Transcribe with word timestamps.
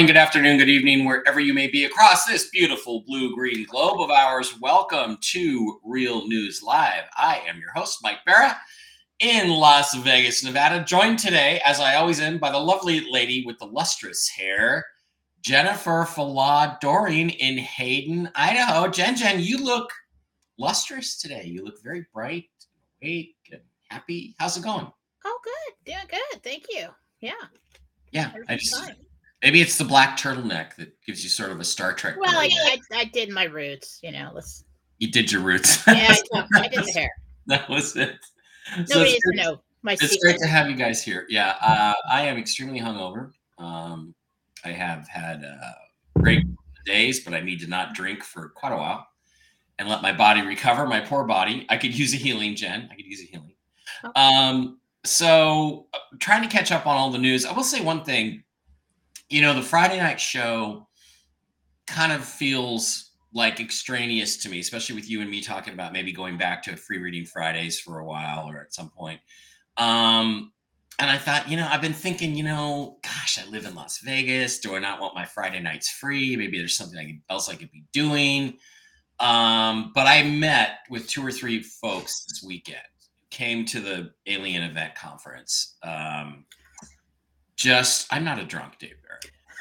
Morning, 0.00 0.14
good 0.14 0.18
afternoon, 0.18 0.56
good 0.56 0.70
evening, 0.70 1.04
wherever 1.04 1.40
you 1.40 1.52
may 1.52 1.66
be 1.68 1.84
across 1.84 2.24
this 2.24 2.48
beautiful 2.48 3.02
blue 3.06 3.34
green 3.34 3.66
globe 3.66 4.00
of 4.00 4.10
ours. 4.10 4.58
Welcome 4.58 5.18
to 5.20 5.78
Real 5.84 6.26
News 6.26 6.62
Live. 6.62 7.02
I 7.18 7.42
am 7.46 7.60
your 7.60 7.70
host, 7.72 7.98
Mike 8.02 8.20
Bara, 8.24 8.56
in 9.18 9.50
Las 9.50 9.92
Vegas, 9.96 10.42
Nevada, 10.42 10.82
joined 10.82 11.18
today, 11.18 11.60
as 11.66 11.80
I 11.80 11.96
always 11.96 12.18
am, 12.18 12.38
by 12.38 12.50
the 12.50 12.56
lovely 12.56 13.10
lady 13.10 13.44
with 13.44 13.58
the 13.58 13.66
lustrous 13.66 14.26
hair, 14.26 14.86
Jennifer 15.42 16.06
Fallaw-Doering 16.08 17.28
in 17.28 17.58
Hayden, 17.58 18.30
Idaho. 18.34 18.88
Jen, 18.88 19.14
Jen, 19.14 19.38
you 19.38 19.58
look 19.62 19.92
lustrous 20.58 21.18
today. 21.18 21.44
You 21.44 21.62
look 21.62 21.82
very 21.82 22.06
bright, 22.14 22.48
awake, 23.02 23.36
and 23.52 23.60
happy. 23.90 24.34
How's 24.38 24.56
it 24.56 24.64
going? 24.64 24.90
Oh, 25.26 25.38
good. 25.44 25.92
Doing 25.92 26.06
good. 26.08 26.42
Thank 26.42 26.68
you. 26.70 26.88
Yeah. 27.20 27.32
Yeah, 28.12 28.32
I 28.48 28.56
just 28.56 28.80
maybe 29.42 29.60
it's 29.60 29.78
the 29.78 29.84
black 29.84 30.18
turtleneck 30.18 30.76
that 30.76 30.92
gives 31.04 31.22
you 31.22 31.30
sort 31.30 31.50
of 31.50 31.60
a 31.60 31.64
Star 31.64 31.92
Trek. 31.92 32.16
Well, 32.18 32.36
I, 32.36 32.50
I, 32.64 32.80
I, 32.94 33.04
did 33.04 33.30
my 33.30 33.44
roots. 33.44 34.00
You 34.02 34.12
know, 34.12 34.30
let's. 34.34 34.64
You 34.98 35.10
did 35.10 35.32
your 35.32 35.42
roots. 35.42 35.86
Yeah, 35.86 36.14
I, 36.34 36.46
I 36.54 36.68
did 36.68 36.84
the 36.84 36.92
hair. 36.92 37.10
That 37.46 37.68
was 37.68 37.96
it. 37.96 38.16
Nobody 38.76 38.92
so 38.92 39.02
needs 39.02 39.20
know 39.32 39.60
my. 39.82 39.94
It's 39.94 40.02
secret. 40.02 40.20
great 40.20 40.38
to 40.40 40.46
have 40.46 40.70
you 40.70 40.76
guys 40.76 41.02
here. 41.02 41.26
Yeah, 41.28 41.56
uh, 41.60 41.94
I 42.08 42.22
am 42.22 42.36
extremely 42.36 42.78
hungover. 42.78 43.32
Um, 43.58 44.14
I 44.64 44.68
have 44.68 45.08
had 45.08 45.42
uh, 45.42 46.20
great 46.20 46.44
days, 46.86 47.20
but 47.20 47.34
I 47.34 47.40
need 47.40 47.58
to 47.60 47.66
not 47.66 47.94
drink 47.94 48.22
for 48.22 48.50
quite 48.50 48.72
a 48.72 48.76
while 48.76 49.04
and 49.80 49.88
let 49.88 50.02
my 50.02 50.12
body 50.12 50.42
recover. 50.42 50.86
My 50.86 51.00
poor 51.00 51.24
body. 51.24 51.66
I 51.68 51.76
could 51.76 51.98
use 51.98 52.12
a 52.14 52.18
healing, 52.18 52.54
Jen. 52.54 52.88
I 52.92 52.94
could 52.94 53.06
use 53.06 53.22
a 53.22 53.24
healing. 53.24 53.54
Oh. 54.04 54.22
Um, 54.22 54.80
so 55.04 55.86
uh, 55.94 55.98
trying 56.20 56.42
to 56.42 56.48
catch 56.48 56.70
up 56.70 56.86
on 56.86 56.96
all 56.96 57.10
the 57.10 57.18
news. 57.18 57.46
I 57.46 57.52
will 57.52 57.64
say 57.64 57.80
one 57.80 58.04
thing. 58.04 58.44
You 59.30 59.42
know, 59.42 59.54
the 59.54 59.62
Friday 59.62 59.98
night 59.98 60.20
show 60.20 60.88
kind 61.86 62.12
of 62.12 62.24
feels 62.24 63.12
like 63.32 63.60
extraneous 63.60 64.36
to 64.38 64.48
me, 64.48 64.58
especially 64.58 64.96
with 64.96 65.08
you 65.08 65.20
and 65.20 65.30
me 65.30 65.40
talking 65.40 65.72
about 65.72 65.92
maybe 65.92 66.12
going 66.12 66.36
back 66.36 66.62
to 66.64 66.76
free 66.76 66.98
reading 66.98 67.24
Fridays 67.24 67.78
for 67.78 68.00
a 68.00 68.04
while 68.04 68.48
or 68.48 68.60
at 68.60 68.74
some 68.74 68.90
point. 68.90 69.20
Um, 69.76 70.52
and 70.98 71.08
I 71.08 71.16
thought, 71.16 71.48
you 71.48 71.56
know, 71.56 71.66
I've 71.70 71.80
been 71.80 71.92
thinking, 71.92 72.34
you 72.34 72.42
know, 72.42 72.98
gosh, 73.02 73.38
I 73.38 73.48
live 73.48 73.64
in 73.64 73.74
Las 73.74 73.98
Vegas. 73.98 74.58
Do 74.58 74.74
I 74.74 74.80
not 74.80 75.00
want 75.00 75.14
my 75.14 75.24
Friday 75.24 75.60
nights 75.60 75.88
free? 75.90 76.36
Maybe 76.36 76.58
there's 76.58 76.76
something 76.76 77.22
else 77.30 77.48
I 77.48 77.54
could 77.54 77.70
be 77.70 77.84
doing. 77.92 78.58
Um, 79.20 79.92
but 79.94 80.06
I 80.06 80.24
met 80.24 80.80
with 80.90 81.06
two 81.06 81.24
or 81.24 81.32
three 81.32 81.62
folks 81.62 82.24
this 82.24 82.42
weekend 82.46 82.80
came 83.30 83.64
to 83.64 83.80
the 83.80 84.10
Alien 84.26 84.62
Event 84.62 84.94
Conference. 84.94 85.76
Um, 85.82 86.44
just, 87.56 88.06
I'm 88.10 88.24
not 88.24 88.38
a 88.38 88.44
drunk, 88.44 88.78
Barrett. 88.80 88.99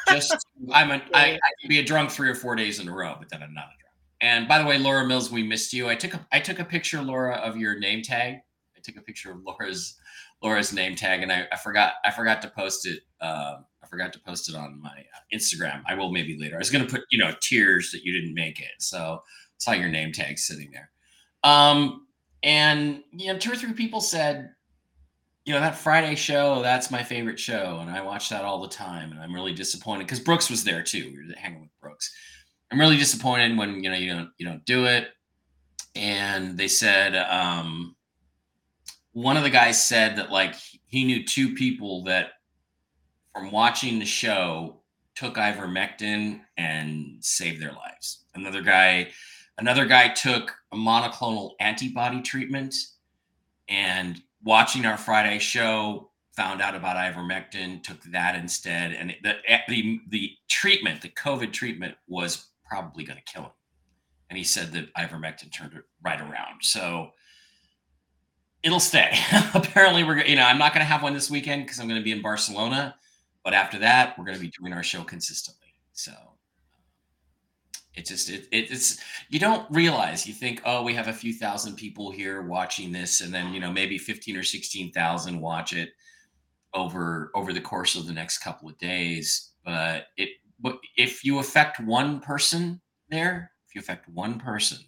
Just, 0.08 0.46
I'm 0.72 0.92
a, 0.92 1.02
I, 1.14 1.34
I 1.34 1.52
can 1.62 1.70
be 1.70 1.80
a 1.80 1.84
drunk 1.84 2.12
three 2.12 2.30
or 2.30 2.36
four 2.36 2.56
days 2.56 2.80
in 2.80 2.88
a 2.88 2.94
row, 2.94 3.16
but 3.20 3.30
then 3.30 3.44
I'm 3.44 3.54
not 3.54 3.66
a 3.66 3.78
drunk. 3.80 3.96
And 4.22 4.48
by 4.48 4.60
the 4.60 4.66
way, 4.66 4.78
Laura 4.78 5.06
Mills, 5.06 5.32
we 5.32 5.44
missed 5.44 5.74
you. 5.74 5.88
I 5.90 5.96
took 5.96 6.14
a, 6.14 6.26
I 6.32 6.40
took 6.40 6.60
a 6.60 6.66
picture, 6.66 7.02
Laura, 7.02 7.36
of 7.36 7.58
your 7.58 7.80
name 7.80 8.02
tag. 8.02 8.36
I 8.76 8.80
took 8.82 8.98
a 8.98 9.02
picture 9.02 9.32
of 9.32 9.44
Laura's, 9.44 9.96
Laura's 10.42 10.74
name 10.74 10.96
tag, 10.96 11.22
and 11.22 11.32
I, 11.32 11.48
I 11.52 11.58
forgot, 11.58 11.94
I 12.04 12.12
forgot 12.12 12.42
to 12.42 12.50
post 12.50 12.86
it. 12.86 13.02
Uh, 13.22 13.58
I 13.84 13.88
forgot 13.88 14.14
to 14.14 14.20
post 14.20 14.50
it 14.50 14.56
on 14.56 14.82
my 14.82 14.90
uh, 14.90 15.20
Instagram. 15.34 15.84
I 15.88 15.96
will 15.96 16.12
maybe 16.12 16.38
later. 16.38 16.56
I 16.56 16.60
was 16.60 16.70
going 16.70 16.86
to 16.86 16.92
put, 16.92 17.06
you 17.12 17.18
know, 17.18 17.32
tears 17.42 17.92
that 17.92 18.04
you 18.04 18.14
didn't 18.14 18.34
make 18.34 18.60
it. 18.60 18.72
So 18.80 19.24
saw 19.58 19.72
your 19.72 19.90
name 19.90 20.12
tag 20.12 20.38
sitting 20.38 20.72
there. 20.72 20.90
Um, 21.44 22.08
and 22.44 23.04
you 23.12 23.32
know, 23.32 23.40
two 23.40 23.52
or 23.52 23.56
three 23.56 23.74
people 23.74 24.02
said, 24.02 24.52
you 25.50 25.56
know, 25.56 25.62
that 25.62 25.80
Friday 25.80 26.14
show, 26.14 26.62
that's 26.62 26.92
my 26.92 27.02
favorite 27.02 27.40
show. 27.40 27.80
And 27.82 27.90
I 27.90 28.02
watch 28.02 28.30
that 28.30 28.46
all 28.46 28.62
the 28.62 28.68
time. 28.68 29.12
And 29.12 29.20
I'm 29.20 29.34
really 29.34 29.52
disappointed 29.52 30.04
because 30.04 30.20
Brooks 30.20 30.48
was 30.48 30.64
there 30.64 30.84
too. 30.84 31.12
We 31.12 31.18
were 31.18 31.34
hanging 31.36 31.62
with 31.62 31.80
Brooks. 31.82 32.14
I'm 32.70 32.80
really 32.80 32.98
disappointed 32.98 33.58
when, 33.58 33.84
you 33.84 33.90
know, 33.90 33.98
you 33.98 34.14
don't, 34.14 34.30
you 34.38 34.46
don't 34.46 34.64
do 34.66 34.86
it. 34.86 35.08
And 35.96 36.56
they 36.56 36.68
said, 36.68 37.16
um, 37.16 37.96
one 39.14 39.38
of 39.38 39.44
the 39.44 39.50
guys 39.50 39.84
said 39.84 40.18
that 40.18 40.30
like 40.30 40.54
he 40.86 41.04
knew 41.04 41.26
two 41.26 41.56
people 41.56 42.04
that 42.04 42.34
from 43.34 43.50
watching 43.50 43.98
the 43.98 44.06
show 44.06 44.84
took 45.16 45.34
ivermectin 45.34 46.42
and 46.58 47.16
saved 47.22 47.60
their 47.60 47.74
lives. 47.74 48.24
Another 48.36 48.62
guy 48.62 49.10
Another 49.58 49.86
guy 49.86 50.08
took 50.08 50.56
a 50.72 50.78
monoclonal 50.78 51.52
antibody 51.60 52.22
treatment 52.22 52.76
and 53.68 54.22
watching 54.44 54.86
our 54.86 54.98
Friday 54.98 55.40
show 55.40 56.12
found 56.36 56.62
out 56.62 56.76
about 56.76 56.96
ivermectin, 56.96 57.84
took 57.84 58.02
that 58.04 58.36
instead. 58.36 58.94
And 58.94 59.14
the, 59.24 59.36
eh, 59.48 59.60
the, 59.68 60.00
the 60.10 60.32
treatment, 60.48 61.02
the 61.02 61.10
COVID 61.10 61.52
treatment 61.52 61.96
was 62.08 62.48
probably 62.66 63.04
going 63.04 63.18
to 63.18 63.32
kill 63.32 63.44
him. 63.44 63.52
And 64.30 64.38
he 64.38 64.44
said 64.44 64.72
that 64.72 64.94
ivermectin 64.94 65.52
turned 65.52 65.74
it 65.74 65.84
right 66.02 66.22
around. 66.22 66.62
So 66.62 67.10
it'll 68.64 68.80
stay. 68.80 69.18
Apparently, 69.54 70.04
we're, 70.04 70.24
you 70.24 70.36
know, 70.36 70.44
I'm 70.44 70.58
not 70.58 70.74
going 70.74 70.82
to 70.82 70.92
have 70.92 71.04
one 71.04 71.14
this 71.14 71.30
weekend 71.30 71.66
because 71.66 71.80
I'm 71.80 71.88
going 71.88 72.00
to 72.00 72.06
be 72.06 72.12
in 72.12 72.22
Barcelona. 72.22 72.96
But 73.44 73.54
after 73.54 73.80
that, 73.80 74.18
we're 74.18 74.26
going 74.26 74.38
to 74.38 74.42
be 74.42 74.52
doing 74.58 74.74
our 74.74 74.84
show 74.84 75.04
consistently. 75.04 75.74
So 75.94 76.14
it 78.00 78.06
just 78.06 78.30
it, 78.30 78.48
it, 78.52 78.72
it's 78.72 78.98
you 79.30 79.40
don't 79.40 79.70
realize 79.70 80.26
you 80.26 80.34
think 80.34 80.62
oh 80.66 80.82
we 80.84 80.94
have 80.94 81.10
a 81.10 81.14
few 81.14 81.34
thousand 81.34 81.76
people 81.76 82.10
here 82.10 82.42
watching 82.42 82.92
this 82.92 83.22
and 83.22 83.34
then 83.34 83.54
you 83.54 83.60
know 83.60 83.72
maybe 83.72 83.98
15 83.98 84.38
or 84.38 84.44
16,000 84.44 85.40
watch 85.40 85.74
it 85.74 85.90
over 86.74 87.30
over 87.36 87.52
the 87.52 87.62
course 87.62 87.96
of 87.96 88.08
the 88.08 88.14
next 88.14 88.40
couple 88.40 88.70
of 88.70 88.78
days. 88.78 89.52
But 89.66 90.08
it 90.18 90.30
but 90.60 90.80
if 90.96 91.26
you 91.26 91.40
affect 91.40 91.80
one 91.82 92.22
person 92.22 92.80
there 93.10 93.52
if 93.68 93.76
you 93.76 93.82
affect 93.82 94.08
one 94.08 94.40
person 94.40 94.80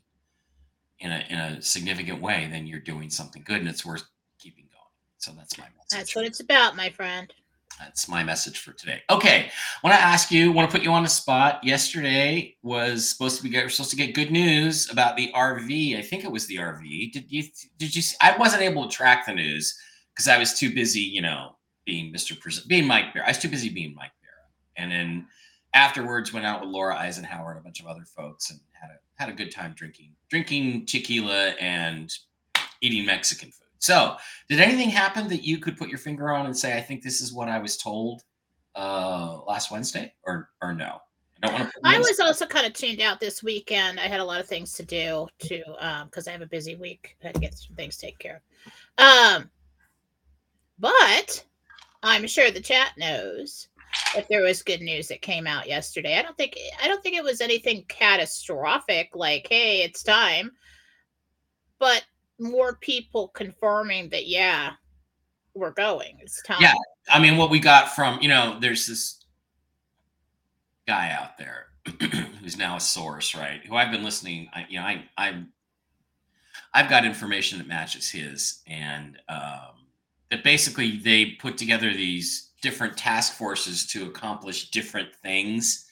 in 1.00 1.12
a 1.12 1.26
in 1.30 1.38
a 1.38 1.62
significant 1.62 2.22
way 2.22 2.48
then 2.50 2.66
you're 2.66 2.80
doing 2.80 3.10
something 3.10 3.44
good 3.46 3.60
and 3.60 3.68
it's 3.68 3.86
worth 3.86 4.04
keeping 4.40 4.66
going. 4.72 4.82
So 5.18 5.34
that's 5.36 5.58
my 5.58 5.66
message. 5.66 5.90
That's 5.92 6.16
what 6.16 6.26
it's 6.26 6.40
about 6.40 6.78
my 6.78 6.90
friend 6.90 7.32
that's 7.80 8.08
my 8.08 8.24
message 8.24 8.60
for 8.60 8.74
today. 8.74 9.02
Okay, 9.10 9.52
want 9.84 9.96
to 9.96 10.02
ask 10.02 10.32
you, 10.32 10.52
want 10.52 10.70
to 10.70 10.76
put 10.76 10.84
you 10.84 10.92
on 10.92 11.04
the 11.04 11.10
spot. 11.10 11.64
Yesterday 11.64 12.56
was 12.64 13.10
supposed 13.10 13.38
to 13.38 13.44
be 13.44 13.56
we're 13.56 13.70
supposed 13.70 13.92
to 13.92 13.96
get 13.96 14.14
good 14.16 14.32
news 14.32 14.90
about 14.92 15.18
the 15.18 15.32
RV. 15.34 15.98
I 15.98 16.02
think 16.02 16.24
it 16.24 16.32
was 16.32 16.48
the 16.48 16.58
RV. 16.58 17.12
Did 17.12 17.26
you 17.32 17.44
did 17.78 17.96
you? 17.96 18.04
I 18.22 18.38
wasn't 18.38 18.64
able 18.64 18.88
to 18.88 18.96
track 18.96 19.26
the 19.26 19.34
news 19.34 19.78
because 20.14 20.28
I 20.28 20.38
was 20.38 20.58
too 20.58 20.74
busy, 20.74 21.02
you 21.02 21.22
know, 21.22 21.56
being 21.86 22.14
Mr. 22.14 22.40
Pres- 22.40 22.66
being 22.66 22.86
Mike 22.86 23.14
Bara. 23.14 23.26
I 23.26 23.30
was 23.30 23.40
too 23.40 23.50
busy 23.50 23.70
being 23.70 23.96
Mike 23.96 24.12
Bara. 24.22 24.84
And 24.84 24.92
then 24.92 25.28
afterwards, 25.74 26.34
went 26.34 26.46
out 26.46 26.62
with 26.62 26.70
Laura 26.70 26.96
Eisenhower 26.96 27.52
and 27.52 27.60
a 27.60 27.64
bunch 27.64 27.80
of 27.80 27.88
other 27.88 28.06
folks 28.06 28.50
and 28.52 28.60
had 28.72 28.90
a 28.90 29.22
had 29.22 29.30
a 29.30 29.34
good 29.34 29.52
time 29.52 29.74
drinking 29.76 30.14
drinking 30.30 30.86
tequila 30.86 31.50
and 31.60 32.12
eating 32.82 33.06
Mexican 33.06 33.50
food. 33.50 33.68
So, 33.82 34.16
did 34.48 34.60
anything 34.60 34.90
happen 34.90 35.28
that 35.30 35.44
you 35.44 35.58
could 35.58 35.76
put 35.76 35.90
your 35.90 35.98
finger 35.98 36.32
on 36.32 36.46
and 36.46 36.56
say, 36.56 36.78
"I 36.78 36.82
think 36.82 37.02
this 37.02 37.20
is 37.20 37.34
what 37.34 37.50
I 37.50 37.58
was 37.58 37.78
told 37.78 38.22
uh, 38.76 39.40
last 39.48 39.72
Wednesday," 39.72 40.14
or 40.24 40.50
or 40.62 40.74
no? 40.74 41.00
I 41.42 41.48
don't 41.48 41.60
want 41.60 41.72
to. 41.72 41.80
I 41.84 41.98
was 41.98 42.20
also 42.20 42.46
kind 42.46 42.68
of 42.68 42.74
tuned 42.74 43.02
out 43.02 43.20
this 43.20 43.42
weekend. 43.42 44.00
I 44.00 44.04
had 44.08 44.20
a 44.20 44.24
lot 44.24 44.40
of 44.40 44.48
things 44.48 44.74
to 44.74 44.86
do 44.86 45.28
to 45.40 45.64
because 46.06 46.28
um, 46.28 46.30
I 46.30 46.32
have 46.32 46.44
a 46.44 46.48
busy 46.48 46.76
week. 46.76 47.18
I 47.24 47.28
had 47.28 47.36
to 47.36 47.42
get 47.42 47.58
some 47.58 47.76
things 47.76 47.98
taken 47.98 48.18
care 48.20 48.44
of. 48.98 49.04
Um, 49.04 49.50
but 50.78 51.44
I'm 52.04 52.28
sure 52.28 52.52
the 52.52 52.62
chat 52.62 52.92
knows 53.00 53.68
if 54.16 54.28
there 54.28 54.44
was 54.44 54.62
good 54.62 54.82
news 54.82 55.08
that 55.08 55.24
came 55.24 55.48
out 55.48 55.68
yesterday. 55.68 56.20
I 56.20 56.22
don't 56.22 56.38
think 56.38 56.56
I 56.84 56.88
don't 56.88 57.02
think 57.02 57.16
it 57.16 57.24
was 57.24 57.42
anything 57.42 57.86
catastrophic 57.88 59.10
like, 59.16 59.48
"Hey, 59.50 59.82
it's 59.82 60.04
time." 60.04 60.52
But 61.80 62.04
more 62.42 62.76
people 62.76 63.30
confirming 63.30 64.10
that 64.10 64.28
yeah 64.28 64.72
we're 65.54 65.72
going. 65.72 66.18
It's 66.22 66.42
time. 66.44 66.62
Yeah. 66.62 66.74
I 67.10 67.20
mean 67.20 67.38
what 67.38 67.50
we 67.50 67.60
got 67.60 67.94
from 67.94 68.20
you 68.22 68.30
know 68.30 68.58
there's 68.60 68.88
this 68.88 69.22
guy 70.88 71.12
out 71.12 71.38
there 71.38 71.68
who's 72.42 72.58
now 72.58 72.76
a 72.76 72.80
source 72.80 73.36
right 73.36 73.62
who 73.66 73.76
i've 73.76 73.92
been 73.92 74.04
listening 74.04 74.50
I, 74.54 74.66
you 74.68 74.80
know 74.80 74.86
i 74.86 75.04
i'm 75.18 75.52
i've 76.74 76.90
got 76.90 77.06
information 77.06 77.60
that 77.60 77.68
matches 77.68 78.10
his 78.10 78.62
and 78.68 79.18
um 79.30 79.88
that 80.32 80.44
basically 80.44 80.98
they 80.98 81.38
put 81.40 81.58
together 81.58 81.92
these 81.94 82.50
different 82.62 82.98
task 82.98 83.34
forces 83.34 83.86
to 83.88 84.06
accomplish 84.06 84.70
different 84.72 85.16
things 85.24 85.86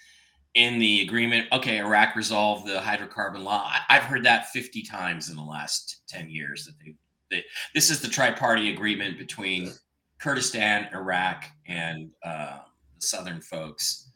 in 0.59 0.77
the 0.77 1.01
agreement, 1.01 1.47
okay, 1.53 1.79
Iraq 1.79 2.17
resolved 2.17 2.67
the 2.67 2.79
hydrocarbon 2.79 3.43
law. 3.43 3.71
I, 3.87 3.95
have 3.95 4.03
heard 4.03 4.25
that 4.25 4.49
50 4.49 4.81
times 4.81 5.29
in 5.29 5.37
the 5.37 5.41
last 5.41 6.01
10 6.09 6.29
years 6.29 6.65
that 6.65 6.73
they, 6.83 6.95
they 7.31 7.45
this 7.73 7.89
is 7.89 8.01
the 8.01 8.09
tri-party 8.09 8.73
agreement 8.73 9.17
between 9.17 9.71
Kurdistan, 10.19 10.89
Iraq, 10.93 11.45
and 11.65 12.11
uh, 12.25 12.57
the 12.93 13.01
southern 13.01 13.39
folks 13.39 14.11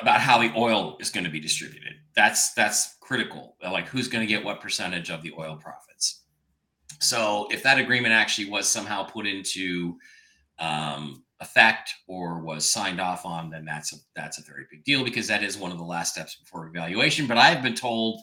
about 0.00 0.20
how 0.20 0.38
the 0.38 0.52
oil 0.56 0.96
is 0.98 1.08
going 1.08 1.22
to 1.22 1.30
be 1.30 1.38
distributed. 1.38 1.92
That's 2.16 2.52
that's 2.54 2.96
critical. 3.00 3.54
Like 3.62 3.86
who's 3.86 4.08
going 4.08 4.26
to 4.26 4.32
get 4.32 4.44
what 4.44 4.60
percentage 4.60 5.08
of 5.08 5.22
the 5.22 5.32
oil 5.38 5.56
profits. 5.56 6.24
So 6.98 7.46
if 7.52 7.62
that 7.62 7.78
agreement 7.78 8.12
actually 8.12 8.50
was 8.50 8.66
somehow 8.66 9.04
put 9.04 9.24
into 9.24 9.98
um, 10.58 11.22
effect 11.40 11.94
or 12.06 12.40
was 12.40 12.70
signed 12.70 13.00
off 13.00 13.24
on, 13.24 13.50
then 13.50 13.64
that's 13.64 13.92
a 13.92 13.96
that's 14.14 14.38
a 14.38 14.42
very 14.42 14.66
big 14.70 14.84
deal 14.84 15.04
because 15.04 15.26
that 15.26 15.42
is 15.42 15.56
one 15.56 15.72
of 15.72 15.78
the 15.78 15.84
last 15.84 16.12
steps 16.12 16.36
before 16.36 16.66
evaluation. 16.66 17.26
But 17.26 17.38
I've 17.38 17.62
been 17.62 17.74
told 17.74 18.20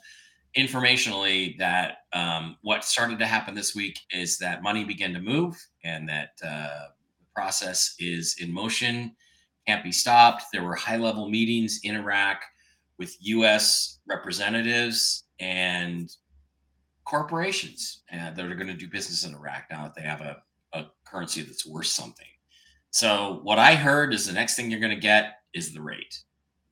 informationally 0.56 1.58
that 1.58 2.00
um, 2.14 2.58
what 2.62 2.84
started 2.84 3.20
to 3.20 3.26
happen 3.26 3.54
this 3.54 3.76
week 3.76 4.00
is 4.12 4.38
that 4.38 4.64
money 4.64 4.84
began 4.84 5.14
to 5.14 5.20
move 5.20 5.56
and 5.84 6.08
that 6.10 6.30
uh, 6.44 6.88
the 7.20 7.26
process 7.36 7.96
is 8.00 8.38
in 8.40 8.52
motion, 8.52 9.16
can't 9.68 9.84
be 9.84 9.92
stopped. 9.92 10.46
There 10.54 10.64
were 10.64 10.76
high 10.76 10.98
level 10.98 11.30
meetings 11.30 11.80
in 11.84 11.96
Iraq 11.96 12.42
with 12.98 13.16
U.S. 13.20 14.00
representatives 14.08 15.26
and 15.40 16.10
corporations 17.06 18.02
uh, 18.12 18.32
that 18.32 18.46
are 18.46 18.56
going 18.56 18.68
to 18.68 18.74
do 18.74 18.88
business 18.88 19.26
in 19.26 19.34
Iraq 19.36 19.66
now 19.70 19.84
that 19.84 19.96
they 19.96 20.02
have 20.02 20.22
a, 20.22 20.42
a 20.74 20.86
currency 21.06 21.42
that's 21.42 21.66
worth 21.66 21.86
something. 21.88 22.26
So 22.92 23.40
what 23.44 23.60
I 23.60 23.76
heard 23.76 24.14
is 24.14 24.26
the 24.26 24.34
next 24.34 24.56
thing 24.56 24.72
you're 24.72 24.80
going 24.80 24.96
to 24.96 25.00
get 25.00 25.40
is 25.54 25.74
the 25.74 25.82
rate, 25.82 26.24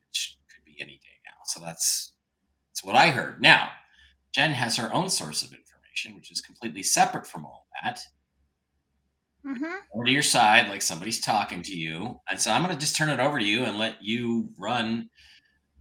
which 0.08 0.36
could 0.52 0.64
be 0.64 0.76
any 0.80 0.92
day 0.92 1.16
now. 1.24 1.38
So 1.44 1.60
that's 1.60 2.12
that's 2.70 2.84
what 2.84 2.96
I 2.96 3.08
heard. 3.08 3.40
Now, 3.40 3.70
Jen 4.32 4.52
has 4.52 4.76
her 4.76 4.92
own 4.92 5.08
source 5.08 5.42
of 5.42 5.52
information, 5.52 6.14
which 6.14 6.30
is 6.30 6.40
completely 6.40 6.82
separate 6.82 7.26
from 7.26 7.46
all 7.46 7.66
that. 7.82 8.00
Mm-hmm. 9.46 9.74
Over 9.94 10.04
to 10.04 10.10
your 10.10 10.22
side, 10.22 10.68
like 10.68 10.82
somebody's 10.82 11.20
talking 11.20 11.62
to 11.62 11.74
you, 11.74 12.20
and 12.28 12.40
so 12.40 12.50
I'm 12.50 12.62
going 12.62 12.74
to 12.74 12.80
just 12.80 12.96
turn 12.96 13.10
it 13.10 13.20
over 13.20 13.38
to 13.38 13.44
you 13.44 13.64
and 13.64 13.78
let 13.78 14.02
you 14.02 14.48
run 14.58 15.08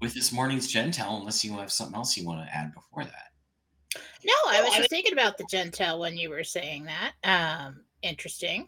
with 0.02 0.14
this 0.14 0.32
morning's 0.32 0.72
Gentel, 0.72 1.20
unless 1.20 1.44
you 1.44 1.58
have 1.58 1.72
something 1.72 1.96
else 1.96 2.16
you 2.16 2.26
want 2.26 2.46
to 2.46 2.56
add 2.56 2.74
before 2.76 3.04
that. 3.04 4.02
No, 4.24 4.34
I 4.48 4.62
was 4.62 4.76
just 4.76 4.90
thinking 4.90 5.14
about 5.14 5.38
the 5.38 5.46
Gentel 5.46 6.00
when 6.00 6.16
you 6.16 6.30
were 6.30 6.44
saying 6.44 6.86
that. 6.86 7.14
Um, 7.24 7.82
interesting. 8.02 8.68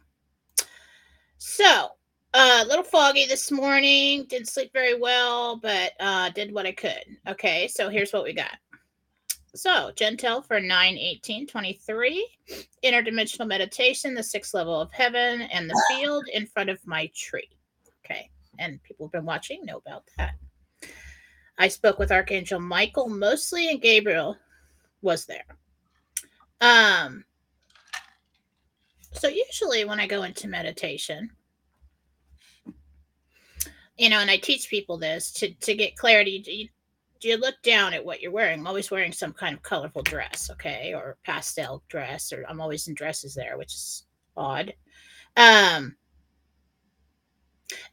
So, 1.40 1.90
a 2.34 2.38
uh, 2.38 2.66
little 2.68 2.84
foggy 2.84 3.26
this 3.26 3.52
morning. 3.52 4.26
Didn't 4.28 4.48
sleep 4.48 4.72
very 4.74 5.00
well, 5.00 5.58
but 5.58 5.94
uh, 6.00 6.30
did 6.32 6.54
what 6.54 6.66
I 6.66 6.72
could. 6.72 7.04
Okay, 7.28 7.68
so 7.68 7.90
here's 7.90 8.12
what 8.12 8.24
we 8.24 8.34
got. 8.34 8.58
So, 9.54 9.92
Gentel 9.96 10.46
for 10.46 10.60
9 10.60 10.98
18 10.98 11.48
23, 11.48 12.28
interdimensional 12.84 13.48
meditation, 13.48 14.14
the 14.14 14.24
sixth 14.24 14.54
level 14.54 14.80
of 14.82 14.92
heaven, 14.92 15.42
and 15.42 15.70
the 15.70 15.84
field 15.88 16.26
in 16.34 16.48
front 16.48 16.70
of 16.70 16.86
my 16.86 17.10
tree. 17.16 17.50
Okay, 18.04 18.30
and 18.58 18.82
people 18.84 19.08
have 19.08 19.14
been 19.14 19.26
watching 19.26 19.64
know 19.64 19.78
about 19.78 20.04
that. 20.18 20.34
I 21.60 21.68
spoke 21.68 22.00
with 22.00 22.12
Archangel 22.12 22.60
Michael 22.60 23.10
mostly, 23.10 23.70
and 23.70 23.82
Gabriel 23.82 24.38
was 25.02 25.26
there. 25.26 25.46
Um, 26.62 27.24
so 29.18 29.28
usually 29.28 29.86
when 29.86 30.00
I 30.00 30.08
go 30.08 30.24
into 30.24 30.48
meditation, 30.48 31.30
you 33.98 34.10
know, 34.10 34.20
and 34.20 34.30
I 34.30 34.38
teach 34.38 34.70
people 34.70 34.98
this 34.98 35.32
to 35.34 35.54
to 35.54 35.74
get 35.74 35.96
clarity. 35.96 36.40
Do 36.40 36.52
you, 36.52 36.70
do 37.20 37.28
you 37.28 37.38
look 37.38 37.56
down 37.64 37.94
at 37.94 38.06
what 38.06 38.22
you're 38.22 38.32
wearing? 38.32 38.60
I'm 38.60 38.68
always 38.68 38.92
wearing 38.92 39.12
some 39.12 39.34
kind 39.34 39.56
of 39.56 39.64
colorful 39.64 40.04
dress, 40.04 40.50
okay, 40.52 40.94
or 40.94 41.18
pastel 41.26 41.84
dress, 41.90 42.32
or 42.32 42.46
I'm 42.48 42.62
always 42.62 42.88
in 42.88 42.94
dresses 42.94 43.34
there, 43.34 43.58
which 43.58 43.74
is 43.74 44.06
odd. 44.36 44.74
Um, 45.36 45.96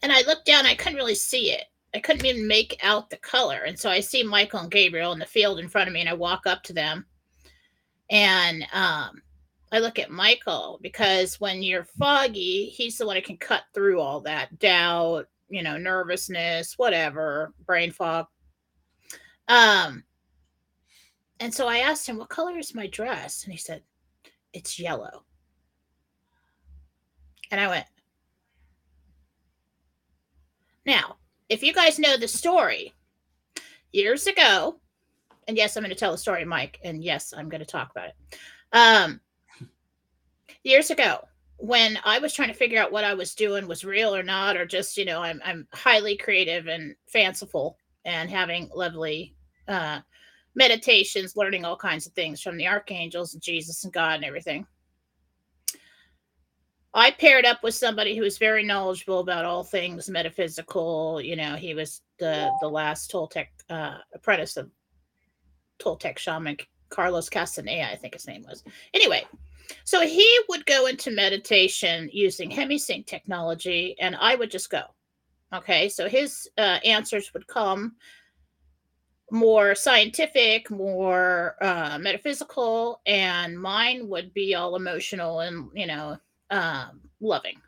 and 0.03 0.13
I 0.13 0.23
looked 0.23 0.47
down, 0.47 0.67
I 0.67 0.75
couldn't 0.75 0.99
really 0.99 1.15
see 1.15 1.51
it. 1.53 1.65
I 1.95 2.01
couldn't 2.01 2.27
even 2.27 2.47
make 2.47 2.79
out 2.83 3.09
the 3.09 3.17
color. 3.19 3.63
And 3.67 3.79
so 3.79 3.89
I 3.89 4.01
see 4.01 4.23
Michael 4.23 4.61
and 4.61 4.71
Gabriel 4.71 5.13
in 5.13 5.19
the 5.19 5.27
field 5.27 5.59
in 5.59 5.69
front 5.69 5.89
of 5.89 5.95
me, 5.95 6.01
and 6.01 6.09
I 6.09 6.15
walk 6.15 6.47
up 6.47 6.63
to 6.65 6.73
them 6.73 7.07
and 8.11 8.67
um, 8.73 9.23
I 9.75 9.81
look 9.81 9.99
at 9.99 10.09
Michael 10.09 10.79
because 10.83 11.41
when 11.41 11.61
you're 11.61 11.85
foggy, 11.85 12.67
he's 12.67 12.97
the 12.97 13.07
one 13.07 13.17
who 13.17 13.23
can 13.23 13.37
cut 13.37 13.65
through 13.75 13.99
all 13.99 14.21
that 14.21 14.61
doubt, 14.61 15.27
you 15.49 15.65
know, 15.65 15.77
nervousness, 15.77 16.79
whatever, 16.79 17.53
brain 17.67 17.91
fog. 17.91 18.27
Um, 19.49 20.05
and 21.41 21.53
so 21.53 21.67
I 21.67 21.79
asked 21.79 22.09
him, 22.09 22.19
What 22.19 22.29
color 22.29 22.57
is 22.57 22.73
my 22.73 22.87
dress? 22.87 23.43
And 23.43 23.53
he 23.53 23.59
said, 23.59 23.83
It's 24.53 24.79
yellow. 24.79 25.25
And 27.51 27.61
I 27.61 27.67
went, 27.67 27.87
Now, 30.87 31.17
if 31.49 31.65
you 31.65 31.73
guys 31.73 31.99
know 31.99 32.17
the 32.17 32.29
story, 32.29 32.93
years 33.91 34.29
ago, 34.29 34.79
and 35.49 35.57
yes, 35.57 35.77
I'm 35.77 35.83
going 35.83 35.91
to 35.91 35.99
tell 35.99 36.13
the 36.13 36.19
story, 36.19 36.45
Mike, 36.45 36.79
and 36.85 37.03
yes, 37.03 37.35
I'm 37.37 37.49
going 37.49 37.61
to 37.61 37.67
talk 37.67 37.91
about 37.91 38.11
it. 38.11 38.39
Um, 38.73 39.21
years 40.65 40.91
ago, 40.91 41.21
when 41.57 41.99
I 42.05 42.19
was 42.19 42.35
trying 42.35 42.49
to 42.49 42.55
figure 42.55 42.81
out 42.81 42.93
what 42.93 43.05
I 43.05 43.15
was 43.15 43.35
doing 43.35 43.69
was 43.69 43.85
real 43.85 44.15
or 44.15 44.23
not, 44.23 44.57
or 44.57 44.67
just 44.67 44.97
you 44.97 45.05
know, 45.05 45.23
I'm 45.23 45.41
I'm 45.45 45.69
highly 45.73 46.17
creative 46.17 46.67
and 46.67 46.97
fanciful 47.07 47.79
and 48.05 48.29
having 48.29 48.69
lovely 48.75 49.37
uh, 49.69 50.01
meditations, 50.55 51.37
learning 51.37 51.65
all 51.65 51.77
kinds 51.77 52.07
of 52.07 52.13
things 52.13 52.41
from 52.41 52.57
the 52.57 52.67
archangels 52.67 53.35
and 53.35 53.43
Jesus 53.43 53.85
and 53.85 53.93
God 53.93 54.17
and 54.17 54.25
everything. 54.25 54.67
I 56.93 57.11
paired 57.11 57.45
up 57.45 57.63
with 57.63 57.75
somebody 57.75 58.17
who 58.17 58.23
was 58.23 58.39
very 58.39 58.63
knowledgeable 58.63 59.19
about 59.19 59.45
all 59.45 59.65
things 59.65 60.09
metaphysical. 60.09 61.21
You 61.21 61.37
know, 61.37 61.55
he 61.55 61.75
was 61.75 62.03
the 62.19 62.51
the 62.61 62.69
last 62.69 63.11
Toltec 63.11 63.47
uh, 63.71 63.99
apprentice 64.13 64.57
of 64.57 64.71
Toltec 65.79 66.19
shaman 66.19 66.57
Carlos 66.89 67.29
Castaneda, 67.29 67.91
I 67.91 67.97
think 67.97 68.15
his 68.15 68.27
name 68.27 68.45
was. 68.49 68.63
Anyway, 68.93 69.27
so 69.85 70.01
he 70.01 70.39
would 70.49 70.67
go 70.67 70.87
into 70.87 71.11
meditation 71.11 72.09
using 72.13 72.51
HemiSync 72.51 73.07
technology, 73.07 73.97
and 74.01 74.17
I 74.17 74.35
would 74.35 74.51
just 74.51 74.71
go. 74.71 74.83
Okay, 75.55 75.89
so 75.89 76.09
his 76.09 76.49
uh, 76.59 76.79
answers 76.85 77.33
would 77.33 77.47
come 77.47 77.95
more 79.31 79.75
scientific, 79.75 80.71
more 80.71 81.57
uh, 81.61 81.99
metaphysical, 81.99 83.01
and 83.07 83.59
mine 83.59 84.09
would 84.09 84.35
be 84.35 84.55
all 84.55 84.77
emotional 84.77 85.41
and 85.41 85.69
you 85.75 85.87
know 85.87 86.17
um, 86.51 87.01
loving, 87.21 87.61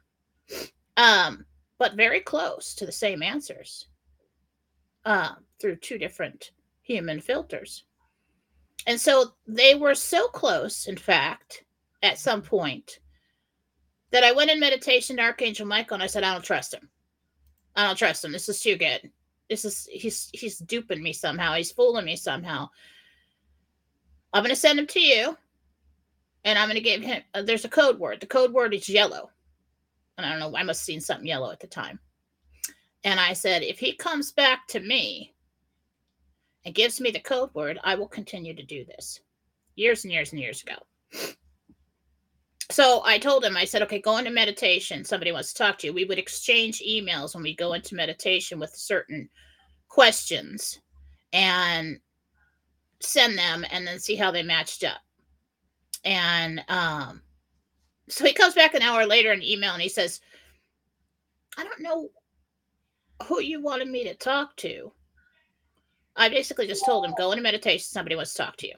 um, 0.97 1.45
but 1.79 1.95
very 1.95 2.21
close 2.21 2.75
to 2.75 2.87
the 2.87 2.93
same 2.93 3.23
answers 3.23 3.89
uh, 5.05 5.35
through 5.61 5.77
two 5.77 5.99
different 5.99 6.51
human 6.83 7.21
filters. 7.21 7.85
And 8.87 9.01
so 9.01 9.33
they 9.47 9.75
were 9.75 9.95
so 9.95 10.29
close, 10.29 10.87
in 10.87 10.97
fact, 10.97 11.65
at 12.07 12.19
some 12.19 12.43
point, 12.43 13.01
that 14.13 14.25
I 14.25 14.33
went 14.33 14.51
in 14.51 14.61
meditation 14.61 15.17
to 15.17 15.23
Archangel 15.23 15.67
Michael 15.67 15.95
and 15.95 16.03
I 16.03 16.07
said, 16.07 16.23
I 16.23 16.33
don't 16.33 16.45
trust 16.45 16.73
him. 16.73 16.89
I 17.75 17.87
don't 17.87 17.97
trust 17.97 18.25
him. 18.25 18.33
This 18.33 18.49
is 18.49 18.61
too 18.61 18.77
good. 18.77 19.11
This 19.51 19.65
is 19.65 19.89
he's 19.93 20.31
he's 20.33 20.59
duping 20.59 21.03
me 21.03 21.13
somehow. 21.13 21.55
He's 21.55 21.71
fooling 21.71 22.05
me 22.05 22.17
somehow. 22.17 22.69
I'm 24.33 24.43
gonna 24.43 24.57
send 24.57 24.79
him 24.79 24.87
to 24.89 25.01
you 25.01 25.37
and 26.47 26.59
I'm 26.59 26.71
to 26.71 26.81
give 26.81 27.03
him. 27.03 27.23
Uh, 27.35 27.43
there's 27.43 27.65
a 27.65 27.69
code 27.69 27.99
word. 27.99 28.21
The 28.21 28.27
code 28.27 28.53
word 28.53 28.73
is 28.73 28.89
yellow, 28.89 29.31
and 30.17 30.25
I 30.25 30.31
don't 30.31 30.39
know. 30.39 30.57
I 30.57 30.63
must 30.63 30.81
have 30.81 30.87
seen 30.87 31.01
something 31.01 31.27
yellow 31.27 31.51
at 31.51 31.61
the 31.61 31.67
time. 31.67 31.99
And 33.05 33.21
I 33.21 33.35
said, 33.35 33.63
if 33.63 33.79
he 33.79 33.93
comes 33.93 34.33
back 34.33 34.67
to 34.69 34.81
me 34.81 35.35
and 36.65 36.75
gives 36.75 37.01
me 37.01 37.11
the 37.11 37.21
code 37.21 37.51
word, 37.55 37.79
I 37.85 37.97
will 37.97 38.09
continue 38.09 38.55
to 38.55 38.63
do 38.63 38.85
this. 38.85 39.21
Years 39.75 40.05
and 40.05 40.13
years 40.13 40.33
and 40.33 40.41
years 40.41 40.63
ago. 40.63 41.37
So 42.71 43.03
I 43.05 43.19
told 43.19 43.45
him, 43.45 43.57
I 43.57 43.65
said, 43.65 43.83
okay, 43.83 44.01
go 44.01 44.17
into 44.19 44.31
meditation. 44.31 45.05
Somebody 45.05 45.31
wants 45.31 45.53
to 45.53 45.59
talk 45.59 45.79
to 45.79 45.87
you. 45.87 45.93
We 45.93 46.05
would 46.05 46.19
exchange 46.19 46.83
emails 46.87 47.35
when 47.35 47.45
we 47.45 47.55
go 47.55 47.75
into 47.75 47.95
meditation 47.95 48.59
with 48.59 48.75
certain 48.75 49.29
questions 49.89 50.81
and 51.33 52.01
send 53.01 53.39
them 53.39 53.65
and 53.71 53.87
then 53.87 53.99
see 54.01 54.17
how 54.17 54.31
they 54.31 54.43
matched 54.43 54.83
up. 54.83 55.01
And 56.05 56.65
um, 56.69 57.23
so 58.09 58.25
he 58.25 58.33
comes 58.33 58.55
back 58.55 58.75
an 58.75 58.83
hour 58.83 59.07
later 59.07 59.33
in 59.33 59.43
email 59.43 59.73
and 59.73 59.83
he 59.83 59.89
says, 59.89 60.21
I 61.57 61.65
don't 61.65 61.81
know 61.81 62.11
who 63.25 63.41
you 63.41 63.63
wanted 63.63 63.89
me 63.89 64.05
to 64.05 64.15
talk 64.15 64.57
to. 64.57 64.93
I 66.17 66.29
basically 66.29 66.67
just 66.67 66.85
told 66.85 67.05
him, 67.05 67.15
go 67.17 67.31
into 67.33 67.43
meditation. 67.43 67.85
Somebody 67.85 68.17
wants 68.17 68.35
to 68.35 68.43
talk 68.43 68.57
to 68.59 68.69
you. 68.69 68.75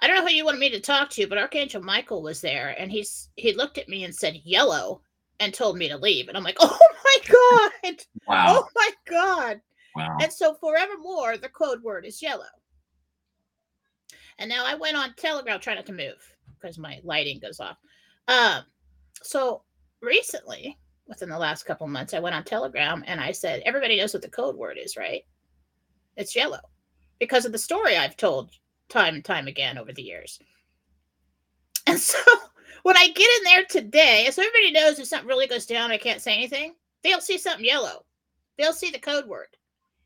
I 0.00 0.06
don't 0.06 0.16
know 0.16 0.26
who 0.26 0.34
you 0.34 0.44
wanted 0.44 0.60
me 0.60 0.70
to 0.70 0.80
talk 0.80 1.10
to, 1.10 1.26
but 1.26 1.38
Archangel 1.38 1.82
Michael 1.82 2.22
was 2.22 2.40
there 2.40 2.74
and 2.78 2.90
he's 2.90 3.30
he 3.36 3.54
looked 3.54 3.78
at 3.78 3.88
me 3.88 4.04
and 4.04 4.14
said 4.14 4.40
yellow 4.44 5.00
and 5.40 5.52
told 5.52 5.78
me 5.78 5.88
to 5.88 5.96
leave. 5.96 6.28
And 6.28 6.36
I'm 6.36 6.44
like, 6.44 6.56
oh 6.60 6.78
my 7.04 7.70
God. 7.82 7.96
Wow. 8.26 8.46
Oh 8.48 8.68
my 8.74 8.90
God. 9.08 9.60
Wow. 9.94 10.18
And 10.20 10.32
so 10.32 10.54
forevermore, 10.54 11.38
the 11.38 11.48
code 11.48 11.82
word 11.82 12.04
is 12.04 12.22
yellow. 12.22 12.44
And 14.38 14.50
now 14.50 14.64
I 14.66 14.74
went 14.74 14.96
on 14.96 15.14
Telegram, 15.16 15.58
trying 15.60 15.76
not 15.76 15.86
to 15.86 15.92
move 15.92 16.36
because 16.60 16.78
my 16.78 17.00
lighting 17.02 17.40
goes 17.40 17.60
off. 17.60 17.78
Um, 18.28 18.64
so 19.22 19.62
recently, 20.02 20.78
within 21.06 21.30
the 21.30 21.38
last 21.38 21.64
couple 21.64 21.86
months, 21.86 22.12
I 22.12 22.20
went 22.20 22.34
on 22.34 22.44
Telegram 22.44 23.02
and 23.06 23.20
I 23.20 23.32
said, 23.32 23.62
everybody 23.64 23.96
knows 23.96 24.12
what 24.12 24.22
the 24.22 24.28
code 24.28 24.56
word 24.56 24.78
is, 24.78 24.96
right? 24.96 25.22
It's 26.16 26.36
yellow 26.36 26.60
because 27.18 27.46
of 27.46 27.52
the 27.52 27.58
story 27.58 27.96
I've 27.96 28.16
told 28.16 28.50
time 28.88 29.14
and 29.14 29.24
time 29.24 29.46
again 29.46 29.78
over 29.78 29.92
the 29.92 30.02
years. 30.02 30.38
And 31.86 31.98
so 31.98 32.18
when 32.82 32.96
I 32.96 33.08
get 33.08 33.28
in 33.38 33.44
there 33.44 33.64
today, 33.64 34.28
so 34.30 34.42
everybody 34.42 34.72
knows 34.72 34.98
if 34.98 35.06
something 35.06 35.28
really 35.28 35.46
goes 35.46 35.66
down, 35.66 35.90
I 35.90 35.98
can't 35.98 36.20
say 36.22 36.34
anything. 36.34 36.74
They'll 37.02 37.20
see 37.20 37.38
something 37.38 37.64
yellow. 37.64 38.04
They'll 38.58 38.72
see 38.72 38.90
the 38.90 38.98
code 38.98 39.26
word. 39.26 39.48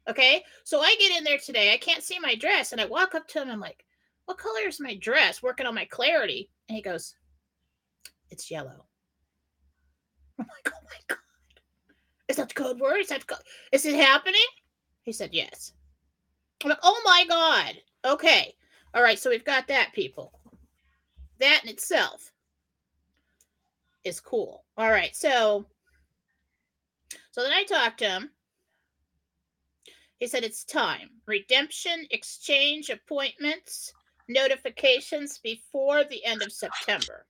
Okay. 0.08 0.42
So 0.64 0.80
I 0.80 0.96
get 0.98 1.16
in 1.16 1.24
there 1.24 1.38
today. 1.38 1.72
I 1.72 1.76
can't 1.76 2.02
see 2.02 2.18
my 2.18 2.34
dress. 2.34 2.72
And 2.72 2.80
I 2.80 2.86
walk 2.86 3.14
up 3.14 3.28
to 3.28 3.42
him. 3.42 3.50
I'm 3.50 3.60
like, 3.60 3.84
what 4.24 4.38
color 4.38 4.66
is 4.66 4.80
my 4.80 4.96
dress? 4.96 5.42
Working 5.42 5.66
on 5.66 5.74
my 5.74 5.84
clarity. 5.86 6.50
And 6.68 6.76
he 6.76 6.82
goes, 6.82 7.14
it's 8.30 8.50
yellow. 8.50 8.86
I'm 10.38 10.46
like, 10.46 10.72
oh 10.74 10.84
my 10.84 10.96
God. 11.08 11.18
Is 12.28 12.36
that 12.36 12.48
the 12.48 12.54
code 12.54 12.80
word? 12.80 13.00
Is 13.00 13.08
that 13.08 13.26
co- 13.26 13.36
is 13.72 13.84
it 13.84 13.94
happening? 13.94 14.40
He 15.02 15.12
said, 15.12 15.30
yes. 15.32 15.72
I'm 16.62 16.70
like, 16.70 16.78
oh 16.82 17.00
my 17.04 17.24
God. 17.28 18.12
Okay. 18.12 18.54
All 18.94 19.02
right. 19.02 19.18
So 19.18 19.30
we've 19.30 19.44
got 19.44 19.68
that, 19.68 19.92
people. 19.92 20.32
That 21.38 21.60
in 21.64 21.70
itself 21.70 22.32
is 24.04 24.20
cool. 24.20 24.64
All 24.76 24.90
right. 24.90 25.14
So, 25.14 25.66
so 27.30 27.42
then 27.42 27.52
I 27.52 27.64
talked 27.64 27.98
to 28.00 28.08
him. 28.08 28.30
He 30.18 30.26
said, 30.26 30.44
it's 30.44 30.64
time. 30.64 31.08
Redemption, 31.26 32.06
exchange 32.10 32.90
appointments, 32.90 33.92
notifications 34.28 35.38
before 35.38 36.04
the 36.04 36.24
end 36.24 36.42
of 36.42 36.52
September. 36.52 37.26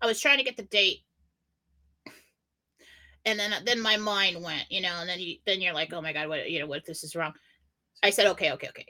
I 0.00 0.06
was 0.06 0.20
trying 0.20 0.38
to 0.38 0.44
get 0.44 0.56
the 0.56 0.62
date. 0.64 1.00
And 3.24 3.38
then 3.38 3.52
then 3.66 3.80
my 3.80 3.96
mind 3.96 4.42
went, 4.42 4.70
you 4.70 4.80
know, 4.80 4.94
and 5.00 5.08
then 5.08 5.18
you 5.18 5.36
then 5.44 5.60
you're 5.60 5.74
like, 5.74 5.92
oh 5.92 6.00
my 6.00 6.12
God, 6.12 6.28
what 6.28 6.48
you 6.48 6.60
know, 6.60 6.66
what 6.66 6.78
if 6.78 6.84
this 6.84 7.04
is 7.04 7.16
wrong? 7.16 7.34
I 8.02 8.10
said, 8.10 8.26
okay, 8.28 8.52
okay, 8.52 8.68
okay. 8.68 8.86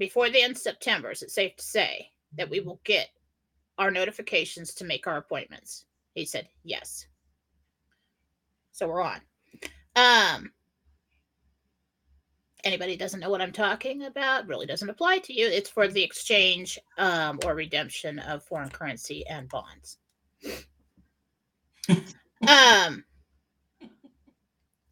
Before 0.00 0.30
the 0.30 0.40
end 0.40 0.52
of 0.52 0.58
September, 0.58 1.10
is 1.10 1.20
it 1.22 1.30
safe 1.30 1.54
to 1.56 1.62
say 1.62 2.08
that 2.38 2.48
we 2.48 2.60
will 2.60 2.80
get 2.84 3.10
our 3.76 3.90
notifications 3.90 4.72
to 4.76 4.84
make 4.86 5.06
our 5.06 5.18
appointments? 5.18 5.84
He 6.14 6.24
said, 6.24 6.48
yes. 6.64 7.06
So 8.72 8.88
we're 8.88 9.02
on. 9.02 9.20
Um 9.94 10.52
anybody 12.64 12.96
doesn't 12.96 13.20
know 13.20 13.28
what 13.28 13.42
I'm 13.42 13.52
talking 13.52 14.04
about, 14.04 14.48
really 14.48 14.64
doesn't 14.64 14.88
apply 14.88 15.18
to 15.18 15.34
you. 15.34 15.46
It's 15.46 15.68
for 15.68 15.86
the 15.86 16.02
exchange 16.02 16.78
um, 16.96 17.38
or 17.44 17.54
redemption 17.54 18.18
of 18.20 18.42
foreign 18.44 18.70
currency 18.70 19.26
and 19.26 19.48
bonds. 19.48 19.98
um, 22.48 23.04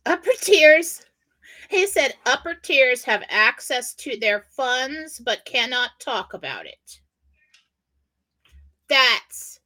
upper 0.04 0.30
tiers. 0.40 1.02
He 1.68 1.86
said 1.86 2.14
upper 2.26 2.54
tiers 2.54 3.04
have 3.04 3.22
access 3.28 3.94
to 3.94 4.18
their 4.18 4.40
funds 4.40 5.18
but 5.18 5.44
cannot 5.44 5.90
talk 6.00 6.34
about 6.34 6.66
it. 6.66 7.00
That's 8.88 9.60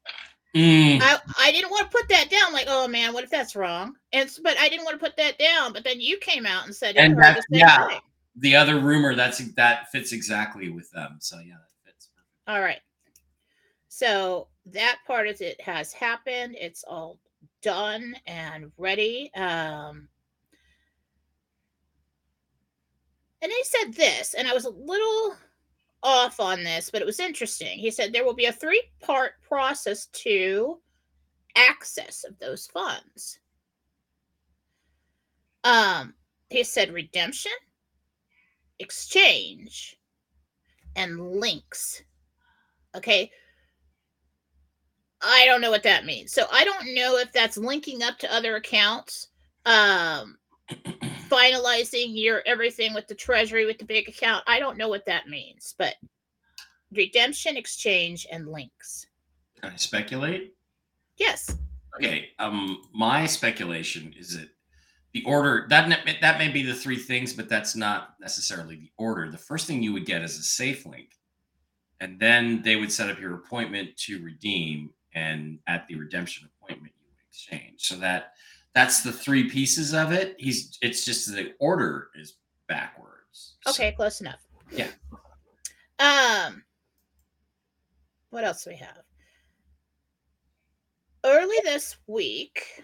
Mm, 0.54 1.00
I, 1.00 1.18
I 1.38 1.50
didn't 1.50 1.71
want 1.71 1.90
to 1.90 1.97
put 1.97 2.11
that 2.11 2.28
down. 2.28 2.52
Like, 2.52 2.66
oh 2.68 2.87
man, 2.87 3.14
what 3.14 3.25
if 3.25 3.30
that's 3.30 3.56
wrong? 3.56 3.94
And 4.12 4.30
but 4.42 4.59
I 4.59 4.68
didn't 4.68 4.85
want 4.85 5.00
to 5.00 5.02
put 5.02 5.16
that 5.16 5.38
down. 5.38 5.73
But 5.73 5.82
then 5.82 5.99
you 5.99 6.18
came 6.18 6.44
out 6.44 6.66
and 6.66 6.76
said 6.76 6.94
And 6.99 7.16
that- 7.23 7.42
the 7.49 7.59
yeah. 7.59 7.87
thing. 7.88 8.00
the 8.37 8.54
other 8.56 8.78
rumor 8.78 9.14
that's 9.14 9.38
that 9.54 9.90
fits 9.90 10.12
exactly 10.12 10.68
with 10.68 10.90
them. 10.90 11.16
So 11.21 11.38
yeah, 11.38 11.54
that 11.54 11.90
fits. 11.90 12.11
All 12.47 12.61
right. 12.61 12.80
So 13.88 14.49
that 14.66 14.99
part 15.06 15.26
of 15.26 15.40
it 15.40 15.59
has 15.62 15.94
happened. 15.94 16.54
It's 16.61 16.85
all 16.87 17.18
done 17.62 18.14
and 18.26 18.71
ready. 18.76 19.32
Um, 19.35 20.06
and 23.43 23.51
he 23.51 23.65
said 23.65 23.95
this, 23.95 24.35
and 24.35 24.47
I 24.47 24.55
was 24.55 24.65
a 24.65 24.71
little 24.71 25.35
off 26.03 26.41
on 26.41 26.65
this, 26.65 26.91
but 26.91 27.03
it 27.03 27.07
was 27.07 27.21
interesting. 27.21 27.79
He 27.79 27.91
said 27.91 28.13
there 28.13 28.25
will 28.25 28.35
be 28.35 28.47
a 28.47 28.53
three 28.53 28.83
part 29.01 29.33
process 29.43 30.07
to 30.07 30.79
access 31.57 32.25
of 32.25 32.39
those 32.39 32.67
funds. 32.69 33.41
Um, 35.65 36.15
he 36.51 36.65
said 36.65 36.93
redemption, 36.93 37.53
exchange, 38.79 39.97
and 40.97 41.41
links. 41.41 42.03
Okay. 42.95 43.31
I 45.21 45.47
don't 45.47 45.61
know 45.61 45.71
what 45.71 45.85
that 45.85 46.05
means. 46.05 46.33
So 46.33 46.47
I 46.51 46.65
don't 46.65 46.95
know 46.95 47.17
if 47.19 47.33
that's 47.33 47.57
linking 47.57 48.03
up 48.03 48.19
to 48.19 48.33
other 48.35 48.57
accounts, 48.57 49.29
um, 49.67 50.37
finalizing 51.33 52.11
your 52.11 52.43
everything 52.45 52.93
with 52.93 53.07
the 53.07 53.15
treasury 53.15 53.65
with 53.65 53.79
the 53.79 53.85
big 53.85 54.09
account. 54.09 54.45
I 54.47 54.59
don't 54.59 54.77
know 54.77 54.89
what 54.89 55.07
that 55.07 55.29
means, 55.29 55.75
but 55.79 55.95
redemption, 56.93 57.57
exchange, 57.57 58.27
and 58.31 58.47
links. 58.49 59.07
Can 59.61 59.73
I 59.73 59.77
speculate? 59.77 60.55
Yes. 61.17 61.57
Okay. 61.97 62.29
Um, 62.39 62.83
my 62.93 63.27
speculation 63.27 64.15
is 64.19 64.37
that 64.37 64.49
the 65.12 65.25
order 65.25 65.67
that 65.69 66.19
that 66.21 66.39
may 66.39 66.49
be 66.49 66.62
the 66.62 66.75
three 66.75 66.97
things, 66.97 67.33
but 67.33 67.49
that's 67.49 67.77
not 67.77 68.15
necessarily 68.21 68.77
the 68.77 68.91
order. 68.97 69.31
The 69.31 69.39
first 69.39 69.67
thing 69.67 69.83
you 69.83 69.93
would 69.93 70.07
get 70.07 70.23
is 70.23 70.39
a 70.39 70.43
safe 70.43 70.87
link, 70.87 71.11
and 72.01 72.19
then 72.19 72.62
they 72.62 72.77
would 72.77 72.93
set 72.93 73.11
up 73.11 73.21
your 73.21 73.35
appointment 73.35 73.97
to 73.99 74.23
redeem, 74.23 74.91
and 75.15 75.59
at 75.67 75.87
the 75.87 75.97
redemption 75.97 76.49
appointment 76.57 76.95
you 76.99 77.07
would 77.09 77.29
exchange. 77.29 77.83
So 77.83 77.97
that 77.97 78.33
that's 78.75 79.02
the 79.02 79.12
three 79.12 79.49
pieces 79.50 79.93
of 79.95 80.12
it. 80.12 80.35
He's 80.38 80.79
it's 80.83 81.05
just 81.05 81.33
the 81.33 81.52
order 81.61 82.09
is 82.14 82.37
backwards. 82.69 83.55
So- 83.62 83.71
Okay, 83.71 83.93
close 83.93 84.21
enough. 84.21 84.41
Yeah. 84.71 84.88
Um 85.99 86.64
what 88.31 88.45
else 88.45 88.64
do 88.64 88.71
we 88.71 88.76
have? 88.76 88.99
Early 91.25 91.57
this 91.64 91.97
week, 92.07 92.83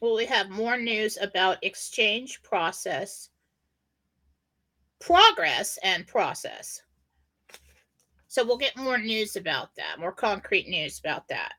will 0.00 0.14
we 0.14 0.24
have 0.26 0.48
more 0.48 0.78
news 0.78 1.18
about 1.20 1.58
exchange 1.62 2.42
process, 2.42 3.28
progress, 5.00 5.78
and 5.82 6.06
process? 6.06 6.80
So 8.28 8.44
we'll 8.44 8.56
get 8.58 8.76
more 8.76 8.98
news 8.98 9.36
about 9.36 9.74
that, 9.76 9.98
more 9.98 10.12
concrete 10.12 10.68
news 10.68 10.98
about 11.00 11.26
that. 11.28 11.54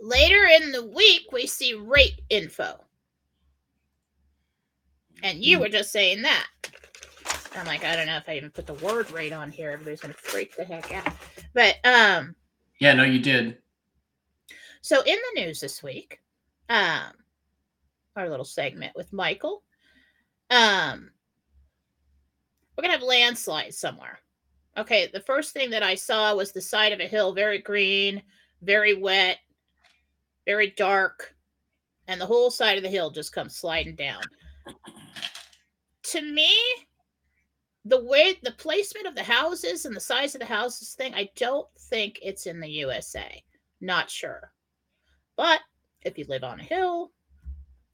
Later 0.00 0.44
in 0.44 0.72
the 0.72 0.84
week, 0.84 1.28
we 1.32 1.46
see 1.46 1.74
rate 1.74 2.20
info. 2.28 2.82
And 5.22 5.42
you 5.42 5.58
were 5.58 5.68
just 5.68 5.90
saying 5.92 6.22
that. 6.22 6.46
I'm 7.56 7.66
like, 7.66 7.84
I 7.84 7.96
don't 7.96 8.06
know 8.06 8.18
if 8.18 8.28
I 8.28 8.36
even 8.36 8.50
put 8.50 8.66
the 8.66 8.74
word 8.74 9.10
rate 9.10 9.32
on 9.32 9.50
here. 9.50 9.70
Everybody's 9.70 10.00
gonna 10.00 10.12
freak 10.14 10.54
the 10.56 10.64
heck 10.64 10.92
out. 10.92 11.08
But 11.54 11.76
um, 11.84 12.34
Yeah, 12.80 12.92
no, 12.92 13.04
you 13.04 13.18
did. 13.18 13.56
so 14.82 15.00
in 15.02 15.16
the 15.34 15.40
news 15.40 15.60
this 15.60 15.82
week, 15.82 16.20
um, 16.68 17.12
our 18.14 18.28
little 18.28 18.44
segment 18.44 18.94
with 18.94 19.10
Michael, 19.12 19.62
um, 20.50 21.10
we're 22.76 22.82
gonna 22.82 22.92
have 22.92 23.02
landslides 23.02 23.78
somewhere. 23.78 24.18
Okay, 24.76 25.08
the 25.10 25.20
first 25.20 25.54
thing 25.54 25.70
that 25.70 25.82
I 25.82 25.94
saw 25.94 26.34
was 26.34 26.52
the 26.52 26.60
side 26.60 26.92
of 26.92 27.00
a 27.00 27.06
hill, 27.08 27.32
very 27.32 27.58
green, 27.62 28.22
very 28.60 28.92
wet, 28.92 29.38
very 30.46 30.72
dark, 30.76 31.34
and 32.08 32.20
the 32.20 32.26
whole 32.26 32.50
side 32.50 32.76
of 32.76 32.82
the 32.82 32.88
hill 32.88 33.10
just 33.10 33.32
comes 33.32 33.56
sliding 33.56 33.96
down. 33.96 34.22
To 36.04 36.22
me, 36.22 36.50
the 37.84 38.04
way 38.04 38.36
the 38.42 38.52
placement 38.52 39.06
of 39.06 39.14
the 39.14 39.22
houses 39.22 39.84
and 39.84 39.94
the 39.94 40.00
size 40.00 40.34
of 40.34 40.40
the 40.40 40.46
houses 40.46 40.94
thing, 40.94 41.14
I 41.14 41.28
don't 41.36 41.68
think 41.78 42.18
it's 42.22 42.46
in 42.46 42.60
the 42.60 42.68
USA. 42.68 43.42
Not 43.80 44.10
sure. 44.10 44.52
But 45.36 45.60
if 46.02 46.16
you 46.18 46.24
live 46.28 46.44
on 46.44 46.60
a 46.60 46.64
hill 46.64 47.12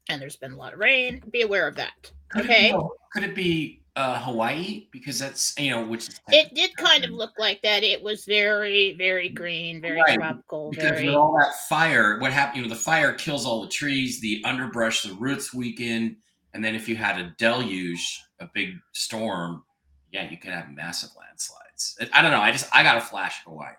and 0.09 0.21
there's 0.21 0.35
been 0.35 0.53
a 0.53 0.57
lot 0.57 0.73
of 0.73 0.79
rain, 0.79 1.21
be 1.31 1.41
aware 1.41 1.67
of 1.67 1.75
that. 1.75 2.11
Could 2.29 2.45
Okay. 2.45 2.69
It 2.69 2.73
be, 2.73 2.87
could 3.13 3.23
it 3.23 3.35
be 3.35 3.82
uh, 3.95 4.19
Hawaii? 4.19 4.87
Because 4.91 5.19
that's 5.19 5.53
you 5.57 5.71
know 5.71 5.85
which 5.85 6.09
It 6.29 6.53
did 6.53 6.75
kind 6.77 7.03
of 7.03 7.11
look 7.11 7.33
like 7.37 7.61
that. 7.61 7.83
It 7.83 8.01
was 8.01 8.25
very, 8.25 8.95
very 8.97 9.29
green, 9.29 9.81
very 9.81 10.01
Right, 10.01 10.15
tropical, 10.17 10.71
because 10.71 10.91
very 10.91 11.07
with 11.07 11.15
all 11.15 11.35
that 11.39 11.53
fire, 11.69 12.19
what 12.19 12.31
happened? 12.33 12.63
You 12.63 12.69
know, 12.69 12.75
the 12.75 12.81
fire 12.81 13.13
kills 13.13 13.45
all 13.45 13.61
the 13.61 13.69
trees, 13.69 14.19
the 14.21 14.41
underbrush, 14.45 15.03
the 15.03 15.13
roots 15.13 15.53
weaken, 15.53 16.17
and 16.53 16.63
then 16.63 16.75
if 16.75 16.89
you 16.89 16.95
had 16.95 17.19
a 17.19 17.33
deluge, 17.37 18.21
a 18.39 18.49
big 18.53 18.75
storm, 18.93 19.63
yeah, 20.11 20.29
you 20.29 20.37
could 20.37 20.51
have 20.51 20.69
massive 20.71 21.09
landslides. 21.19 21.97
I 22.13 22.21
don't 22.21 22.31
know. 22.31 22.41
I 22.41 22.51
just 22.51 22.67
I 22.73 22.83
got 22.83 22.97
a 22.97 23.01
flash 23.01 23.41
of 23.45 23.51
Hawaii. 23.51 23.73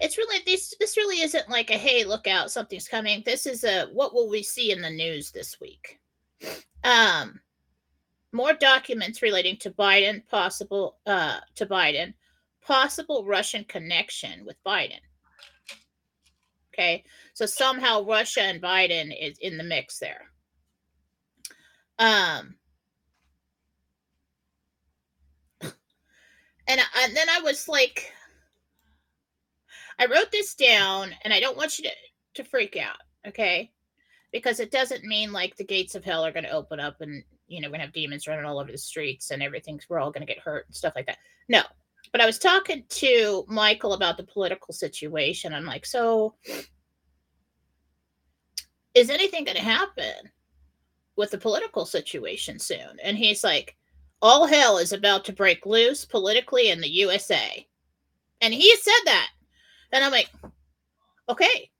it's 0.00 0.16
really 0.16 0.42
this 0.46 0.74
this 0.80 0.96
really 0.96 1.20
isn't 1.20 1.48
like 1.50 1.70
a 1.70 1.74
hey 1.74 2.02
look 2.04 2.26
out 2.26 2.50
something's 2.50 2.88
coming 2.88 3.22
this 3.26 3.46
is 3.46 3.62
a 3.62 3.86
what 3.92 4.14
will 4.14 4.28
we 4.28 4.42
see 4.42 4.72
in 4.72 4.80
the 4.80 4.88
news 4.88 5.30
this 5.30 5.60
week 5.60 6.00
um 6.82 7.38
more 8.36 8.52
documents 8.52 9.22
relating 9.22 9.56
to 9.56 9.70
biden 9.70 10.26
possible 10.28 10.96
uh 11.06 11.38
to 11.54 11.66
biden 11.66 12.12
possible 12.64 13.24
russian 13.24 13.64
connection 13.64 14.44
with 14.44 14.56
biden 14.64 15.00
okay 16.72 17.02
so 17.34 17.46
somehow 17.46 18.04
russia 18.04 18.42
and 18.42 18.62
biden 18.62 19.12
is 19.18 19.38
in 19.38 19.56
the 19.56 19.64
mix 19.64 19.98
there 19.98 20.30
um 21.98 22.56
and, 26.66 26.80
and 27.02 27.16
then 27.16 27.28
I 27.28 27.40
was 27.40 27.68
like, 27.68 28.12
I 29.98 30.06
wrote 30.06 30.30
this 30.30 30.54
down, 30.54 31.14
and 31.22 31.32
I 31.32 31.40
don't 31.40 31.56
want 31.56 31.78
you 31.78 31.84
to, 31.84 31.90
to 32.42 32.48
freak 32.48 32.76
out, 32.76 32.96
okay? 33.26 33.70
Because 34.32 34.60
it 34.60 34.70
doesn't 34.70 35.04
mean 35.04 35.32
like 35.32 35.56
the 35.56 35.64
gates 35.64 35.94
of 35.94 36.04
hell 36.04 36.24
are 36.24 36.32
going 36.32 36.44
to 36.44 36.50
open 36.50 36.80
up 36.80 37.00
and, 37.00 37.22
you 37.48 37.60
know, 37.60 37.68
we're 37.68 37.80
to 37.80 37.86
have 37.86 37.94
demons 37.94 38.26
running 38.26 38.44
all 38.44 38.58
over 38.58 38.72
the 38.72 38.78
streets 38.78 39.30
and 39.30 39.42
everything's, 39.42 39.88
we're 39.88 40.00
all 40.00 40.12
to 40.26 40.32
get 40.32 40.42
hurt 40.42 40.66
and 40.66 40.74
stuff 40.74 40.94
like 40.96 41.06
that. 41.06 41.18
No. 41.48 41.62
But 42.12 42.20
I 42.20 42.26
was 42.26 42.38
talking 42.38 42.84
to 42.88 43.44
Michael 43.48 43.94
about 43.94 44.16
the 44.16 44.22
political 44.24 44.72
situation. 44.72 45.52
I'm 45.52 45.64
like, 45.64 45.84
so 45.84 46.34
is 48.94 49.10
anything 49.10 49.44
to 49.44 49.58
happen 49.58 50.30
with 51.16 51.30
the 51.30 51.38
political 51.38 51.84
situation 51.84 52.58
soon? 52.58 52.98
And 53.02 53.16
he's 53.16 53.44
like, 53.44 53.76
all 54.22 54.46
hell 54.46 54.78
is 54.78 54.92
about 54.92 55.24
to 55.26 55.32
break 55.32 55.66
loose 55.66 56.04
politically 56.04 56.70
in 56.70 56.80
the 56.80 56.90
USA. 56.90 57.66
And 58.40 58.54
he 58.54 58.74
said 58.76 59.02
that. 59.04 59.28
And 59.92 60.04
I'm 60.04 60.12
like, 60.12 60.30
okay. 61.28 61.70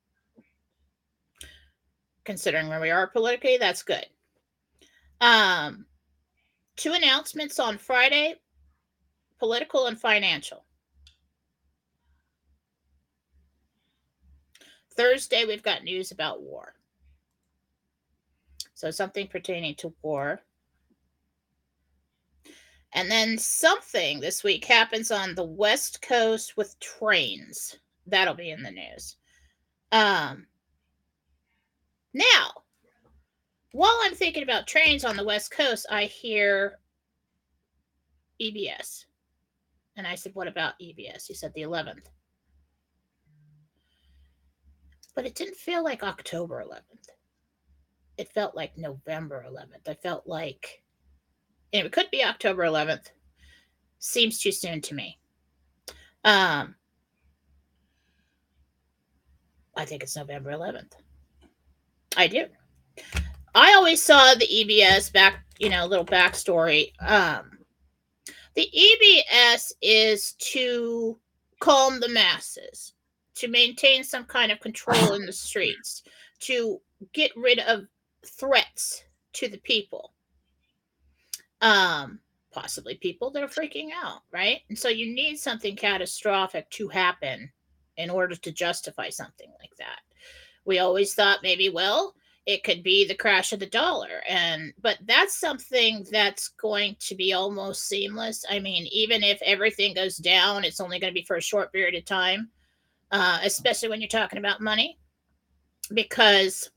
Considering 2.24 2.68
where 2.68 2.80
we 2.80 2.90
are 2.90 3.06
politically, 3.06 3.56
that's 3.56 3.82
good. 3.82 4.06
Um, 5.20 5.86
two 6.76 6.92
announcements 6.92 7.58
on 7.58 7.78
Friday 7.78 8.36
political 9.38 9.86
and 9.86 10.00
financial. 10.00 10.64
Thursday, 14.96 15.44
we've 15.44 15.62
got 15.62 15.84
news 15.84 16.10
about 16.10 16.42
war. 16.42 16.74
So, 18.74 18.90
something 18.90 19.26
pertaining 19.28 19.74
to 19.76 19.92
war. 20.02 20.40
And 22.94 23.10
then 23.10 23.36
something 23.36 24.20
this 24.20 24.42
week 24.42 24.64
happens 24.64 25.10
on 25.10 25.34
the 25.34 25.44
West 25.44 26.00
Coast 26.00 26.56
with 26.56 26.78
trains 26.80 27.76
that'll 28.06 28.34
be 28.34 28.50
in 28.50 28.62
the 28.62 28.70
news. 28.70 29.16
Um, 29.92 30.46
now, 32.14 32.52
while 33.72 33.98
I'm 34.04 34.14
thinking 34.14 34.42
about 34.42 34.66
trains 34.66 35.04
on 35.04 35.16
the 35.16 35.24
West 35.24 35.50
Coast, 35.50 35.86
I 35.90 36.04
hear 36.04 36.78
EBS. 38.40 39.04
And 39.96 40.06
I 40.06 40.14
said, 40.14 40.34
What 40.34 40.48
about 40.48 40.78
EBS? 40.80 41.26
He 41.26 41.34
said, 41.34 41.52
The 41.54 41.62
11th. 41.62 42.06
But 45.14 45.26
it 45.26 45.34
didn't 45.34 45.56
feel 45.56 45.82
like 45.82 46.02
October 46.02 46.62
11th. 46.66 47.08
It 48.18 48.32
felt 48.32 48.54
like 48.54 48.76
November 48.76 49.44
11th. 49.48 49.88
I 49.88 49.94
felt 49.94 50.26
like, 50.26 50.82
it 51.72 51.90
could 51.92 52.10
be 52.10 52.24
October 52.24 52.64
11th. 52.64 53.10
Seems 53.98 54.38
too 54.38 54.52
soon 54.52 54.80
to 54.82 54.94
me. 54.94 55.18
Um, 56.24 56.74
I 59.76 59.84
think 59.84 60.02
it's 60.02 60.16
November 60.16 60.50
11th. 60.50 60.92
I 62.16 62.26
do. 62.26 62.46
I 63.56 63.72
always 63.72 64.04
saw 64.04 64.34
the 64.34 64.46
EBS 64.46 65.10
back, 65.10 65.46
you 65.58 65.70
know, 65.70 65.86
little 65.86 66.04
backstory. 66.04 66.92
Um, 67.00 67.58
the 68.54 68.68
EBS 68.70 69.72
is 69.80 70.32
to 70.32 71.18
calm 71.60 71.98
the 71.98 72.10
masses, 72.10 72.92
to 73.36 73.48
maintain 73.48 74.04
some 74.04 74.24
kind 74.24 74.52
of 74.52 74.60
control 74.60 75.14
in 75.14 75.24
the 75.24 75.32
streets, 75.32 76.02
to 76.40 76.82
get 77.14 77.30
rid 77.34 77.58
of 77.60 77.86
threats 78.26 79.04
to 79.32 79.48
the 79.48 79.58
people. 79.58 80.12
Um, 81.62 82.20
possibly 82.52 82.96
people 82.96 83.30
that 83.30 83.42
are 83.42 83.48
freaking 83.48 83.88
out, 84.04 84.20
right? 84.30 84.60
And 84.68 84.78
so 84.78 84.90
you 84.90 85.14
need 85.14 85.38
something 85.38 85.76
catastrophic 85.76 86.68
to 86.72 86.88
happen 86.88 87.50
in 87.96 88.10
order 88.10 88.36
to 88.36 88.52
justify 88.52 89.08
something 89.08 89.50
like 89.58 89.74
that. 89.78 90.00
We 90.66 90.78
always 90.78 91.14
thought 91.14 91.42
maybe, 91.42 91.70
well, 91.70 92.14
it 92.46 92.62
could 92.62 92.82
be 92.82 93.06
the 93.06 93.14
crash 93.14 93.52
of 93.52 93.60
the 93.60 93.66
dollar. 93.66 94.22
And 94.28 94.72
but 94.80 94.98
that's 95.04 95.38
something 95.38 96.06
that's 96.10 96.48
going 96.48 96.96
to 97.00 97.14
be 97.14 97.32
almost 97.32 97.88
seamless. 97.88 98.44
I 98.48 98.60
mean 98.60 98.86
even 98.92 99.22
if 99.22 99.40
everything 99.42 99.94
goes 99.94 100.16
down 100.16 100.64
it's 100.64 100.80
only 100.80 100.98
going 100.98 101.12
to 101.12 101.20
be 101.20 101.26
for 101.26 101.36
a 101.36 101.42
short 101.42 101.72
period 101.72 101.94
of 101.94 102.04
time 102.04 102.50
uh, 103.10 103.38
especially 103.44 103.88
when 103.88 104.00
you're 104.00 104.08
talking 104.08 104.38
about 104.38 104.60
money 104.60 104.98
because 105.92 106.70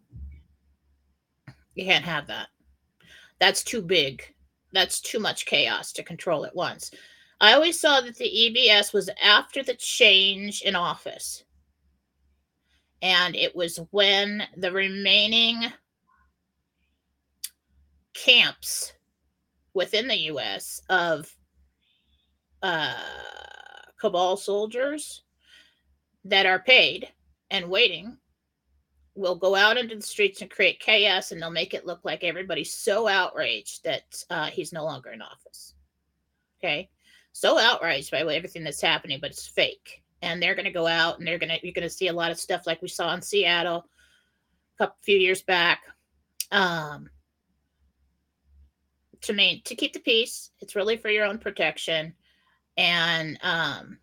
you 1.75 1.85
can't 1.85 2.05
have 2.05 2.27
that. 2.27 2.47
That's 3.39 3.63
too 3.63 3.81
big. 3.81 4.23
That's 4.73 4.99
too 4.99 5.19
much 5.19 5.45
chaos 5.45 5.91
to 5.93 6.03
control 6.03 6.45
at 6.45 6.55
once. 6.55 6.91
I 7.41 7.53
always 7.53 7.79
saw 7.79 8.01
that 8.01 8.17
the 8.17 8.25
EBS 8.25 8.93
was 8.93 9.09
after 9.23 9.63
the 9.63 9.75
change 9.75 10.61
in 10.61 10.75
office. 10.75 11.43
And 13.01 13.35
it 13.35 13.55
was 13.55 13.79
when 13.91 14.43
the 14.57 14.71
remaining 14.71 15.65
camps 18.13 18.93
within 19.73 20.07
the 20.07 20.17
US 20.33 20.81
of 20.89 21.33
uh, 22.61 22.93
cabal 23.99 24.35
soldiers 24.35 25.23
that 26.25 26.45
are 26.45 26.59
paid 26.59 27.07
and 27.49 27.69
waiting 27.69 28.17
will 29.15 29.35
go 29.35 29.55
out 29.55 29.77
into 29.77 29.95
the 29.95 30.01
streets 30.01 30.41
and 30.41 30.51
create 30.51 30.79
chaos 30.79 31.31
and 31.31 31.41
they'll 31.41 31.49
make 31.49 31.73
it 31.73 31.85
look 31.85 32.03
like 32.03 32.23
everybody's 32.23 32.73
so 32.73 33.07
outraged 33.07 33.83
that 33.83 34.03
uh, 34.29 34.47
he's 34.47 34.73
no 34.73 34.83
longer 34.83 35.11
in 35.11 35.21
office. 35.21 35.73
Okay 36.59 36.89
so 37.39 37.57
outraged 37.57 38.11
by 38.11 38.19
everything 38.19 38.63
that's 38.63 38.81
happening, 38.81 39.19
but 39.21 39.31
it's 39.31 39.47
fake. 39.47 40.03
And 40.21 40.41
they're 40.41 40.55
going 40.55 40.65
to 40.65 40.71
go 40.71 40.87
out 40.87 41.19
and 41.19 41.27
they're 41.27 41.39
going 41.39 41.49
to, 41.49 41.59
you're 41.63 41.73
going 41.73 41.87
to 41.87 41.89
see 41.89 42.07
a 42.07 42.13
lot 42.13 42.31
of 42.31 42.39
stuff 42.39 42.67
like 42.67 42.81
we 42.81 42.87
saw 42.87 43.13
in 43.13 43.21
Seattle 43.21 43.85
a 44.75 44.77
couple 44.77 44.97
few 45.01 45.17
years 45.17 45.41
back. 45.41 45.81
Um, 46.51 47.09
to 49.21 49.33
main 49.33 49.61
to 49.63 49.75
keep 49.75 49.93
the 49.93 49.99
peace. 49.99 50.51
It's 50.59 50.75
really 50.75 50.97
for 50.97 51.09
your 51.09 51.25
own 51.25 51.37
protection. 51.37 52.13
And 52.77 53.37
um 53.43 53.99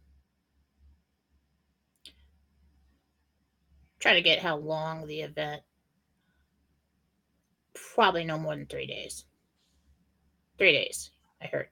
try 3.98 4.14
to 4.14 4.22
get 4.22 4.40
how 4.40 4.56
long 4.56 5.06
the 5.06 5.20
event. 5.20 5.62
Probably 7.94 8.24
no 8.24 8.38
more 8.38 8.54
than 8.54 8.66
three 8.66 8.86
days. 8.86 9.24
Three 10.58 10.72
days, 10.72 11.10
I 11.42 11.46
heard. 11.46 11.68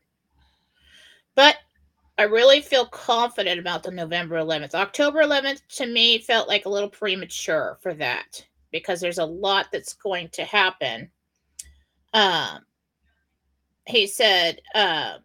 But 1.34 1.56
I 2.16 2.24
really 2.24 2.60
feel 2.60 2.86
confident 2.86 3.58
about 3.58 3.82
the 3.82 3.90
November 3.90 4.36
11th. 4.36 4.74
October 4.74 5.22
11th 5.22 5.62
to 5.76 5.86
me 5.86 6.18
felt 6.18 6.48
like 6.48 6.64
a 6.64 6.70
little 6.70 6.88
premature 6.88 7.78
for 7.82 7.92
that 7.94 8.46
because 8.70 9.00
there's 9.00 9.18
a 9.18 9.24
lot 9.24 9.66
that's 9.72 9.94
going 9.94 10.28
to 10.30 10.44
happen. 10.44 11.10
Um, 12.12 12.60
he 13.86 14.06
said, 14.06 14.60
uh, 14.74 15.18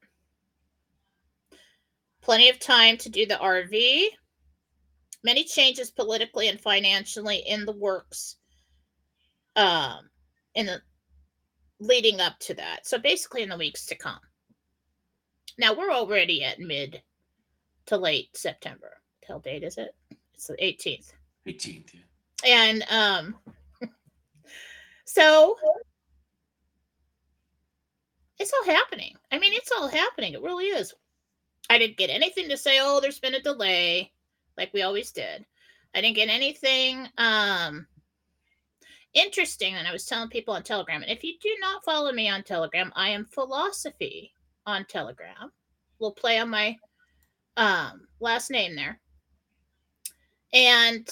plenty 2.22 2.50
of 2.50 2.60
time 2.60 2.98
to 2.98 3.10
do 3.10 3.26
the 3.26 3.36
RV, 3.36 4.06
many 5.24 5.44
changes 5.44 5.92
politically 5.92 6.48
and 6.48 6.60
financially 6.60 7.44
in 7.48 7.66
the 7.66 7.72
works 7.72 8.38
um, 9.56 10.10
in 10.56 10.66
the 10.66 10.82
leading 11.80 12.20
up 12.20 12.40
to 12.40 12.54
that. 12.56 12.88
So 12.88 12.98
basically, 12.98 13.44
in 13.44 13.50
the 13.50 13.58
weeks 13.58 13.86
to 13.88 13.96
come. 13.96 14.20
Now 15.60 15.74
we're 15.74 15.92
already 15.92 16.42
at 16.42 16.62
mid 16.62 17.02
to 17.88 17.98
late 17.98 18.36
September. 18.36 18.94
Tell 19.22 19.40
date 19.40 19.64
is 19.64 19.78
it? 19.78 19.94
It's 20.34 20.48
the 20.48 20.54
18th. 20.54 21.12
18th, 21.46 21.94
yeah. 21.94 22.02
And 22.48 22.86
um 22.90 23.36
so 25.06 25.58
it's 28.40 28.54
all 28.54 28.74
happening. 28.74 29.16
I 29.34 29.38
mean, 29.38 29.52
it's 29.52 29.72
all 29.78 29.90
happening. 29.90 30.32
It 30.32 30.42
really 30.42 30.68
is. 30.68 30.94
I 31.70 31.78
didn't 31.78 31.98
get 31.98 32.10
anything 32.10 32.48
to 32.48 32.58
say, 32.58 32.80
oh, 32.82 33.02
there's 33.02 33.20
been 33.20 33.36
a 33.36 33.42
delay, 33.42 34.14
like 34.58 34.74
we 34.74 34.84
always 34.84 35.12
did. 35.12 35.46
I 35.94 36.00
didn't 36.00 36.16
get 36.16 36.30
anything 36.30 37.06
um 37.18 37.86
interesting. 39.14 39.76
And 39.76 39.86
I 39.86 39.92
was 39.92 40.06
telling 40.06 40.30
people 40.30 40.54
on 40.54 40.64
Telegram. 40.64 41.02
And 41.02 41.12
if 41.12 41.22
you 41.22 41.34
do 41.42 41.54
not 41.60 41.84
follow 41.84 42.14
me 42.14 42.30
on 42.30 42.44
Telegram, 42.44 42.94
I 42.96 43.10
am 43.10 43.26
philosophy 43.26 44.32
on 44.70 44.86
Telegram. 44.86 45.52
We'll 46.00 46.12
play 46.12 46.40
on 46.40 46.50
my 46.50 46.76
um, 47.58 48.08
last 48.20 48.50
name 48.52 48.76
there. 48.76 49.00
And 50.54 51.08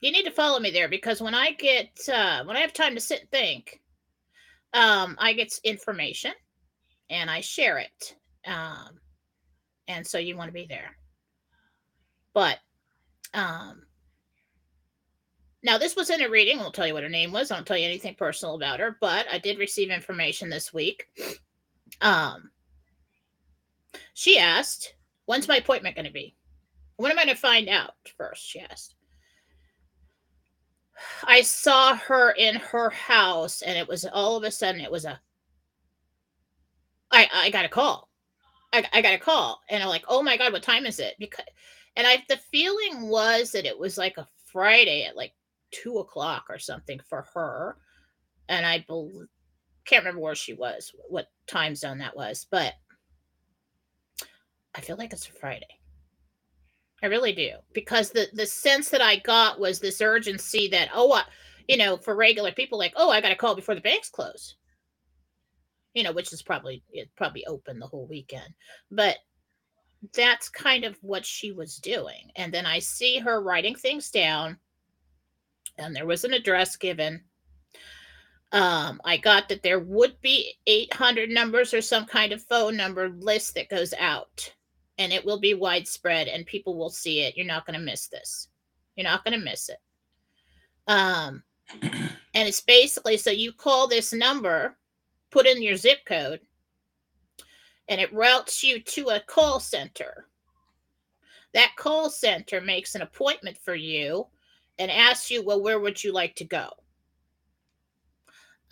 you 0.00 0.12
need 0.12 0.24
to 0.24 0.30
follow 0.30 0.60
me 0.60 0.70
there 0.70 0.88
because 0.88 1.20
when 1.20 1.34
I 1.34 1.52
get 1.52 1.90
uh, 2.12 2.44
when 2.44 2.56
I 2.56 2.60
have 2.60 2.72
time 2.72 2.94
to 2.94 3.00
sit 3.00 3.20
and 3.20 3.30
think, 3.30 3.80
um, 4.72 5.16
I 5.18 5.32
get 5.32 5.52
information 5.64 6.32
and 7.10 7.28
I 7.28 7.40
share 7.40 7.78
it. 7.78 8.16
Um, 8.46 9.00
and 9.88 10.06
so 10.06 10.18
you 10.18 10.36
want 10.36 10.48
to 10.48 10.54
be 10.54 10.66
there. 10.66 10.96
But 12.32 12.58
um, 13.34 13.82
now 15.62 15.76
this 15.76 15.96
was 15.96 16.08
in 16.08 16.22
a 16.22 16.30
reading. 16.30 16.58
I 16.58 16.62
won't 16.62 16.74
tell 16.74 16.86
you 16.86 16.94
what 16.94 17.02
her 17.02 17.08
name 17.08 17.32
was. 17.32 17.50
I 17.50 17.54
won't 17.54 17.66
tell 17.66 17.76
you 17.76 17.86
anything 17.86 18.14
personal 18.14 18.54
about 18.54 18.80
her, 18.80 18.96
but 19.00 19.26
I 19.30 19.38
did 19.38 19.58
receive 19.58 19.90
information 19.90 20.48
this 20.48 20.72
week 20.72 21.06
um, 22.00 22.50
she 24.14 24.38
asked, 24.38 24.94
When's 25.26 25.48
my 25.48 25.56
appointment 25.56 25.94
going 25.94 26.06
to 26.06 26.12
be? 26.12 26.34
When 26.96 27.12
am 27.12 27.18
I 27.18 27.24
going 27.24 27.34
to 27.34 27.40
find 27.40 27.68
out 27.68 27.94
first? 28.16 28.44
She 28.46 28.60
asked. 28.60 28.94
I 31.24 31.42
saw 31.42 31.94
her 31.96 32.32
in 32.32 32.56
her 32.56 32.90
house, 32.90 33.62
and 33.62 33.78
it 33.78 33.88
was 33.88 34.04
all 34.04 34.36
of 34.36 34.44
a 34.44 34.50
sudden, 34.50 34.80
it 34.80 34.90
was 34.90 35.04
a, 35.04 35.20
I, 37.10 37.28
I 37.32 37.50
got 37.50 37.64
a 37.64 37.68
call. 37.70 38.10
I, 38.72 38.86
I 38.92 39.02
got 39.02 39.14
a 39.14 39.18
call, 39.18 39.60
and 39.70 39.82
I'm 39.82 39.88
like, 39.88 40.04
oh 40.08 40.22
my 40.22 40.36
God, 40.36 40.52
what 40.52 40.62
time 40.62 40.84
is 40.84 41.00
it? 41.00 41.14
Because, 41.18 41.46
and 41.96 42.06
I, 42.06 42.24
the 42.28 42.36
feeling 42.36 43.08
was 43.08 43.52
that 43.52 43.66
it 43.66 43.78
was 43.78 43.96
like 43.96 44.18
a 44.18 44.28
Friday 44.46 45.04
at 45.04 45.16
like 45.16 45.32
two 45.70 45.98
o'clock 45.98 46.46
or 46.48 46.58
something 46.58 47.00
for 47.08 47.26
her. 47.34 47.76
And 48.48 48.66
I 48.66 48.84
believe, 48.86 49.28
can't 49.84 50.04
remember 50.04 50.20
where 50.20 50.34
she 50.34 50.52
was, 50.52 50.92
what 51.08 51.30
time 51.46 51.74
zone 51.74 51.98
that 51.98 52.16
was, 52.16 52.46
but 52.50 52.74
I 54.74 54.80
feel 54.80 54.96
like 54.96 55.12
it's 55.12 55.28
a 55.28 55.32
Friday. 55.32 55.66
I 57.02 57.06
really 57.06 57.32
do 57.32 57.52
because 57.72 58.10
the 58.10 58.28
the 58.34 58.46
sense 58.46 58.90
that 58.90 59.00
I 59.00 59.16
got 59.16 59.58
was 59.58 59.80
this 59.80 60.00
urgency 60.00 60.68
that 60.68 60.90
oh, 60.94 61.12
I, 61.12 61.24
you 61.66 61.76
know, 61.76 61.96
for 61.96 62.14
regular 62.14 62.52
people 62.52 62.78
like 62.78 62.92
oh, 62.96 63.10
I 63.10 63.20
got 63.20 63.30
to 63.30 63.36
call 63.36 63.54
before 63.54 63.74
the 63.74 63.80
banks 63.80 64.10
close. 64.10 64.56
You 65.94 66.04
know, 66.04 66.12
which 66.12 66.32
is 66.32 66.42
probably 66.42 66.84
it 66.90 67.08
probably 67.16 67.44
open 67.46 67.78
the 67.78 67.86
whole 67.86 68.06
weekend, 68.06 68.54
but 68.90 69.16
that's 70.14 70.48
kind 70.48 70.84
of 70.84 70.96
what 71.02 71.26
she 71.26 71.52
was 71.52 71.76
doing. 71.76 72.30
And 72.36 72.52
then 72.52 72.64
I 72.64 72.78
see 72.78 73.18
her 73.18 73.42
writing 73.42 73.74
things 73.74 74.10
down, 74.10 74.58
and 75.78 75.96
there 75.96 76.06
was 76.06 76.24
an 76.24 76.34
address 76.34 76.76
given. 76.76 77.24
Um, 78.52 79.00
I 79.04 79.16
got 79.16 79.48
that 79.48 79.62
there 79.62 79.78
would 79.78 80.20
be 80.20 80.54
800 80.66 81.30
numbers 81.30 81.72
or 81.72 81.80
some 81.80 82.04
kind 82.04 82.32
of 82.32 82.42
phone 82.42 82.76
number 82.76 83.08
list 83.08 83.54
that 83.54 83.68
goes 83.68 83.94
out 83.98 84.52
and 84.98 85.12
it 85.12 85.24
will 85.24 85.38
be 85.38 85.54
widespread 85.54 86.26
and 86.28 86.44
people 86.44 86.76
will 86.76 86.90
see 86.90 87.20
it. 87.20 87.36
You're 87.36 87.46
not 87.46 87.64
going 87.64 87.78
to 87.78 87.84
miss 87.84 88.08
this. 88.08 88.48
You're 88.96 89.04
not 89.04 89.24
going 89.24 89.38
to 89.38 89.44
miss 89.44 89.68
it. 89.68 89.78
Um, 90.88 91.42
and 91.82 92.48
it's 92.48 92.60
basically 92.60 93.16
so 93.16 93.30
you 93.30 93.52
call 93.52 93.86
this 93.86 94.12
number, 94.12 94.76
put 95.30 95.46
in 95.46 95.62
your 95.62 95.76
zip 95.76 96.04
code, 96.04 96.40
and 97.88 98.00
it 98.00 98.12
routes 98.12 98.62
you 98.62 98.80
to 98.80 99.08
a 99.08 99.20
call 99.20 99.60
center. 99.60 100.26
That 101.54 101.76
call 101.76 102.10
center 102.10 102.60
makes 102.60 102.94
an 102.94 103.02
appointment 103.02 103.58
for 103.58 103.74
you 103.74 104.26
and 104.78 104.90
asks 104.90 105.30
you, 105.30 105.42
well, 105.42 105.62
where 105.62 105.80
would 105.80 106.02
you 106.02 106.12
like 106.12 106.34
to 106.36 106.44
go? 106.44 106.68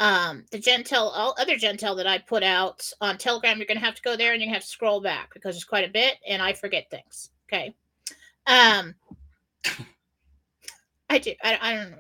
Um 0.00 0.44
the 0.52 0.58
gentel 0.58 1.10
all 1.14 1.34
other 1.38 1.56
gentel 1.56 1.96
that 1.96 2.06
i 2.06 2.18
put 2.18 2.42
out 2.42 2.90
on 3.00 3.18
telegram 3.18 3.58
you're 3.58 3.66
going 3.66 3.78
to 3.78 3.84
have 3.84 3.94
to 3.94 4.02
go 4.02 4.16
there 4.16 4.32
and 4.32 4.42
to 4.42 4.48
have 4.48 4.62
to 4.62 4.68
scroll 4.68 5.00
back 5.00 5.32
because 5.34 5.54
there's 5.54 5.64
quite 5.64 5.88
a 5.88 5.92
bit 5.92 6.14
and 6.26 6.42
i 6.42 6.52
forget 6.52 6.90
things 6.90 7.30
okay? 7.48 7.74
Um 8.46 8.94
i 11.10 11.18
do 11.18 11.32
i, 11.42 11.58
I 11.60 11.74
don't 11.74 11.90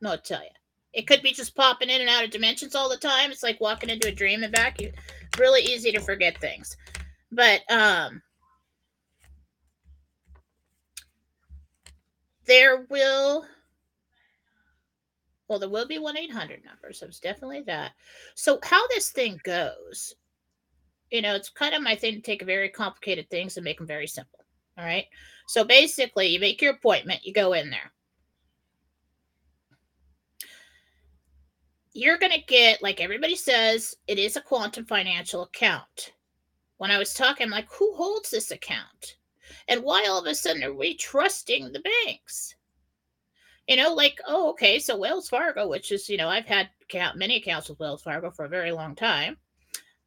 know 0.00 0.10
what 0.10 0.24
to 0.24 0.34
tell 0.34 0.42
you 0.42 0.50
it 0.92 1.06
could 1.06 1.22
be 1.22 1.32
just 1.32 1.54
popping 1.54 1.88
in 1.88 2.00
and 2.00 2.10
out 2.10 2.24
of 2.24 2.30
dimensions 2.30 2.74
all 2.74 2.88
the 2.88 2.96
time. 2.96 3.30
It's 3.30 3.42
like 3.42 3.60
walking 3.60 3.90
into 3.90 4.08
a 4.08 4.12
dream 4.12 4.42
and 4.42 4.52
back. 4.52 4.80
You 4.80 4.88
it's 4.88 5.38
really 5.38 5.62
easy 5.62 5.92
to 5.92 6.00
forget 6.00 6.38
things. 6.38 6.76
But 7.30 7.60
um 7.70 8.22
there 12.46 12.86
will 12.90 13.44
well, 15.50 15.58
there 15.58 15.68
will 15.68 15.88
be 15.88 15.98
1 15.98 16.16
800 16.16 16.64
number. 16.64 16.92
So 16.92 17.06
it's 17.06 17.18
definitely 17.18 17.62
that. 17.62 17.90
So, 18.36 18.60
how 18.62 18.86
this 18.86 19.10
thing 19.10 19.40
goes, 19.42 20.14
you 21.10 21.22
know, 21.22 21.34
it's 21.34 21.50
kind 21.50 21.74
of 21.74 21.82
my 21.82 21.96
thing 21.96 22.14
to 22.14 22.20
take 22.20 22.42
very 22.42 22.68
complicated 22.68 23.28
things 23.28 23.56
and 23.56 23.64
make 23.64 23.78
them 23.78 23.86
very 23.86 24.06
simple. 24.06 24.44
All 24.78 24.84
right. 24.84 25.06
So, 25.48 25.64
basically, 25.64 26.28
you 26.28 26.38
make 26.38 26.62
your 26.62 26.74
appointment, 26.74 27.26
you 27.26 27.32
go 27.32 27.54
in 27.54 27.68
there. 27.68 27.92
You're 31.94 32.18
going 32.18 32.32
to 32.32 32.46
get, 32.46 32.80
like 32.80 33.00
everybody 33.00 33.34
says, 33.34 33.96
it 34.06 34.20
is 34.20 34.36
a 34.36 34.40
quantum 34.40 34.84
financial 34.84 35.42
account. 35.42 36.12
When 36.76 36.92
I 36.92 36.98
was 36.98 37.12
talking, 37.12 37.46
I'm 37.46 37.50
like, 37.50 37.66
who 37.72 37.92
holds 37.96 38.30
this 38.30 38.52
account? 38.52 39.16
And 39.66 39.82
why 39.82 40.06
all 40.08 40.20
of 40.20 40.26
a 40.26 40.34
sudden 40.36 40.62
are 40.62 40.72
we 40.72 40.96
trusting 40.96 41.72
the 41.72 41.82
banks? 42.06 42.54
You 43.70 43.76
know, 43.76 43.94
like, 43.94 44.20
oh, 44.26 44.50
okay, 44.50 44.80
so 44.80 44.96
Wells 44.96 45.28
Fargo, 45.28 45.68
which 45.68 45.92
is, 45.92 46.08
you 46.08 46.16
know, 46.16 46.28
I've 46.28 46.44
had 46.44 46.70
account, 46.82 47.16
many 47.16 47.36
accounts 47.36 47.68
with 47.68 47.78
Wells 47.78 48.02
Fargo 48.02 48.28
for 48.28 48.44
a 48.44 48.48
very 48.48 48.72
long 48.72 48.96
time. 48.96 49.36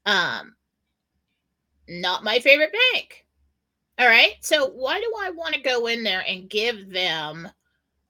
Um, 0.06 0.56
not 1.88 2.26
my 2.26 2.40
favorite 2.40 2.76
bank. 2.92 3.26
All 3.98 4.08
right. 4.08 4.34
So 4.42 4.68
why 4.72 5.00
do 5.00 5.10
I 5.18 5.30
want 5.32 5.56
to 5.56 5.62
go 5.62 5.88
in 5.88 6.04
there 6.04 6.26
and 6.28 6.50
give 6.50 6.90
them 6.92 7.48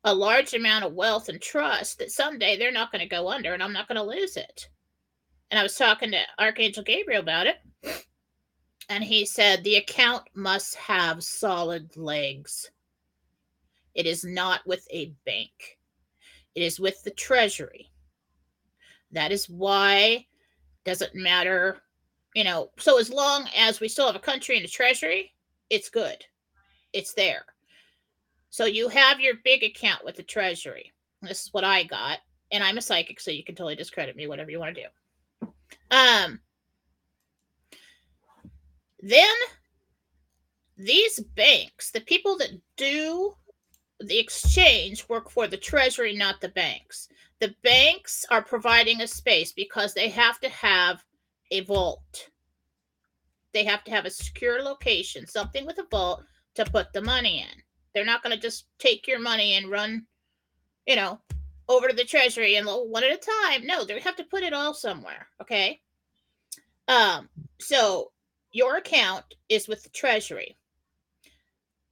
a 0.03 0.13
large 0.13 0.55
amount 0.55 0.85
of 0.85 0.93
wealth 0.93 1.29
and 1.29 1.39
trust 1.39 1.99
that 1.99 2.11
someday 2.11 2.57
they're 2.57 2.71
not 2.71 2.91
going 2.91 3.03
to 3.03 3.15
go 3.15 3.29
under 3.29 3.53
and 3.53 3.61
I'm 3.61 3.73
not 3.73 3.87
going 3.87 3.97
to 3.97 4.03
lose 4.03 4.37
it? 4.37 4.69
And 5.51 5.59
I 5.59 5.63
was 5.63 5.75
talking 5.75 6.09
to 6.11 6.21
Archangel 6.39 6.83
Gabriel 6.83 7.21
about 7.21 7.45
it. 7.45 7.57
And 8.89 9.03
he 9.03 9.23
said 9.23 9.63
the 9.63 9.75
account 9.75 10.23
must 10.33 10.73
have 10.77 11.23
solid 11.23 11.95
legs. 11.95 12.71
It 13.95 14.05
is 14.05 14.23
not 14.23 14.65
with 14.65 14.87
a 14.91 15.13
bank, 15.25 15.79
it 16.55 16.61
is 16.61 16.79
with 16.79 17.03
the 17.03 17.11
Treasury. 17.11 17.89
That 19.11 19.31
is 19.31 19.47
why 19.47 20.25
doesn't 20.83 21.15
matter, 21.15 21.77
you 22.35 22.43
know. 22.43 22.71
So 22.77 22.99
as 22.99 23.09
long 23.09 23.47
as 23.55 23.79
we 23.79 23.87
still 23.87 24.07
have 24.07 24.15
a 24.15 24.19
country 24.19 24.57
and 24.57 24.65
a 24.65 24.69
treasury, 24.69 25.33
it's 25.69 25.89
good. 25.89 26.25
It's 26.93 27.13
there. 27.13 27.45
So 28.49 28.65
you 28.65 28.89
have 28.89 29.19
your 29.19 29.35
big 29.43 29.63
account 29.63 30.03
with 30.03 30.15
the 30.15 30.23
treasury. 30.23 30.91
This 31.21 31.43
is 31.43 31.53
what 31.53 31.63
I 31.63 31.83
got, 31.83 32.19
and 32.51 32.63
I'm 32.63 32.77
a 32.77 32.81
psychic, 32.81 33.19
so 33.19 33.31
you 33.31 33.43
can 33.43 33.55
totally 33.55 33.75
discredit 33.75 34.15
me, 34.15 34.27
whatever 34.27 34.51
you 34.51 34.59
want 34.59 34.75
to 34.75 34.83
do. 34.83 35.47
Um, 35.89 36.39
then 38.99 39.35
these 40.77 41.19
banks, 41.19 41.91
the 41.91 42.01
people 42.01 42.37
that 42.39 42.51
do 42.77 43.33
the 44.03 44.19
exchange 44.19 45.07
work 45.09 45.29
for 45.29 45.47
the 45.47 45.57
treasury, 45.57 46.15
not 46.15 46.41
the 46.41 46.49
banks. 46.49 47.09
The 47.39 47.55
banks 47.63 48.25
are 48.29 48.41
providing 48.41 49.01
a 49.01 49.07
space 49.07 49.51
because 49.51 49.93
they 49.93 50.09
have 50.09 50.39
to 50.41 50.49
have 50.49 51.03
a 51.51 51.61
vault. 51.61 52.29
They 53.53 53.63
have 53.65 53.83
to 53.83 53.91
have 53.91 54.05
a 54.05 54.09
secure 54.09 54.63
location, 54.63 55.27
something 55.27 55.65
with 55.65 55.77
a 55.77 55.87
vault 55.89 56.23
to 56.55 56.65
put 56.65 56.93
the 56.93 57.01
money 57.01 57.41
in. 57.41 57.61
They're 57.93 58.05
not 58.05 58.23
going 58.23 58.35
to 58.35 58.41
just 58.41 58.65
take 58.79 59.07
your 59.07 59.19
money 59.19 59.53
and 59.53 59.69
run, 59.69 60.05
you 60.87 60.95
know, 60.95 61.19
over 61.69 61.87
to 61.87 61.95
the 61.95 62.03
treasury 62.03 62.55
and 62.55 62.67
one 62.67 63.03
at 63.03 63.11
a 63.11 63.17
time. 63.17 63.65
No, 63.65 63.83
they 63.83 63.99
have 63.99 64.15
to 64.17 64.23
put 64.23 64.43
it 64.43 64.53
all 64.53 64.73
somewhere. 64.73 65.27
Okay. 65.41 65.81
Um, 66.87 67.29
so 67.59 68.11
your 68.51 68.77
account 68.77 69.25
is 69.49 69.67
with 69.67 69.83
the 69.83 69.89
treasury. 69.89 70.57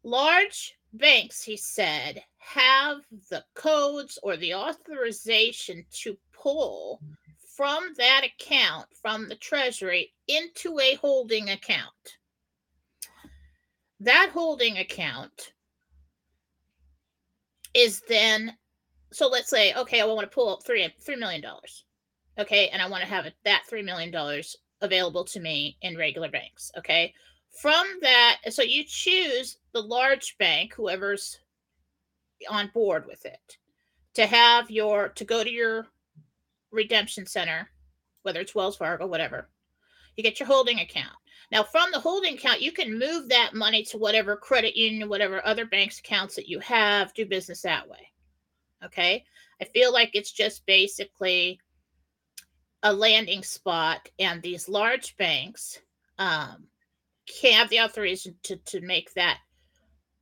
Large 0.04 0.78
banks, 0.93 1.43
he 1.43 1.58
said, 1.58 2.23
have 2.38 2.97
the 3.30 3.43
codes 3.54 4.17
or 4.23 4.38
the 4.38 4.54
authorization 4.54 5.86
to 5.91 6.17
pull 6.34 6.99
from 7.56 7.93
that 7.97 8.23
account 8.23 8.88
from 9.01 9.27
the 9.27 9.36
treasury 9.36 10.13
into 10.27 10.80
a 10.80 10.95
holding 10.95 11.49
account. 11.49 12.17
That 13.99 14.32
holding 14.34 14.80
account 14.80 15.54
is 17.73 18.01
then 18.08 18.56
so 19.12 19.27
let's 19.27 19.49
say 19.49 19.73
okay 19.75 20.01
i 20.01 20.06
want 20.06 20.30
to 20.30 20.34
pull 20.34 20.49
up 20.49 20.63
three 20.63 20.88
three 20.99 21.15
million 21.15 21.41
dollars 21.41 21.86
okay 22.38 22.67
and 22.69 22.82
i 22.82 22.89
want 22.89 23.01
to 23.01 23.10
have 23.10 23.25
that 23.45 23.63
three 23.69 23.82
million 23.82 24.12
dollars 24.12 24.58
available 24.82 25.23
to 25.23 25.39
me 25.39 25.77
in 25.82 25.97
regular 25.97 26.30
banks 26.30 26.71
okay 26.77 27.13
from 27.51 27.85
that, 28.01 28.39
so 28.49 28.63
you 28.63 28.83
choose 28.85 29.57
the 29.73 29.81
large 29.81 30.37
bank, 30.37 30.73
whoever's 30.73 31.39
on 32.49 32.71
board 32.73 33.05
with 33.05 33.25
it, 33.25 33.57
to 34.15 34.25
have 34.25 34.71
your 34.71 35.09
to 35.09 35.25
go 35.25 35.43
to 35.43 35.51
your 35.51 35.87
redemption 36.71 37.25
center, 37.25 37.69
whether 38.23 38.39
it's 38.39 38.55
Wells 38.55 38.77
Fargo, 38.77 39.05
or 39.05 39.09
whatever. 39.09 39.49
You 40.15 40.23
get 40.23 40.39
your 40.39 40.47
holding 40.47 40.79
account. 40.79 41.15
Now, 41.51 41.63
from 41.63 41.91
the 41.91 41.99
holding 41.99 42.35
account, 42.35 42.61
you 42.61 42.71
can 42.71 42.97
move 42.97 43.27
that 43.27 43.53
money 43.53 43.83
to 43.85 43.97
whatever 43.97 44.37
credit 44.37 44.77
union, 44.77 45.09
whatever 45.09 45.45
other 45.45 45.65
banks 45.65 45.99
accounts 45.99 46.35
that 46.35 46.47
you 46.47 46.59
have, 46.59 47.13
do 47.13 47.25
business 47.25 47.61
that 47.63 47.87
way. 47.87 48.11
Okay. 48.83 49.25
I 49.61 49.65
feel 49.65 49.91
like 49.91 50.11
it's 50.13 50.31
just 50.31 50.65
basically 50.65 51.59
a 52.83 52.91
landing 52.91 53.43
spot, 53.43 54.09
and 54.17 54.41
these 54.41 54.69
large 54.69 55.15
banks 55.17 55.79
um, 56.17 56.65
can 57.27 57.53
have 57.53 57.69
the 57.69 57.79
authorization 57.81 58.36
to 58.43 58.55
to 58.57 58.81
make 58.81 59.13
that 59.13 59.39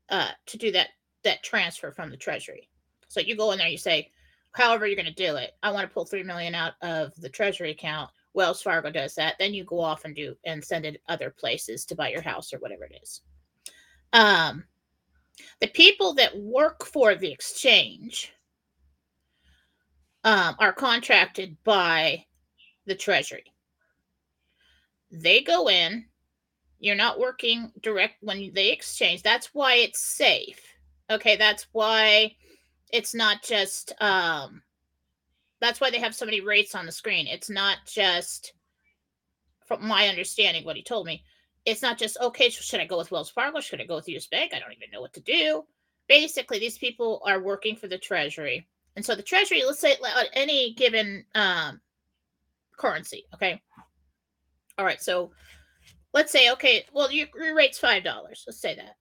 uh 0.10 0.32
to 0.46 0.58
do 0.58 0.72
that 0.72 0.90
that 1.24 1.44
transfer 1.44 1.92
from 1.92 2.10
the 2.10 2.18
treasury. 2.18 2.70
So 3.08 3.20
you 3.20 3.36
go 3.36 3.52
in 3.52 3.58
there, 3.58 3.68
you 3.68 3.78
say, 3.78 4.12
however 4.52 4.88
you're 4.88 4.96
going 4.96 5.14
to 5.14 5.28
do 5.28 5.36
it. 5.36 5.52
I 5.64 5.72
want 5.72 5.88
to 5.88 5.94
pull 5.94 6.06
three 6.06 6.24
million 6.24 6.56
out 6.56 6.74
of 6.82 7.14
the 7.16 7.30
treasury 7.30 7.72
account. 7.72 8.10
Wells 8.34 8.62
Fargo 8.62 8.92
does 8.92 9.16
that. 9.16 9.36
Then 9.40 9.54
you 9.54 9.64
go 9.64 9.80
off 9.80 10.06
and 10.06 10.16
do 10.16 10.36
and 10.46 10.64
send 10.64 10.86
it 10.86 11.02
other 11.08 11.30
places 11.30 11.86
to 11.86 11.96
buy 11.96 12.10
your 12.10 12.22
house 12.22 12.54
or 12.54 12.60
whatever 12.60 12.86
it 12.86 13.00
is. 13.02 13.22
Um, 14.14 14.64
the 15.62 15.68
people 15.68 16.14
that 16.16 16.38
work 16.38 16.86
for 16.86 17.16
the 17.16 17.32
exchange 17.32 18.32
um, 20.24 20.56
are 20.60 20.74
contracted 20.74 21.58
by 21.64 22.26
the 22.86 22.96
Treasury. 22.96 23.46
They 25.12 25.42
go 25.42 25.70
in. 25.70 26.06
You're 26.80 26.96
not 26.96 27.20
working 27.20 27.72
direct 27.82 28.16
when 28.22 28.52
they 28.54 28.72
exchange. 28.72 29.22
That's 29.22 29.54
why 29.54 29.76
it's 29.76 30.02
safe. 30.02 30.60
Okay, 31.10 31.36
that's 31.36 31.68
why 31.72 32.36
it's 32.92 33.14
not 33.14 33.44
just 33.44 33.94
um 34.02 34.62
that's 35.60 35.82
why 35.82 35.92
they 35.92 36.00
have 36.00 36.16
so 36.16 36.26
many 36.26 36.40
rates 36.42 36.74
on 36.76 36.86
the 36.86 36.92
screen. 36.92 37.28
It's 37.28 37.50
not 37.50 37.80
just 37.86 38.54
from 39.66 39.86
my 39.86 40.08
understanding 40.08 40.64
what 40.64 40.78
he 40.78 40.84
told 40.84 41.06
me. 41.06 41.24
It's 41.66 41.82
not 41.82 41.98
just 41.98 42.18
okay, 42.22 42.50
should 42.50 42.80
I 42.80 42.86
go 42.86 42.98
with 42.98 43.12
Wells 43.12 43.30
Fargo? 43.30 43.60
Should 43.60 43.82
I 43.82 43.86
go 43.86 43.96
with 43.96 44.08
US 44.10 44.28
Bank? 44.28 44.54
I 44.54 44.60
don't 44.60 44.72
even 44.72 44.90
know 44.92 45.02
what 45.02 45.14
to 45.14 45.22
do. 45.22 45.66
Basically, 46.08 46.60
these 46.60 46.78
people 46.78 47.22
are 47.26 47.42
working 47.42 47.76
for 47.76 47.88
the 47.88 47.98
Treasury. 47.98 48.68
And 48.96 49.06
so 49.06 49.16
the 49.16 49.22
Treasury, 49.22 49.64
let's 49.66 49.80
say 49.80 49.94
on 49.94 50.26
any 50.34 50.74
given 50.74 51.26
um 51.36 51.82
currency, 52.78 53.26
okay? 53.34 53.62
All 54.78 54.86
right, 54.86 55.02
so 55.04 55.32
let's 56.14 56.32
say, 56.32 56.52
okay, 56.52 56.86
well, 56.94 57.12
your, 57.12 57.28
your 57.36 57.56
rate's 57.56 57.80
five 57.80 58.04
dollars. 58.04 58.44
Let's 58.48 58.62
say 58.62 58.76
that. 58.76 58.96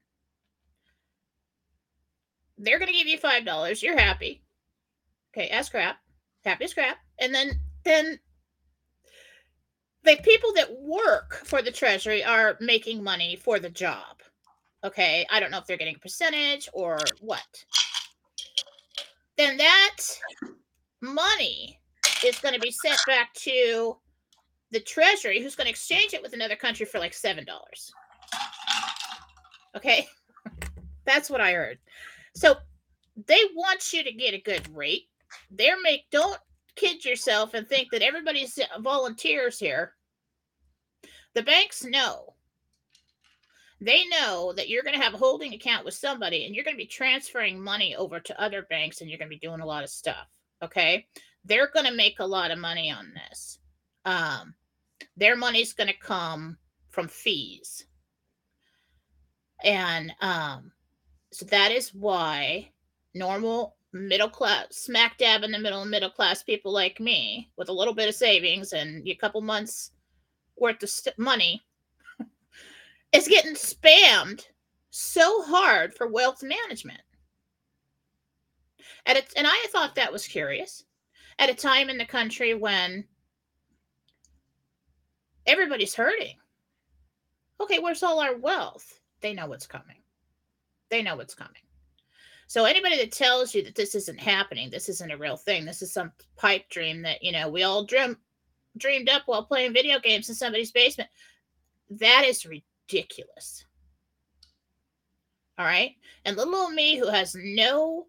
They're 2.58 2.78
gonna 2.78 2.92
give 2.92 3.06
you 3.06 3.18
five 3.18 3.44
dollars. 3.44 3.82
You're 3.82 3.98
happy. 3.98 4.42
Okay, 5.32 5.48
as 5.48 5.68
crap, 5.68 5.98
happy 6.44 6.64
as 6.64 6.74
crap, 6.74 6.98
and 7.20 7.34
then 7.34 7.58
then 7.84 8.18
the 10.04 10.16
people 10.22 10.52
that 10.54 10.80
work 10.80 11.42
for 11.44 11.62
the 11.62 11.70
treasury 11.70 12.24
are 12.24 12.56
making 12.60 13.02
money 13.02 13.36
for 13.36 13.58
the 13.58 13.70
job. 13.70 14.22
Okay, 14.84 15.26
I 15.30 15.40
don't 15.40 15.50
know 15.50 15.58
if 15.58 15.66
they're 15.66 15.76
getting 15.76 15.96
a 15.96 16.00
percentage 16.00 16.68
or 16.72 16.98
what. 17.20 17.64
Then 19.36 19.56
that 19.56 19.96
money 21.00 21.78
is 22.24 22.38
going 22.38 22.54
to 22.54 22.60
be 22.60 22.70
sent 22.70 22.98
back 23.06 23.32
to 23.34 23.96
the 24.70 24.81
treasury 24.81 25.40
who's 25.40 25.57
going 25.57 25.66
to 25.66 25.70
exchange 25.70 26.14
it 26.14 26.22
with 26.22 26.33
another 26.33 26.57
country 26.57 26.87
for 26.87 26.98
like 26.98 27.12
$7. 27.12 27.46
Okay? 29.76 30.07
That's 31.04 31.31
what 31.31 31.40
I 31.40 31.52
heard. 31.52 31.78
So 32.35 32.57
they 33.26 33.40
want 33.54 33.92
you 33.92 34.04
to 34.04 34.12
get 34.12 34.35
a 34.35 34.40
good 34.40 34.74
rate. 34.76 35.09
They're 35.50 35.81
make 35.83 36.04
don't 36.11 36.38
kid 36.76 37.04
yourself 37.04 37.54
and 37.54 37.66
think 37.66 37.88
that 37.90 38.02
everybody's 38.02 38.59
volunteers 38.81 39.59
here. 39.59 39.94
The 41.35 41.42
banks 41.42 41.85
know. 41.85 42.35
They 43.81 44.07
know 44.07 44.52
that 44.57 44.68
you're 44.68 44.83
going 44.83 44.96
to 44.96 45.02
have 45.02 45.14
a 45.14 45.18
holding 45.18 45.54
account 45.54 45.85
with 45.85 45.94
somebody 45.94 46.44
and 46.44 46.54
you're 46.54 46.64
going 46.64 46.76
to 46.76 46.83
be 46.83 46.87
transferring 46.87 47.62
money 47.62 47.94
over 47.94 48.18
to 48.18 48.40
other 48.40 48.62
banks 48.62 49.00
and 49.00 49.09
you're 49.09 49.18
going 49.18 49.31
to 49.31 49.37
be 49.37 49.46
doing 49.46 49.61
a 49.61 49.66
lot 49.66 49.85
of 49.85 49.90
stuff. 49.90 50.26
Okay. 50.62 51.07
They're 51.44 51.70
going 51.70 51.87
to 51.87 51.94
make 51.94 52.18
a 52.18 52.26
lot 52.26 52.50
of 52.50 52.59
money 52.59 52.90
on 52.90 53.12
this. 53.14 53.59
Um, 54.04 54.54
their 55.16 55.37
money's 55.37 55.72
going 55.72 55.88
to 55.88 55.98
come 55.98 56.58
from 56.90 57.08
fees. 57.08 57.87
And 59.64 60.12
um, 60.20 60.72
so 61.32 61.44
that 61.46 61.72
is 61.72 61.94
why 61.94 62.70
normal 63.14 63.76
middle 63.92 64.28
class, 64.28 64.66
smack 64.70 65.18
dab 65.18 65.42
in 65.42 65.50
the 65.50 65.58
middle 65.58 65.84
middle 65.84 66.11
class 66.11 66.42
people 66.42 66.72
like 66.72 67.00
me 67.00 67.50
with 67.56 67.68
a 67.68 67.72
little 67.72 67.94
bit 67.94 68.08
of 68.08 68.14
savings 68.14 68.72
and 68.72 69.06
a 69.08 69.14
couple 69.14 69.40
months 69.40 69.92
worth 70.56 70.82
of 70.82 70.90
st- 70.90 71.18
money 71.18 71.62
is 73.12 73.28
getting 73.28 73.54
spammed 73.54 74.46
so 74.90 75.42
hard 75.42 75.94
for 75.94 76.06
wealth 76.06 76.42
management. 76.42 77.00
At 79.06 79.16
a, 79.16 79.38
and 79.38 79.46
I 79.46 79.66
thought 79.70 79.94
that 79.94 80.12
was 80.12 80.26
curious 80.26 80.84
at 81.38 81.50
a 81.50 81.54
time 81.54 81.88
in 81.88 81.98
the 81.98 82.04
country 82.04 82.54
when 82.54 83.04
everybody's 85.48 85.94
hurting. 85.94 86.37
Okay, 87.61 87.80
where's 87.80 88.04
all 88.04 88.20
our 88.20 88.37
wealth? 88.37 89.00
They 89.20 89.34
know 89.34 89.46
what's 89.46 89.66
coming. 89.66 89.96
They 90.90 91.02
know 91.02 91.16
what's 91.16 91.34
coming. 91.34 91.62
So 92.46 92.64
anybody 92.64 92.96
that 92.98 93.12
tells 93.12 93.54
you 93.54 93.62
that 93.64 93.74
this 93.74 93.94
isn't 93.94 94.20
happening, 94.20 94.70
this 94.70 94.88
isn't 94.88 95.11
a 95.11 95.18
real 95.18 95.37
thing, 95.37 95.64
this 95.64 95.82
is 95.82 95.92
some 95.92 96.12
pipe 96.37 96.68
dream 96.70 97.02
that 97.02 97.22
you 97.22 97.32
know 97.32 97.48
we 97.48 97.62
all 97.62 97.84
dream 97.84 98.16
dreamed 98.78 99.08
up 99.08 99.22
while 99.26 99.44
playing 99.44 99.72
video 99.72 99.98
games 99.98 100.28
in 100.28 100.34
somebody's 100.34 100.70
basement, 100.70 101.11
that 101.90 102.24
is 102.26 102.46
ridiculous. 102.46 103.64
All 105.58 105.66
right, 105.66 105.96
and 106.24 106.37
little 106.37 106.54
old 106.54 106.72
me 106.72 106.96
who 106.96 107.08
has 107.08 107.37
no 107.38 108.06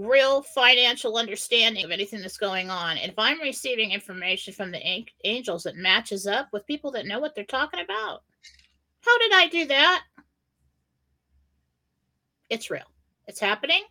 real 0.00 0.42
financial 0.42 1.16
understanding 1.16 1.84
of 1.84 1.90
anything 1.90 2.20
that's 2.20 2.38
going 2.38 2.70
on, 2.70 2.96
if 2.96 3.14
I'm 3.18 3.40
receiving 3.40 3.90
information 3.90 4.52
from 4.52 4.70
the 4.70 5.04
angels 5.24 5.62
that 5.64 5.76
matches 5.76 6.26
up 6.26 6.48
with 6.52 6.66
people 6.66 6.90
that 6.92 7.06
know 7.06 7.18
what 7.18 7.34
they're 7.34 7.44
talking 7.44 7.80
about, 7.80 8.22
how 9.00 9.18
did 9.18 9.32
I 9.32 9.48
do 9.48 9.66
that? 9.66 10.02
It's 12.48 12.70
real. 12.70 12.90
It's 13.26 13.40
happening. 13.40 13.82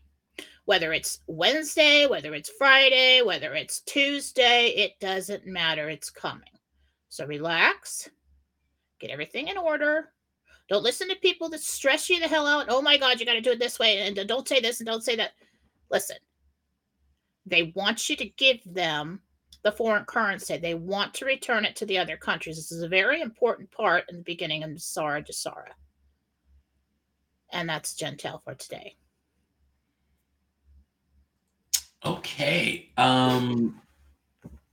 Whether 0.66 0.94
it's 0.94 1.22
Wednesday, 1.28 2.06
whether 2.06 2.36
it's 2.36 2.52
Friday, 2.58 3.22
whether 3.24 3.54
it's 3.56 3.82
Tuesday, 3.82 4.68
it 4.70 5.00
doesn't 5.00 5.48
matter. 5.48 5.90
It's 5.90 6.10
coming. 6.10 6.44
So 7.10 7.26
relax, 7.26 8.10
get 9.00 9.10
everything 9.10 9.48
in 9.48 9.58
order. 9.58 10.12
Don't 10.70 10.84
listen 10.84 11.10
to 11.10 11.16
people 11.16 11.50
that 11.50 11.62
stress 11.62 12.08
you 12.08 12.20
the 12.20 12.28
hell 12.28 12.46
out. 12.46 12.68
Oh 12.70 12.84
my 12.84 12.98
God, 12.98 13.20
you 13.20 13.26
got 13.26 13.34
to 13.34 13.42
do 13.42 13.52
it 13.52 13.60
this 13.60 13.80
way. 13.80 14.00
And 14.00 14.28
don't 14.28 14.48
say 14.48 14.60
this 14.60 14.80
and 14.80 14.86
don't 14.86 15.04
say 15.04 15.16
that. 15.16 15.32
Listen, 15.92 16.18
they 17.46 17.74
want 17.76 18.10
you 18.10 18.16
to 18.16 18.26
give 18.26 18.60
them 18.66 19.22
the 19.64 19.72
foreign 19.72 20.06
currency. 20.06 20.58
They 20.58 20.76
want 20.76 21.14
to 21.16 21.26
return 21.26 21.66
it 21.66 21.76
to 21.78 21.86
the 21.86 21.98
other 21.98 22.18
countries. 22.18 22.56
This 22.56 22.72
is 22.72 22.84
a 22.84 22.88
very 22.88 23.22
important 23.22 23.72
part 23.72 24.06
in 24.10 24.18
the 24.18 24.24
beginning 24.24 24.64
of 24.64 24.82
Sara 24.82 25.22
Jasara. 25.22 25.74
And 27.52 27.68
that's 27.68 27.96
Gentel 27.96 28.44
for 28.44 28.54
today. 28.56 28.96
Okay. 32.06 32.92
Um, 32.96 33.82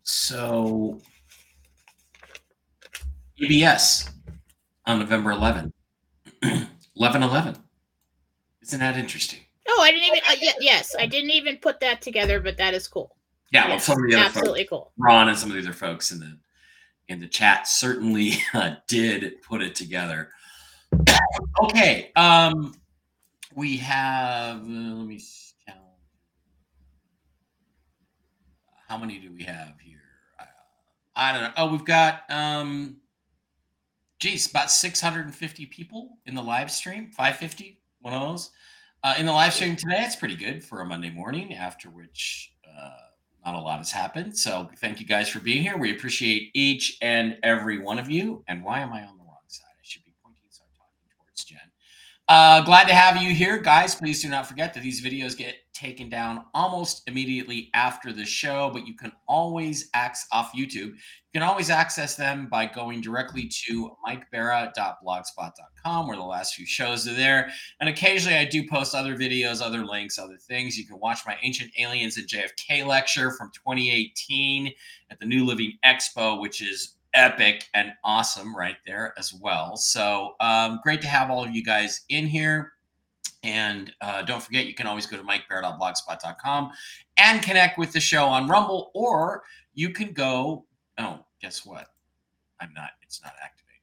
so 0.02 1.00
EBS 3.40 4.10
on 4.84 5.00
November 5.00 5.32
11. 5.32 5.72
11 6.96 7.22
11. 7.22 7.56
Isn't 8.62 8.80
that 8.80 8.96
interesting? 8.96 9.40
Oh, 9.68 9.82
I 9.82 9.90
didn't 9.90 10.04
even, 10.04 10.20
uh, 10.20 10.36
y- 10.40 10.54
yes, 10.60 10.94
I 10.98 11.06
didn't 11.06 11.30
even 11.30 11.56
put 11.58 11.80
that 11.80 12.02
together, 12.02 12.40
but 12.40 12.56
that 12.58 12.74
is 12.74 12.86
cool. 12.88 13.16
Yeah, 13.52 13.68
well, 13.68 13.78
some 13.78 14.02
of 14.02 14.08
the 14.08 14.16
other 14.16 14.24
absolutely 14.24 14.62
folks, 14.62 14.70
cool. 14.70 14.92
Ron 14.98 15.28
and 15.28 15.38
some 15.38 15.50
of 15.50 15.56
the 15.56 15.62
other 15.62 15.72
folks 15.72 16.10
in 16.10 16.20
the 16.20 16.38
in 17.08 17.20
the 17.20 17.28
chat 17.28 17.68
certainly 17.68 18.32
uh, 18.54 18.76
did 18.88 19.40
put 19.42 19.62
it 19.62 19.74
together. 19.74 20.30
okay, 21.62 22.10
um, 22.16 22.74
we 23.54 23.76
have. 23.78 24.58
Uh, 24.58 24.94
let 24.94 25.06
me 25.06 25.18
see. 25.18 25.42
how 28.88 28.96
many 28.96 29.18
do 29.18 29.32
we 29.32 29.42
have 29.42 29.74
here? 29.80 29.98
Uh, 30.38 30.44
I 31.16 31.32
don't 31.32 31.42
know. 31.42 31.52
Oh, 31.56 31.72
we've 31.72 31.84
got 31.84 32.22
um 32.30 32.98
geez, 34.18 34.48
about 34.48 34.70
650 34.70 35.66
people 35.66 36.18
in 36.24 36.34
the 36.34 36.42
live 36.42 36.70
stream, 36.70 37.10
550, 37.10 37.80
one 38.00 38.14
of 38.14 38.22
those. 38.22 38.50
Uh, 39.02 39.14
in 39.18 39.26
the 39.26 39.32
live 39.32 39.54
stream 39.54 39.76
today, 39.76 40.02
it's 40.04 40.16
pretty 40.16 40.34
good 40.34 40.64
for 40.64 40.80
a 40.80 40.84
Monday 40.84 41.10
morning, 41.10 41.54
after 41.54 41.90
which 41.90 42.52
uh, 42.66 42.90
not 43.44 43.54
a 43.54 43.60
lot 43.60 43.78
has 43.78 43.92
happened. 43.92 44.36
So 44.36 44.68
thank 44.78 44.98
you 45.00 45.06
guys 45.06 45.28
for 45.28 45.38
being 45.38 45.62
here. 45.62 45.76
We 45.76 45.92
appreciate 45.94 46.50
each 46.54 46.98
and 47.02 47.38
every 47.42 47.78
one 47.78 47.98
of 47.98 48.10
you. 48.10 48.42
And 48.48 48.64
why 48.64 48.80
am 48.80 48.92
I 48.92 49.02
on 49.02 49.16
the 49.16 49.22
wrong 49.22 49.36
side? 49.46 49.66
I 49.68 49.82
should 49.82 50.04
be 50.04 50.12
pointing 50.24 50.42
so 50.50 50.64
I'm 50.64 50.74
talking 50.76 51.08
towards 51.16 51.44
Jen. 51.44 51.58
Uh, 52.28 52.60
glad 52.62 52.88
to 52.88 52.94
have 52.94 53.22
you 53.22 53.32
here, 53.32 53.56
guys. 53.56 53.94
Please 53.94 54.20
do 54.20 54.28
not 54.28 54.48
forget 54.48 54.74
that 54.74 54.82
these 54.82 55.00
videos 55.00 55.36
get 55.36 55.54
taken 55.72 56.08
down 56.08 56.44
almost 56.54 57.02
immediately 57.06 57.70
after 57.72 58.12
the 58.12 58.24
show, 58.24 58.68
but 58.72 58.84
you 58.84 58.94
can 58.94 59.12
always 59.28 59.90
access 59.94 60.26
off 60.32 60.52
YouTube. 60.52 60.88
You 60.88 61.32
can 61.32 61.44
always 61.44 61.70
access 61.70 62.16
them 62.16 62.48
by 62.50 62.66
going 62.66 63.00
directly 63.00 63.48
to 63.66 63.92
mikebara.blogspot.com, 64.04 66.08
where 66.08 66.16
the 66.16 66.22
last 66.22 66.56
few 66.56 66.66
shows 66.66 67.06
are 67.06 67.14
there. 67.14 67.48
And 67.78 67.88
occasionally 67.88 68.38
I 68.38 68.44
do 68.44 68.68
post 68.68 68.92
other 68.92 69.16
videos, 69.16 69.62
other 69.62 69.86
links, 69.86 70.18
other 70.18 70.36
things. 70.36 70.76
You 70.76 70.84
can 70.84 70.98
watch 70.98 71.20
my 71.28 71.36
Ancient 71.42 71.70
Aliens 71.78 72.16
and 72.16 72.26
JFK 72.26 72.84
lecture 72.84 73.30
from 73.30 73.52
2018 73.52 74.72
at 75.10 75.20
the 75.20 75.26
New 75.26 75.44
Living 75.44 75.74
Expo, 75.84 76.40
which 76.40 76.60
is 76.60 76.95
epic 77.16 77.64
and 77.74 77.92
awesome 78.04 78.54
right 78.54 78.76
there 78.86 79.14
as 79.18 79.34
well. 79.34 79.76
So 79.76 80.34
um, 80.40 80.80
great 80.84 81.00
to 81.00 81.08
have 81.08 81.30
all 81.30 81.42
of 81.42 81.50
you 81.50 81.64
guys 81.64 82.02
in 82.08 82.26
here. 82.26 82.72
And 83.42 83.92
uh, 84.00 84.22
don't 84.22 84.42
forget, 84.42 84.66
you 84.66 84.74
can 84.74 84.86
always 84.86 85.06
go 85.06 85.16
to 85.16 85.22
mikebara.blogspot.com 85.22 86.70
and 87.16 87.42
connect 87.42 87.78
with 87.78 87.92
the 87.92 88.00
show 88.00 88.26
on 88.26 88.48
Rumble, 88.48 88.90
or 88.94 89.42
you 89.74 89.90
can 89.90 90.12
go. 90.12 90.64
Oh, 90.98 91.24
guess 91.40 91.64
what? 91.64 91.86
I'm 92.60 92.72
not. 92.74 92.90
It's 93.02 93.22
not 93.22 93.34
activated 93.42 93.82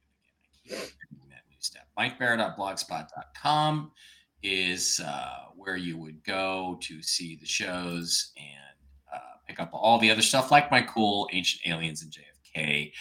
again. 0.66 0.92
That 1.30 1.42
new 1.48 1.56
step. 1.60 1.86
MikeBara.blogspot.com 1.98 3.92
is 4.42 5.00
uh, 5.04 5.34
where 5.56 5.76
you 5.76 5.96
would 5.96 6.22
go 6.24 6.78
to 6.82 7.02
see 7.02 7.36
the 7.36 7.46
shows 7.46 8.32
and 8.36 9.14
uh, 9.14 9.36
pick 9.46 9.60
up 9.60 9.70
all 9.72 9.98
the 9.98 10.10
other 10.10 10.22
stuff, 10.22 10.50
like 10.50 10.70
my 10.70 10.82
cool 10.82 11.28
Ancient 11.32 11.62
Aliens 11.66 12.02
and 12.02 12.12
JFK 12.12 12.92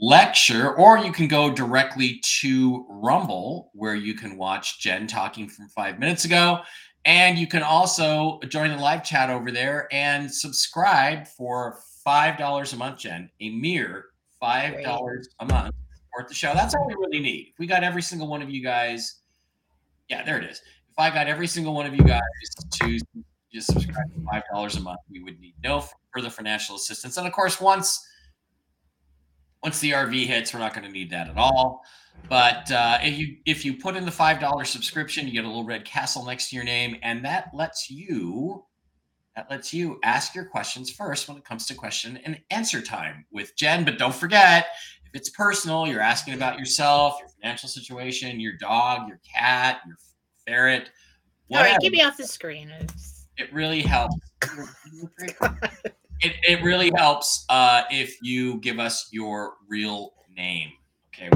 lecture, 0.00 0.74
or 0.76 0.98
you 0.98 1.12
can 1.12 1.28
go 1.28 1.50
directly 1.50 2.20
to 2.40 2.86
Rumble, 2.88 3.70
where 3.74 3.94
you 3.94 4.14
can 4.14 4.36
watch 4.36 4.80
Jen 4.80 5.06
talking 5.06 5.48
from 5.48 5.68
five 5.68 5.98
minutes 5.98 6.24
ago. 6.24 6.60
And 7.04 7.38
you 7.38 7.46
can 7.46 7.62
also 7.62 8.38
join 8.48 8.70
the 8.70 8.76
live 8.76 9.02
chat 9.02 9.30
over 9.30 9.50
there 9.50 9.88
and 9.92 10.32
subscribe 10.32 11.26
for 11.26 11.78
$5 12.06 12.72
a 12.72 12.76
month, 12.76 12.98
Jen, 12.98 13.30
a 13.40 13.50
mere 13.50 14.06
$5 14.42 15.24
a 15.40 15.44
month 15.46 15.74
support 16.18 16.28
the 16.28 16.34
show. 16.34 16.52
That's 16.54 16.74
all 16.74 16.86
we 16.86 16.94
really 16.94 17.20
need. 17.20 17.48
If 17.52 17.58
we 17.58 17.66
got 17.66 17.84
every 17.84 18.02
single 18.02 18.26
one 18.26 18.42
of 18.42 18.50
you 18.50 18.62
guys, 18.62 19.20
yeah, 20.08 20.24
there 20.24 20.38
it 20.38 20.44
is. 20.44 20.58
If 20.90 20.98
I 20.98 21.10
got 21.10 21.28
every 21.28 21.46
single 21.46 21.74
one 21.74 21.86
of 21.86 21.94
you 21.94 22.02
guys 22.02 22.20
to 22.72 22.98
just 23.52 23.72
subscribe 23.72 24.12
for 24.14 24.20
five 24.32 24.42
dollars 24.52 24.76
a 24.76 24.80
month, 24.80 25.00
we 25.10 25.22
would 25.22 25.38
need 25.40 25.54
no 25.62 25.84
further 26.12 26.30
financial 26.30 26.76
assistance. 26.76 27.16
And 27.16 27.26
of 27.26 27.32
course, 27.32 27.60
once 27.60 28.04
once 29.62 29.80
the 29.80 29.92
RV 29.92 30.26
hits, 30.26 30.54
we're 30.54 30.60
not 30.60 30.74
going 30.74 30.86
to 30.86 30.92
need 30.92 31.10
that 31.10 31.28
at 31.28 31.36
all. 31.36 31.84
But 32.28 32.70
uh, 32.70 32.98
if 33.02 33.18
you 33.18 33.36
if 33.46 33.64
you 33.64 33.76
put 33.76 33.96
in 33.96 34.04
the 34.04 34.10
five 34.10 34.40
dollar 34.40 34.64
subscription, 34.64 35.26
you 35.26 35.32
get 35.32 35.44
a 35.44 35.48
little 35.48 35.64
red 35.64 35.84
castle 35.84 36.24
next 36.24 36.50
to 36.50 36.56
your 36.56 36.64
name, 36.64 36.96
and 37.02 37.24
that 37.24 37.50
lets 37.54 37.90
you 37.90 38.64
that 39.36 39.48
lets 39.50 39.72
you 39.72 40.00
ask 40.02 40.34
your 40.34 40.44
questions 40.44 40.90
first 40.90 41.28
when 41.28 41.36
it 41.36 41.44
comes 41.44 41.64
to 41.66 41.74
question 41.74 42.18
and 42.24 42.40
answer 42.50 42.82
time 42.82 43.24
with 43.30 43.54
Jen. 43.56 43.84
But 43.84 43.96
don't 43.96 44.14
forget, 44.14 44.66
if 45.06 45.14
it's 45.14 45.30
personal, 45.30 45.86
you're 45.86 46.00
asking 46.00 46.34
about 46.34 46.58
yourself, 46.58 47.16
your 47.20 47.28
financial 47.28 47.68
situation, 47.68 48.40
your 48.40 48.54
dog, 48.54 49.08
your 49.08 49.20
cat, 49.24 49.78
your 49.86 49.96
ferret. 50.46 50.90
Whatever. 51.46 51.68
All 51.68 51.74
right, 51.74 51.80
get 51.80 51.92
me 51.92 52.02
off 52.02 52.16
the 52.16 52.26
screen. 52.26 52.70
It 53.36 53.52
really 53.52 53.80
helps. 53.80 54.16
it, 56.20 56.34
it 56.46 56.62
really 56.62 56.90
helps 56.96 57.44
uh, 57.48 57.82
if 57.90 58.20
you 58.22 58.58
give 58.60 58.78
us 58.78 59.08
your 59.12 59.54
real 59.68 60.14
name. 60.36 60.70
Okay, 61.14 61.28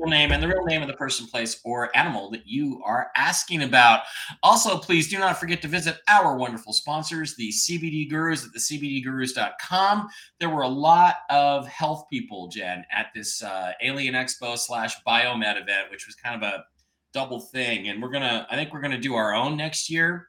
real 0.00 0.10
name 0.10 0.32
and 0.32 0.42
the 0.42 0.48
real 0.48 0.64
name 0.64 0.82
of 0.82 0.88
the 0.88 0.94
person, 0.94 1.26
place, 1.26 1.60
or 1.64 1.94
animal 1.96 2.30
that 2.30 2.46
you 2.46 2.82
are 2.84 3.10
asking 3.16 3.62
about. 3.62 4.02
Also, 4.42 4.78
please 4.78 5.08
do 5.08 5.18
not 5.18 5.38
forget 5.38 5.60
to 5.62 5.68
visit 5.68 5.98
our 6.08 6.36
wonderful 6.36 6.72
sponsors, 6.72 7.36
the 7.36 7.50
CBD 7.50 8.10
Gurus 8.10 8.44
at 8.44 8.52
the 8.52 8.58
CBDGurus.com. 8.58 10.08
There 10.38 10.50
were 10.50 10.62
a 10.62 10.68
lot 10.68 11.16
of 11.28 11.66
health 11.68 12.06
people, 12.10 12.48
Jen, 12.48 12.84
at 12.90 13.08
this 13.14 13.42
uh, 13.42 13.72
Alien 13.82 14.14
Expo 14.14 14.58
slash 14.58 14.94
Biomed 15.06 15.60
event, 15.60 15.90
which 15.90 16.06
was 16.06 16.14
kind 16.16 16.42
of 16.42 16.48
a 16.48 16.64
double 17.12 17.40
thing. 17.40 17.88
And 17.88 18.02
we're 18.02 18.10
gonna, 18.10 18.46
I 18.50 18.56
think 18.56 18.72
we're 18.72 18.80
gonna 18.80 18.98
do 19.00 19.14
our 19.14 19.34
own 19.34 19.56
next 19.56 19.90
year, 19.90 20.28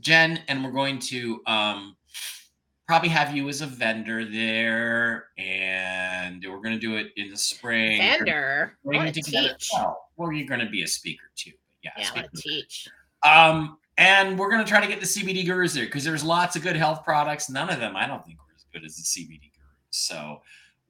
Jen, 0.00 0.40
and 0.48 0.64
we're 0.64 0.72
going 0.72 0.98
to 1.00 1.40
um, 1.46 1.96
probably 2.88 3.10
have 3.10 3.36
you 3.36 3.48
as 3.50 3.60
a 3.60 3.66
vendor 3.66 4.24
there, 4.24 5.26
and 5.36 6.42
we're 6.48 6.60
going 6.60 6.74
to 6.74 6.78
do 6.80 6.96
it 6.96 7.12
in 7.16 7.30
the 7.30 7.36
spring. 7.36 7.98
Vendor, 7.98 8.78
we're 8.82 8.94
going 8.94 9.12
to 9.12 9.22
teach. 9.22 9.70
Well, 9.74 10.08
well, 10.16 10.32
you're 10.32 10.46
going 10.46 10.60
to 10.60 10.70
be 10.70 10.82
a 10.82 10.86
speaker 10.86 11.26
too. 11.36 11.52
yeah, 11.84 11.90
yeah, 11.98 12.22
to 12.22 12.28
teach. 12.34 12.88
Um, 13.22 13.76
and 13.98 14.38
we're 14.38 14.50
going 14.50 14.64
to 14.64 14.68
try 14.68 14.80
to 14.80 14.86
get 14.86 15.00
the 15.00 15.06
CBD 15.06 15.44
gurus 15.44 15.74
there 15.74 15.84
because 15.84 16.02
there's 16.02 16.24
lots 16.24 16.56
of 16.56 16.62
good 16.62 16.76
health 16.76 17.04
products. 17.04 17.50
None 17.50 17.68
of 17.68 17.78
them, 17.78 17.94
I 17.94 18.06
don't 18.06 18.24
think, 18.24 18.38
were 18.38 18.54
as 18.56 18.64
good 18.72 18.84
as 18.84 18.96
the 18.96 19.02
CBD 19.02 19.52
gurus. 19.52 19.74
So, 19.90 20.40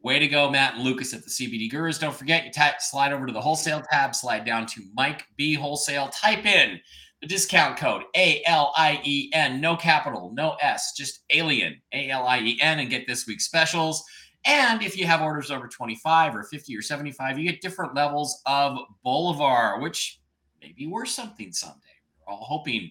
way 0.03 0.21
to 0.21 0.29
go, 0.29 0.49
Matt 0.49 0.75
and 0.75 0.85
Lucas 0.85 1.13
at 1.15 1.25
the 1.25 1.31
CBD 1.31 1.69
Gurus. 1.69 1.99
Don't 1.99 2.15
forget, 2.15 2.45
you 2.45 2.53
type, 2.53 2.81
slide 2.81 3.13
over 3.13 3.27
to 3.27 3.33
the 3.33 3.41
wholesale 3.41 3.83
tab, 3.91 4.15
slide 4.15 4.45
down 4.45 4.67
to 4.67 4.83
Mike 4.95 5.27
B 5.37 5.55
Wholesale, 5.55 6.09
type 6.09 6.47
in 6.47 6.81
the 7.21 7.27
discount 7.27 7.77
code 7.77 8.05
A 8.17 8.43
L 8.47 8.73
I 8.77 9.01
E 9.05 9.31
N, 9.33 9.61
no 9.61 9.77
capital, 9.77 10.33
no 10.35 10.57
S, 10.61 10.93
just 10.97 11.25
alien, 11.31 11.81
A 11.93 12.11
L 12.11 12.27
I 12.27 12.41
E 12.41 12.59
N, 12.61 12.79
and 12.79 12.91
get 12.91 13.07
this 13.07 13.27
week's 13.27 13.45
specials. 13.45 14.05
And 14.45 14.83
if 14.83 14.97
you 14.97 15.07
have 15.07 15.21
orders 15.21 15.51
over 15.51 15.67
25 15.67 16.35
or 16.35 16.45
50 16.45 16.77
or 16.77 16.83
75, 16.83 17.39
you 17.39 17.51
get 17.51 17.61
different 17.61 17.95
levels 17.95 18.41
of 18.47 18.79
Bolivar, 19.03 19.81
which 19.81 20.21
may 20.63 20.73
be 20.73 20.87
worth 20.87 21.09
something 21.09 21.53
someday. 21.53 21.81
We're 22.21 22.33
all 22.33 22.45
hoping 22.45 22.91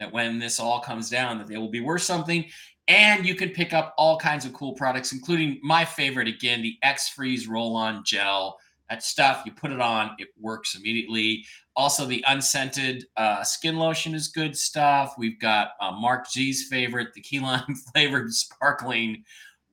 that 0.00 0.12
when 0.12 0.38
this 0.38 0.60
all 0.60 0.80
comes 0.80 1.08
down, 1.08 1.38
that 1.38 1.46
they 1.46 1.56
will 1.56 1.70
be 1.70 1.80
worth 1.80 2.02
something. 2.02 2.44
And 2.88 3.26
you 3.26 3.34
can 3.34 3.50
pick 3.50 3.72
up 3.72 3.94
all 3.98 4.18
kinds 4.18 4.44
of 4.44 4.52
cool 4.52 4.72
products, 4.72 5.12
including 5.12 5.60
my 5.62 5.84
favorite 5.84 6.28
again, 6.28 6.62
the 6.62 6.76
X 6.82 7.10
Freeze 7.10 7.46
Roll 7.46 7.76
On 7.76 8.02
Gel. 8.04 8.58
That 8.88 9.02
stuff, 9.02 9.42
you 9.44 9.52
put 9.52 9.70
it 9.70 9.80
on, 9.80 10.12
it 10.18 10.28
works 10.40 10.74
immediately. 10.74 11.44
Also, 11.78 12.04
the 12.04 12.24
unscented 12.26 13.06
uh, 13.16 13.44
skin 13.44 13.76
lotion 13.76 14.12
is 14.12 14.26
good 14.26 14.56
stuff. 14.56 15.14
We've 15.16 15.38
got 15.38 15.74
uh, 15.80 15.92
Mark 15.92 16.28
G's 16.28 16.66
favorite, 16.66 17.14
the 17.14 17.20
key 17.20 17.38
lime 17.38 17.76
flavored 17.92 18.34
sparkling 18.34 19.22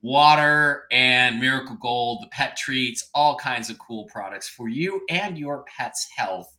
water 0.02 0.84
and 0.92 1.40
Miracle 1.40 1.74
Gold, 1.74 2.22
the 2.22 2.28
pet 2.28 2.56
treats, 2.56 3.10
all 3.12 3.34
kinds 3.34 3.70
of 3.70 3.78
cool 3.80 4.04
products 4.04 4.48
for 4.48 4.68
you 4.68 5.04
and 5.10 5.36
your 5.36 5.64
pet's 5.64 6.06
health. 6.16 6.56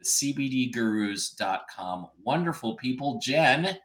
The 0.00 0.04
CBDGurus.com. 0.04 2.08
Wonderful 2.22 2.76
people. 2.76 3.18
Jen, 3.22 3.78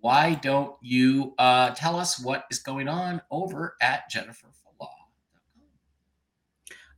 why 0.00 0.34
don't 0.34 0.74
you 0.82 1.32
uh, 1.38 1.70
tell 1.76 1.94
us 1.94 2.18
what 2.18 2.46
is 2.50 2.58
going 2.58 2.88
on 2.88 3.22
over 3.30 3.76
at 3.80 4.10
jenniferfallaw.com? 4.12 4.88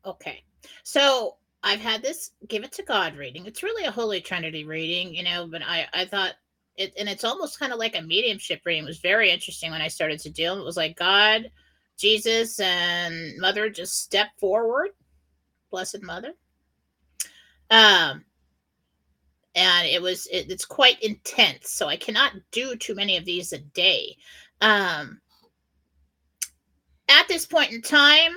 Okay. 0.06 0.42
So 0.84 1.36
I've 1.62 1.80
had 1.80 2.02
this 2.02 2.32
give 2.48 2.64
it 2.64 2.72
to 2.72 2.82
God 2.82 3.16
reading. 3.16 3.46
It's 3.46 3.62
really 3.62 3.84
a 3.84 3.90
Holy 3.90 4.20
Trinity 4.20 4.64
reading, 4.64 5.14
you 5.14 5.22
know, 5.22 5.46
but 5.46 5.62
I, 5.62 5.86
I 5.92 6.04
thought 6.04 6.34
it, 6.76 6.92
and 6.98 7.08
it's 7.08 7.24
almost 7.24 7.58
kind 7.58 7.72
of 7.72 7.78
like 7.78 7.96
a 7.96 8.02
mediumship 8.02 8.62
reading. 8.64 8.84
It 8.84 8.86
was 8.86 8.98
very 8.98 9.30
interesting 9.30 9.70
when 9.70 9.82
I 9.82 9.88
started 9.88 10.18
to 10.20 10.30
deal. 10.30 10.58
It 10.58 10.64
was 10.64 10.76
like 10.76 10.96
God, 10.96 11.50
Jesus, 11.96 12.58
and 12.60 13.38
Mother 13.38 13.70
just 13.70 14.02
step 14.02 14.28
forward. 14.38 14.90
Blessed 15.70 16.02
Mother. 16.02 16.34
Um, 17.70 18.24
and 19.54 19.86
it 19.86 20.00
was 20.00 20.26
it, 20.26 20.50
it's 20.50 20.64
quite 20.64 21.00
intense. 21.02 21.70
So 21.70 21.88
I 21.88 21.96
cannot 21.96 22.32
do 22.50 22.76
too 22.76 22.94
many 22.94 23.16
of 23.16 23.24
these 23.24 23.52
a 23.52 23.58
day. 23.58 24.16
Um, 24.60 25.20
at 27.08 27.28
this 27.28 27.46
point 27.46 27.72
in 27.72 27.82
time, 27.82 28.36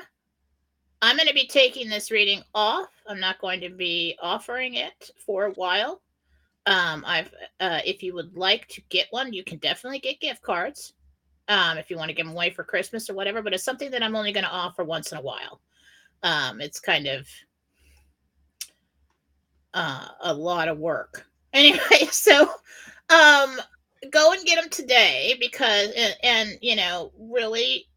I'm 1.01 1.17
going 1.17 1.27
to 1.27 1.33
be 1.33 1.47
taking 1.47 1.89
this 1.89 2.11
reading 2.11 2.41
off. 2.53 2.89
I'm 3.07 3.19
not 3.19 3.39
going 3.39 3.61
to 3.61 3.69
be 3.69 4.17
offering 4.21 4.75
it 4.75 5.11
for 5.25 5.45
a 5.45 5.51
while. 5.51 6.01
Um, 6.65 7.03
I've 7.05 7.31
uh, 7.59 7.79
if 7.85 8.01
you 8.01 8.13
would 8.15 8.35
like 8.35 8.67
to 8.69 8.81
get 8.89 9.07
one, 9.11 9.33
you 9.33 9.43
can 9.43 9.59
definitely 9.59 9.99
get 9.99 10.19
gift 10.19 10.41
cards. 10.41 10.93
Um, 11.47 11.77
if 11.77 11.91
you 11.91 11.97
want 11.97 12.09
to 12.09 12.15
give 12.15 12.25
them 12.25 12.33
away 12.33 12.49
for 12.49 12.63
Christmas 12.63 13.07
or 13.07 13.13
whatever, 13.13 13.43
but 13.43 13.53
it's 13.53 13.63
something 13.63 13.91
that 13.91 14.01
I'm 14.01 14.15
only 14.15 14.31
going 14.31 14.45
to 14.45 14.49
offer 14.49 14.83
once 14.83 15.11
in 15.11 15.19
a 15.19 15.21
while. 15.21 15.61
Um, 16.23 16.59
it's 16.59 16.79
kind 16.79 17.05
of 17.05 17.27
uh, 19.75 20.07
a 20.21 20.33
lot 20.33 20.67
of 20.67 20.79
work. 20.79 21.27
Anyway, 21.55 22.09
so 22.11 22.49
um, 23.09 23.57
go 24.11 24.33
and 24.33 24.43
get 24.43 24.59
them 24.59 24.69
today 24.69 25.37
because 25.39 25.89
and, 25.95 26.13
and 26.21 26.49
you 26.61 26.75
know 26.75 27.13
really 27.17 27.87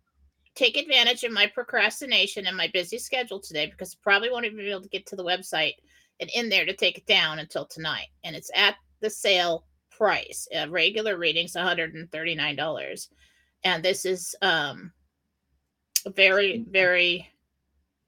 take 0.59 0.77
advantage 0.77 1.23
of 1.23 1.31
my 1.31 1.47
procrastination 1.47 2.47
and 2.47 2.57
my 2.57 2.69
busy 2.75 2.99
schedule 2.99 3.39
today 3.39 3.67
because 3.67 3.95
I 3.95 3.99
probably 4.03 4.29
won't 4.29 4.45
even 4.45 4.59
be 4.59 4.71
able 4.71 4.83
to 4.83 4.89
get 4.89 5.07
to 5.07 5.17
the 5.17 5.25
website 5.25 5.75
and 6.19 6.29
in 6.35 6.49
there 6.49 6.67
to 6.67 6.75
take 6.75 6.99
it 6.99 7.07
down 7.07 7.39
until 7.39 7.65
tonight. 7.65 8.09
And 8.25 8.35
it's 8.35 8.51
at 8.57 8.75
the 9.01 9.09
sale 9.09 9.67
price. 9.97 10.49
Uh, 10.55 10.69
regular 10.69 11.17
readings 11.17 11.53
$139. 11.53 13.09
And 13.65 13.85
this 13.85 14.05
is 14.05 14.35
um 14.43 14.93
very, 16.15 16.65
very 16.71 17.29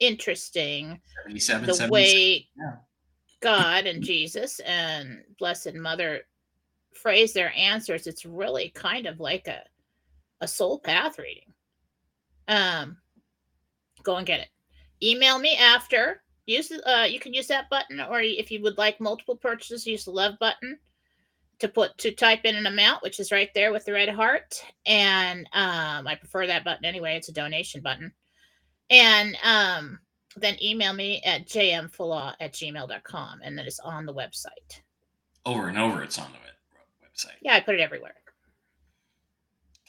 interesting. 0.01 1.01
the 1.84 1.88
way 1.88 2.48
yeah. 2.57 2.76
God 3.40 3.86
and 3.86 4.03
Jesus 4.03 4.59
and 4.61 5.22
Blessed 5.38 5.74
Mother 5.74 6.22
phrase 6.94 7.32
their 7.32 7.53
answers. 7.57 8.09
It's 8.09 8.24
really 8.24 8.70
kind 8.70 9.07
of 9.07 9.20
like 9.20 9.46
a, 9.46 9.62
a 10.40 10.48
soul 10.48 10.80
path 10.80 11.16
reading 11.18 11.53
um, 12.51 12.98
go 14.03 14.16
and 14.16 14.26
get 14.26 14.40
it. 14.40 14.48
Email 15.03 15.38
me 15.38 15.57
after. 15.57 16.22
Use 16.46 16.72
uh, 16.72 17.07
you 17.09 17.20
can 17.20 17.32
use 17.32 17.46
that 17.46 17.70
button, 17.70 18.01
or 18.01 18.20
if 18.20 18.51
you 18.51 18.61
would 18.62 18.76
like 18.76 19.01
multiple 19.01 19.36
purchases, 19.36 19.86
use 19.86 20.05
the 20.05 20.11
love 20.11 20.34
button 20.40 20.78
to 21.61 21.68
put 21.68 21.96
to 21.98 22.11
type 22.11 22.44
in 22.44 22.57
an 22.57 22.66
amount, 22.66 23.03
which 23.03 23.20
is 23.20 23.30
right 23.30 23.51
there 23.55 23.72
with 23.72 23.84
the 23.84 23.92
red 23.92 24.09
heart. 24.09 24.62
And 24.84 25.46
um, 25.53 26.07
I 26.07 26.16
prefer 26.18 26.46
that 26.46 26.64
button 26.64 26.84
anyway. 26.84 27.16
It's 27.16 27.28
a 27.28 27.32
donation 27.32 27.82
button. 27.82 28.12
And 28.90 29.36
um, 29.44 30.01
then 30.36 30.57
email 30.62 30.92
me 30.92 31.22
at 31.24 31.46
jmfallaw 31.46 32.34
at 32.40 32.53
gmail.com 32.53 33.40
and 33.44 33.57
then 33.57 33.66
it's 33.66 33.80
on 33.80 34.07
the 34.07 34.14
website. 34.14 34.80
Over 35.46 35.68
and 35.68 35.78
over, 35.78 36.03
it's 36.03 36.18
on 36.18 36.30
the 36.32 37.07
website. 37.07 37.36
Yeah, 37.42 37.55
I 37.55 37.61
put 37.61 37.76
it 37.76 37.80
everywhere. 37.80 38.14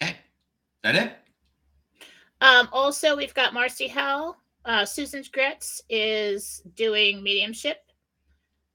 Okay. 0.01 0.15
That 0.83 0.95
it? 0.95 1.13
Um, 2.41 2.67
also, 2.71 3.15
we've 3.15 3.33
got 3.33 3.53
Marcy 3.53 3.87
Howell 3.87 4.35
Uh, 4.65 4.85
Susan's 4.85 5.29
Gretz 5.29 5.81
is 5.89 6.61
doing 6.75 7.23
mediumship. 7.23 7.77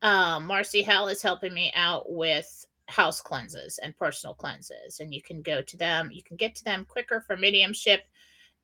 Um, 0.02 0.46
Marcy 0.46 0.82
Hell 0.82 1.08
is 1.08 1.22
helping 1.22 1.54
me 1.54 1.72
out 1.74 2.10
with 2.10 2.64
house 2.88 3.20
cleanses 3.20 3.78
and 3.82 3.96
personal 3.96 4.34
cleanses, 4.34 5.00
and 5.00 5.12
you 5.14 5.22
can 5.22 5.42
go 5.42 5.62
to 5.62 5.76
them. 5.76 6.10
You 6.12 6.22
can 6.22 6.36
get 6.36 6.54
to 6.56 6.64
them 6.64 6.84
quicker 6.84 7.20
for 7.20 7.36
mediumship 7.36 8.04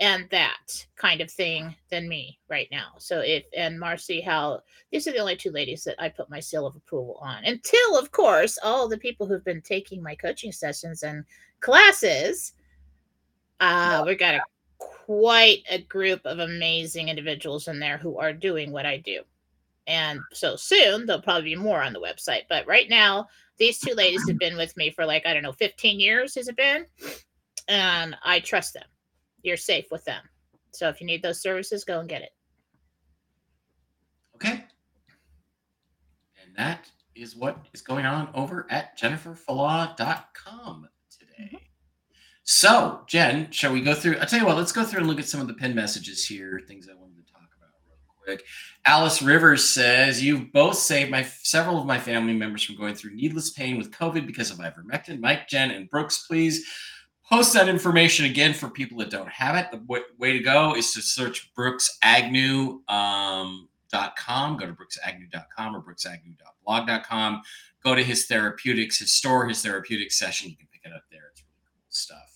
and 0.00 0.28
that 0.30 0.86
kind 0.96 1.20
of 1.20 1.30
thing 1.30 1.74
than 1.90 2.08
me 2.08 2.38
right 2.48 2.68
now. 2.72 2.94
So 2.98 3.20
if 3.20 3.44
and 3.56 3.78
Marcy 3.78 4.20
Hell, 4.20 4.64
these 4.90 5.06
are 5.06 5.12
the 5.12 5.18
only 5.18 5.36
two 5.36 5.50
ladies 5.50 5.84
that 5.84 6.00
I 6.00 6.08
put 6.08 6.30
my 6.30 6.40
seal 6.40 6.66
of 6.66 6.74
approval 6.74 7.18
on. 7.20 7.44
Until, 7.44 7.98
of 7.98 8.10
course, 8.10 8.58
all 8.62 8.88
the 8.88 8.98
people 8.98 9.26
who've 9.26 9.44
been 9.44 9.62
taking 9.62 10.02
my 10.02 10.14
coaching 10.14 10.52
sessions 10.52 11.02
and 11.02 11.24
classes. 11.60 12.54
Uh, 13.60 14.02
we 14.04 14.16
got 14.16 14.34
a 14.34 14.42
quite 15.06 15.62
a 15.70 15.78
group 15.82 16.20
of 16.24 16.38
amazing 16.38 17.08
individuals 17.08 17.68
in 17.68 17.78
there 17.78 17.98
who 17.98 18.18
are 18.18 18.32
doing 18.32 18.72
what 18.72 18.86
I 18.86 18.98
do. 18.98 19.22
And 19.86 20.20
so 20.32 20.56
soon 20.56 21.06
there'll 21.06 21.22
probably 21.22 21.54
be 21.54 21.56
more 21.56 21.82
on 21.82 21.92
the 21.92 22.00
website. 22.00 22.42
But 22.48 22.66
right 22.66 22.88
now, 22.88 23.28
these 23.58 23.78
two 23.78 23.94
ladies 23.94 24.26
have 24.28 24.38
been 24.38 24.56
with 24.56 24.76
me 24.76 24.90
for 24.90 25.04
like, 25.04 25.26
I 25.26 25.34
don't 25.34 25.42
know, 25.42 25.52
15 25.52 26.00
years 26.00 26.34
has 26.36 26.48
it 26.48 26.56
been? 26.56 26.86
And 27.68 28.16
I 28.24 28.40
trust 28.40 28.74
them. 28.74 28.84
You're 29.42 29.56
safe 29.56 29.86
with 29.90 30.04
them. 30.04 30.22
So 30.72 30.88
if 30.88 31.00
you 31.00 31.06
need 31.06 31.22
those 31.22 31.42
services, 31.42 31.84
go 31.84 32.00
and 32.00 32.08
get 32.08 32.22
it. 32.22 32.30
Okay. 34.36 34.64
And 36.42 36.56
that 36.56 36.88
is 37.14 37.36
what 37.36 37.66
is 37.74 37.82
going 37.82 38.06
on 38.06 38.28
over 38.34 38.66
at 38.70 38.98
jenniferfallaw.com 38.98 40.88
today. 41.10 41.50
Mm-hmm. 41.54 41.56
So, 42.54 43.00
Jen, 43.06 43.50
shall 43.50 43.72
we 43.72 43.80
go 43.80 43.94
through? 43.94 44.18
I'll 44.18 44.26
tell 44.26 44.38
you 44.38 44.44
what, 44.44 44.58
let's 44.58 44.72
go 44.72 44.84
through 44.84 45.00
and 45.00 45.08
look 45.08 45.18
at 45.18 45.24
some 45.24 45.40
of 45.40 45.46
the 45.46 45.54
pin 45.54 45.74
messages 45.74 46.26
here, 46.26 46.60
things 46.68 46.86
I 46.86 46.92
wanted 46.92 47.16
to 47.26 47.32
talk 47.32 47.48
about 47.56 47.70
real 47.88 47.96
quick. 48.22 48.44
Alice 48.84 49.22
Rivers 49.22 49.72
says, 49.72 50.22
You've 50.22 50.52
both 50.52 50.76
saved 50.76 51.10
my 51.10 51.22
several 51.22 51.80
of 51.80 51.86
my 51.86 51.98
family 51.98 52.34
members 52.34 52.62
from 52.62 52.76
going 52.76 52.94
through 52.94 53.14
needless 53.14 53.52
pain 53.52 53.78
with 53.78 53.90
COVID 53.90 54.26
because 54.26 54.50
of 54.50 54.58
ivermectin. 54.58 55.18
Mike, 55.18 55.48
Jen, 55.48 55.70
and 55.70 55.88
Brooks, 55.88 56.26
please 56.26 56.62
post 57.26 57.54
that 57.54 57.70
information 57.70 58.26
again 58.26 58.52
for 58.52 58.68
people 58.68 58.98
that 58.98 59.08
don't 59.08 59.30
have 59.30 59.56
it. 59.56 59.70
The 59.70 59.78
w- 59.78 60.04
way 60.18 60.34
to 60.34 60.40
go 60.40 60.76
is 60.76 60.92
to 60.92 61.00
search 61.00 61.54
Brooks 61.54 61.98
Agnew. 62.02 62.82
Um. 62.86 63.70
Go 63.92 63.98
to 63.98 64.74
brooksagnew.com 64.74 65.76
or 65.76 65.82
brooksagnew.blog.com. 65.82 67.42
Go 67.82 67.94
to 67.94 68.02
his 68.02 68.26
therapeutics, 68.26 68.98
his 68.98 69.12
store, 69.12 69.48
his 69.48 69.62
therapeutics 69.62 70.18
session. 70.18 70.50
You 70.50 70.56
can 70.56 70.68
pick 70.72 70.82
it 70.84 70.94
up 70.94 71.02
there. 71.10 71.30
It's 71.32 71.42
really 71.42 71.72
cool 71.78 71.90
stuff. 71.90 72.31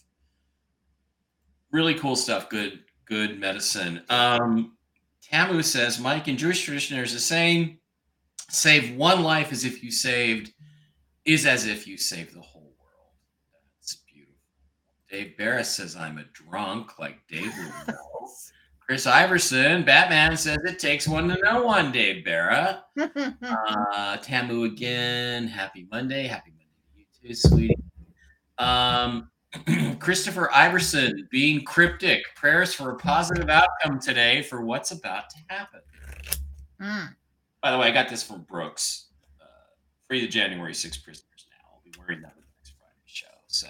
Really 1.76 1.92
cool 1.92 2.16
stuff. 2.16 2.48
Good, 2.48 2.84
good 3.04 3.38
medicine. 3.38 4.00
Um, 4.08 4.78
Tamu 5.30 5.60
says, 5.60 6.00
Mike, 6.00 6.26
in 6.26 6.38
Jewish 6.38 6.64
tradition, 6.64 6.96
there's 6.96 7.12
a 7.12 7.20
saying, 7.20 7.76
save 8.48 8.96
one 8.96 9.22
life 9.22 9.52
as 9.52 9.66
if 9.66 9.82
you 9.82 9.90
saved, 9.90 10.54
is 11.26 11.44
as 11.44 11.66
if 11.66 11.86
you 11.86 11.98
saved 11.98 12.34
the 12.34 12.40
whole 12.40 12.72
world. 12.80 13.12
That's 13.78 13.96
beautiful. 14.10 14.38
Dave 15.10 15.36
Barris 15.36 15.68
says, 15.68 15.96
I'm 15.96 16.16
a 16.16 16.24
drunk, 16.32 16.98
like 16.98 17.18
Dave 17.28 17.54
know. 17.54 17.94
Chris 18.80 19.06
Iverson, 19.06 19.84
Batman 19.84 20.34
says 20.34 20.56
it 20.64 20.78
takes 20.78 21.06
one 21.06 21.28
to 21.28 21.38
know 21.42 21.64
one, 21.64 21.92
Dave 21.92 22.24
Barra. 22.24 22.84
uh, 23.42 24.16
Tamu 24.16 24.64
again. 24.64 25.46
Happy 25.46 25.86
Monday. 25.90 26.26
Happy 26.26 26.52
Monday 26.52 26.70
to 26.94 27.26
you 27.26 27.28
too, 27.28 27.34
sweetie. 27.34 27.76
Um, 28.56 29.28
Christopher 29.98 30.50
Iverson 30.52 31.28
being 31.30 31.64
cryptic. 31.64 32.22
Prayers 32.34 32.74
for 32.74 32.90
a 32.90 32.96
positive 32.96 33.48
outcome 33.48 33.98
today 34.00 34.42
for 34.42 34.62
what's 34.62 34.90
about 34.90 35.30
to 35.30 35.36
happen. 35.48 35.80
Mm. 36.80 37.14
By 37.62 37.70
the 37.70 37.78
way, 37.78 37.88
I 37.88 37.90
got 37.90 38.08
this 38.08 38.22
from 38.22 38.42
Brooks. 38.42 39.06
Uh, 39.40 39.46
free 40.08 40.20
the 40.20 40.28
January 40.28 40.74
6 40.74 40.96
prisoners 40.98 41.46
now. 41.50 41.72
I'll 41.72 41.82
be 41.84 41.92
wearing 41.98 42.22
that 42.22 42.28
on 42.28 42.40
the 42.40 42.46
next 42.58 42.74
Friday 42.78 43.02
show. 43.06 43.26
So 43.46 43.68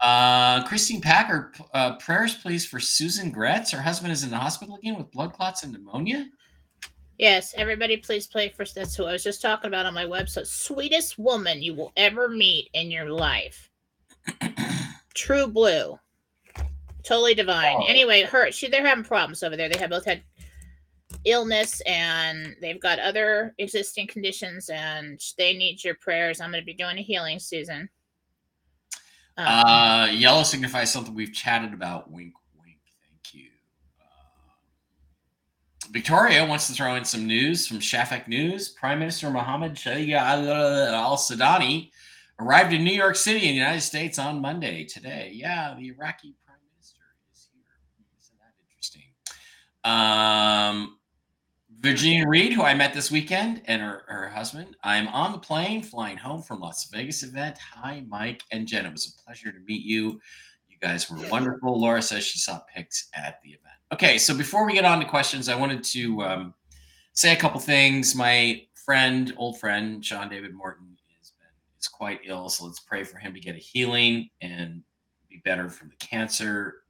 uh, 0.00 0.64
Christine 0.64 1.00
Packer, 1.00 1.52
uh, 1.74 1.96
prayers 1.96 2.34
please 2.34 2.66
for 2.66 2.80
Susan 2.80 3.30
Gretz. 3.30 3.70
Her 3.70 3.82
husband 3.82 4.12
is 4.12 4.24
in 4.24 4.30
the 4.30 4.38
hospital 4.38 4.76
again 4.76 4.96
with 4.96 5.10
blood 5.10 5.32
clots 5.32 5.62
and 5.62 5.72
pneumonia. 5.72 6.26
Yes, 7.18 7.52
everybody 7.54 7.98
please 7.98 8.26
play 8.26 8.48
for 8.48 8.64
that's 8.64 8.96
who 8.96 9.04
I 9.04 9.12
was 9.12 9.22
just 9.22 9.42
talking 9.42 9.68
about 9.68 9.84
on 9.84 9.92
my 9.92 10.06
website. 10.06 10.46
Sweetest 10.46 11.18
woman 11.18 11.62
you 11.62 11.74
will 11.74 11.92
ever 11.98 12.28
meet 12.28 12.70
in 12.72 12.90
your 12.90 13.10
life. 13.10 13.68
True 15.14 15.46
blue. 15.46 15.98
Totally 17.02 17.34
divine. 17.34 17.76
Oh. 17.78 17.86
Anyway, 17.86 18.22
her 18.22 18.50
she 18.52 18.68
they're 18.68 18.86
having 18.86 19.04
problems 19.04 19.42
over 19.42 19.56
there. 19.56 19.68
They 19.68 19.78
have 19.78 19.90
both 19.90 20.04
had 20.04 20.22
illness 21.24 21.80
and 21.86 22.56
they've 22.60 22.80
got 22.80 22.98
other 22.98 23.54
existing 23.58 24.06
conditions 24.06 24.70
and 24.70 25.20
they 25.36 25.54
need 25.54 25.82
your 25.82 25.94
prayers. 25.96 26.40
I'm 26.40 26.50
going 26.50 26.62
to 26.62 26.66
be 26.66 26.74
doing 26.74 26.98
a 26.98 27.02
healing, 27.02 27.38
Susan. 27.38 27.88
Um, 29.36 29.46
uh, 29.46 30.06
yellow 30.06 30.42
signifies 30.42 30.92
something 30.92 31.14
we've 31.14 31.32
chatted 31.32 31.72
about. 31.72 32.10
Wink, 32.10 32.34
wink. 32.62 32.78
Thank 33.08 33.34
you. 33.34 33.48
Uh, 34.00 35.86
Victoria 35.90 36.44
wants 36.44 36.66
to 36.68 36.72
throw 36.74 36.94
in 36.96 37.04
some 37.04 37.26
news 37.26 37.66
from 37.66 37.78
Shafaq 37.78 38.28
News. 38.28 38.68
Prime 38.68 38.98
Minister 38.98 39.30
Mohammed 39.30 39.74
Shia 39.74 40.12
al 40.12 41.16
Sudani 41.16 41.90
arrived 42.40 42.72
in 42.72 42.82
New 42.82 42.94
York 42.94 43.16
City 43.16 43.40
in 43.40 43.52
the 43.52 43.58
United 43.58 43.82
States 43.82 44.18
on 44.18 44.40
Monday. 44.40 44.84
Today, 44.84 45.30
yeah, 45.34 45.74
the 45.78 45.88
Iraqi 45.88 46.34
Prime 46.44 46.56
Minister 46.74 47.02
is 47.32 47.48
here. 47.52 47.62
Isn't 48.20 48.38
that 48.38 48.54
interesting? 48.70 49.02
Um, 49.84 50.96
Virginia 51.80 52.26
Reed, 52.26 52.52
who 52.52 52.62
I 52.62 52.74
met 52.74 52.94
this 52.94 53.10
weekend, 53.10 53.62
and 53.66 53.80
her, 53.82 54.04
her 54.08 54.28
husband. 54.28 54.76
I'm 54.82 55.08
on 55.08 55.32
the 55.32 55.38
plane 55.38 55.82
flying 55.82 56.16
home 56.16 56.42
from 56.42 56.60
Las 56.60 56.88
Vegas 56.90 57.22
event. 57.22 57.58
Hi, 57.58 58.04
Mike 58.08 58.42
and 58.50 58.66
Jen. 58.66 58.86
It 58.86 58.92
was 58.92 59.14
a 59.14 59.22
pleasure 59.22 59.52
to 59.52 59.58
meet 59.60 59.84
you. 59.84 60.20
You 60.68 60.76
guys 60.80 61.10
were 61.10 61.18
wonderful. 61.28 61.78
Laura 61.78 62.02
says 62.02 62.24
she 62.24 62.38
saw 62.38 62.60
pics 62.74 63.08
at 63.14 63.40
the 63.42 63.50
event. 63.50 63.74
Okay, 63.92 64.18
so 64.18 64.36
before 64.36 64.64
we 64.64 64.72
get 64.72 64.84
on 64.84 65.00
to 65.00 65.06
questions, 65.06 65.48
I 65.48 65.56
wanted 65.56 65.82
to 65.84 66.22
um, 66.22 66.54
say 67.12 67.32
a 67.32 67.36
couple 67.36 67.60
things. 67.60 68.14
My 68.14 68.62
friend, 68.84 69.32
old 69.36 69.58
friend, 69.58 70.04
Sean 70.04 70.28
David 70.28 70.54
Morton, 70.54 70.89
is, 71.80 71.88
quite 71.88 72.20
ill, 72.24 72.48
so 72.48 72.66
let's 72.66 72.80
pray 72.80 73.04
for 73.04 73.18
him 73.18 73.34
to 73.34 73.40
get 73.40 73.56
a 73.56 73.58
healing 73.58 74.28
and 74.40 74.82
be 75.28 75.40
better 75.44 75.68
from 75.68 75.88
the 75.88 75.96
cancer 75.96 76.80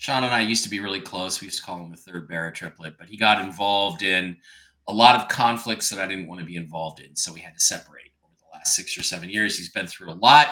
Sean 0.00 0.24
and 0.24 0.32
I 0.32 0.40
used 0.40 0.64
to 0.64 0.70
be 0.70 0.80
really 0.80 1.02
close. 1.02 1.42
We 1.42 1.44
used 1.44 1.58
to 1.58 1.62
call 1.62 1.84
him 1.84 1.90
the 1.90 1.96
third 1.98 2.26
Barra 2.26 2.50
triplet, 2.50 2.96
but 2.98 3.06
he 3.06 3.18
got 3.18 3.38
involved 3.44 4.02
in 4.02 4.34
a 4.88 4.94
lot 4.94 5.14
of 5.14 5.28
conflicts 5.28 5.90
that 5.90 5.98
I 5.98 6.06
didn't 6.06 6.26
want 6.26 6.40
to 6.40 6.46
be 6.46 6.56
involved 6.56 7.00
in. 7.00 7.14
So 7.14 7.34
we 7.34 7.40
had 7.40 7.52
to 7.52 7.60
separate 7.60 8.10
over 8.24 8.32
the 8.38 8.56
last 8.56 8.74
six 8.74 8.96
or 8.96 9.02
seven 9.02 9.28
years. 9.28 9.58
He's 9.58 9.68
been 9.68 9.86
through 9.86 10.10
a 10.10 10.14
lot. 10.14 10.48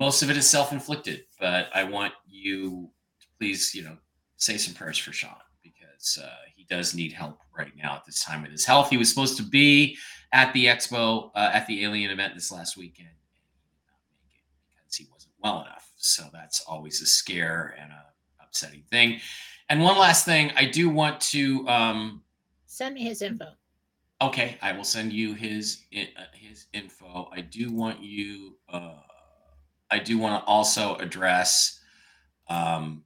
Most 0.00 0.24
of 0.24 0.30
it 0.30 0.36
is 0.36 0.50
self 0.50 0.72
inflicted, 0.72 1.22
but 1.38 1.68
I 1.72 1.84
want 1.84 2.14
you 2.26 2.90
to 3.20 3.26
please, 3.38 3.72
you 3.76 3.84
know, 3.84 3.96
say 4.38 4.56
some 4.56 4.74
prayers 4.74 4.98
for 4.98 5.12
Sean 5.12 5.36
because 5.62 6.18
uh, 6.20 6.28
he 6.56 6.64
does 6.64 6.96
need 6.96 7.12
help 7.12 7.38
right 7.56 7.72
now 7.76 7.94
at 7.94 8.04
this 8.06 8.24
time 8.24 8.42
with 8.42 8.50
his 8.50 8.64
health. 8.64 8.90
He 8.90 8.96
was 8.96 9.08
supposed 9.08 9.36
to 9.36 9.44
be 9.44 9.96
at 10.32 10.52
the 10.52 10.66
expo, 10.66 11.30
uh, 11.34 11.50
at 11.52 11.66
the 11.66 11.84
alien 11.84 12.10
event 12.10 12.34
this 12.34 12.52
last 12.52 12.76
weekend, 12.76 13.08
he 13.32 13.40
did 13.40 13.86
not 13.88 14.00
make 14.12 14.34
it 14.34 14.44
because 14.76 14.94
he 14.96 15.06
wasn't 15.12 15.32
well 15.42 15.62
enough. 15.62 15.90
So 15.96 16.24
that's 16.32 16.60
always 16.66 17.00
a 17.00 17.06
scare 17.06 17.74
and 17.80 17.90
a 17.90 18.04
upsetting 18.42 18.82
thing. 18.90 19.20
And 19.68 19.82
one 19.82 19.98
last 19.98 20.24
thing, 20.24 20.52
I 20.56 20.64
do 20.64 20.88
want 20.88 21.20
to 21.20 21.68
um, 21.68 22.22
send 22.66 22.94
me 22.94 23.02
his 23.02 23.22
info. 23.22 23.46
Okay, 24.20 24.58
I 24.62 24.72
will 24.72 24.84
send 24.84 25.12
you 25.12 25.34
his 25.34 25.84
uh, 25.96 26.00
his 26.32 26.66
info. 26.72 27.30
I 27.32 27.40
do 27.42 27.72
want 27.72 28.02
you. 28.02 28.56
Uh, 28.68 28.94
I 29.90 29.98
do 29.98 30.18
want 30.18 30.42
to 30.42 30.46
also 30.46 30.96
address 30.96 31.80
um, 32.48 33.04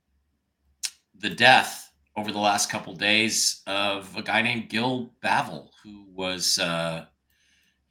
the 1.19 1.31
death 1.31 1.93
over 2.17 2.33
the 2.33 2.39
last 2.39 2.71
couple 2.71 2.95
days 2.95 3.63
of 3.67 4.17
a 4.17 4.23
guy 4.23 4.43
named 4.43 4.69
Gil 4.69 5.13
Bavel, 5.23 5.69
who 5.83 6.05
was 6.15 6.59
uh, 6.59 7.07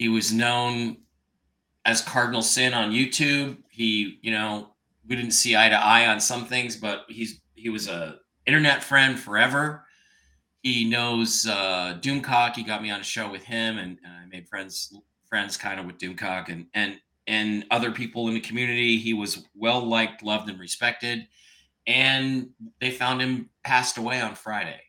he 0.02 0.10
was 0.10 0.34
known 0.34 0.98
as 1.86 2.02
Cardinal 2.02 2.42
Sin 2.42 2.74
on 2.74 2.90
YouTube. 2.90 3.58
He, 3.70 4.18
you 4.24 4.32
know, 4.32 4.74
we 5.08 5.16
didn't 5.16 5.34
see 5.34 5.56
eye 5.56 5.70
to 5.70 5.76
eye 5.76 6.08
on 6.08 6.20
some 6.20 6.46
things, 6.46 6.76
but 6.76 7.06
he's 7.08 7.40
he 7.54 7.70
was 7.70 7.88
a 7.88 8.18
internet 8.48 8.84
friend 8.84 9.20
forever. 9.20 9.86
He 10.64 10.90
knows 10.90 11.46
uh, 11.46 12.00
Doomcock. 12.02 12.56
He 12.56 12.64
got 12.64 12.82
me 12.82 12.90
on 12.90 13.00
a 13.00 13.04
show 13.04 13.30
with 13.30 13.44
him, 13.44 13.78
and, 13.78 14.00
and 14.04 14.12
I 14.12 14.26
made 14.26 14.50
friends 14.50 14.92
friends 15.30 15.56
kind 15.56 15.80
of 15.80 15.86
with 15.86 16.00
Doomcock 16.00 16.50
and 16.50 16.66
and 16.74 17.00
and 17.28 17.64
other 17.70 17.92
people 17.92 18.28
in 18.28 18.34
the 18.34 18.40
community. 18.40 18.98
He 18.98 19.14
was 19.14 19.46
well 19.54 19.86
liked, 19.86 20.24
loved, 20.24 20.50
and 20.50 20.60
respected. 20.60 21.28
And 21.86 22.50
they 22.80 22.90
found 22.90 23.22
him 23.22 23.52
passed 23.64 24.00
away 24.00 24.20
on 24.20 24.34
Friday, 24.34 24.82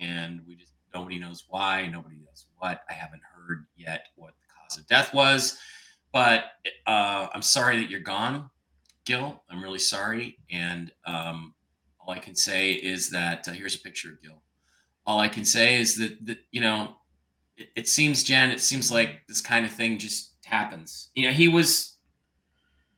and 0.00 0.40
we 0.46 0.56
just 0.56 0.72
nobody 0.94 1.18
knows 1.18 1.44
why, 1.50 1.86
nobody 1.88 2.16
knows 2.16 2.46
what. 2.56 2.84
I 2.88 2.94
haven't 2.94 3.20
heard 3.50 3.66
yet 3.76 4.06
what 4.16 4.34
the 4.40 4.48
cause 4.54 4.78
of 4.78 4.86
death 4.86 5.12
was, 5.12 5.58
but 6.12 6.44
uh, 6.86 7.28
I'm 7.32 7.42
sorry 7.42 7.80
that 7.80 7.90
you're 7.90 8.00
gone. 8.00 8.50
Gil. 9.04 9.42
I'm 9.50 9.62
really 9.62 9.78
sorry. 9.78 10.38
And 10.50 10.92
um, 11.06 11.54
all 11.98 12.14
I 12.14 12.18
can 12.18 12.36
say 12.36 12.72
is 12.72 13.10
that 13.10 13.48
uh, 13.48 13.52
here's 13.52 13.74
a 13.74 13.80
picture 13.80 14.10
of 14.10 14.22
Gil. 14.22 14.42
All 15.06 15.18
I 15.18 15.28
can 15.28 15.44
say 15.44 15.80
is 15.80 15.96
that 15.96 16.24
that 16.26 16.38
you 16.52 16.60
know, 16.60 16.96
it, 17.56 17.68
it 17.74 17.88
seems 17.88 18.22
Jen. 18.22 18.50
It 18.50 18.60
seems 18.60 18.92
like 18.92 19.26
this 19.26 19.40
kind 19.40 19.64
of 19.64 19.72
thing 19.72 19.98
just 19.98 20.34
happens. 20.44 21.10
You 21.14 21.26
know, 21.26 21.32
he 21.32 21.48
was 21.48 21.96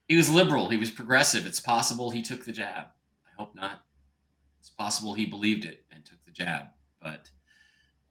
he 0.08 0.16
was 0.16 0.28
liberal. 0.28 0.68
He 0.68 0.76
was 0.76 0.90
progressive. 0.90 1.46
It's 1.46 1.60
possible 1.60 2.10
he 2.10 2.22
took 2.22 2.44
the 2.44 2.52
jab. 2.52 2.86
I 3.26 3.30
hope 3.38 3.54
not. 3.54 3.82
It's 4.60 4.70
possible 4.70 5.14
he 5.14 5.24
believed 5.24 5.64
it 5.64 5.84
and 5.92 6.04
took 6.04 6.22
the 6.26 6.32
jab. 6.32 6.66
But 7.00 7.30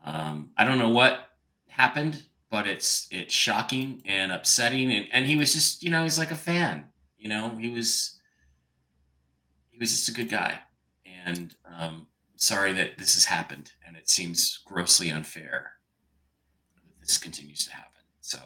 um, 0.04 0.52
I 0.58 0.64
don't 0.64 0.80
know 0.80 0.90
what 0.90 1.28
happened, 1.68 2.24
but 2.52 2.68
it's 2.68 3.08
it's 3.10 3.34
shocking 3.34 4.04
and 4.06 4.32
upsetting. 4.32 4.92
And, 4.92 5.08
and 5.12 5.26
he 5.26 5.38
was 5.38 5.54
just, 5.54 5.82
you 5.82 5.90
know, 5.90 6.04
he's 6.04 6.20
like 6.20 6.32
a 6.32 6.36
fan. 6.36 6.86
You 7.18 7.30
know, 7.30 7.58
he 7.58 7.70
was 7.70 8.20
he 9.72 9.80
was 9.80 9.90
just 9.90 10.10
a 10.10 10.14
good 10.14 10.30
guy. 10.30 10.60
And 11.26 11.56
um, 11.66 12.08
sorry 12.36 12.74
that 12.74 12.98
this 12.98 13.14
has 13.14 13.26
happened, 13.26 13.72
and 13.88 13.96
it 13.96 14.10
seems 14.10 14.60
grossly 14.66 15.10
unfair 15.10 15.72
that 16.76 17.00
this 17.00 17.18
continues 17.18 17.66
to 17.66 17.72
happen. 17.72 18.02
So, 18.22 18.40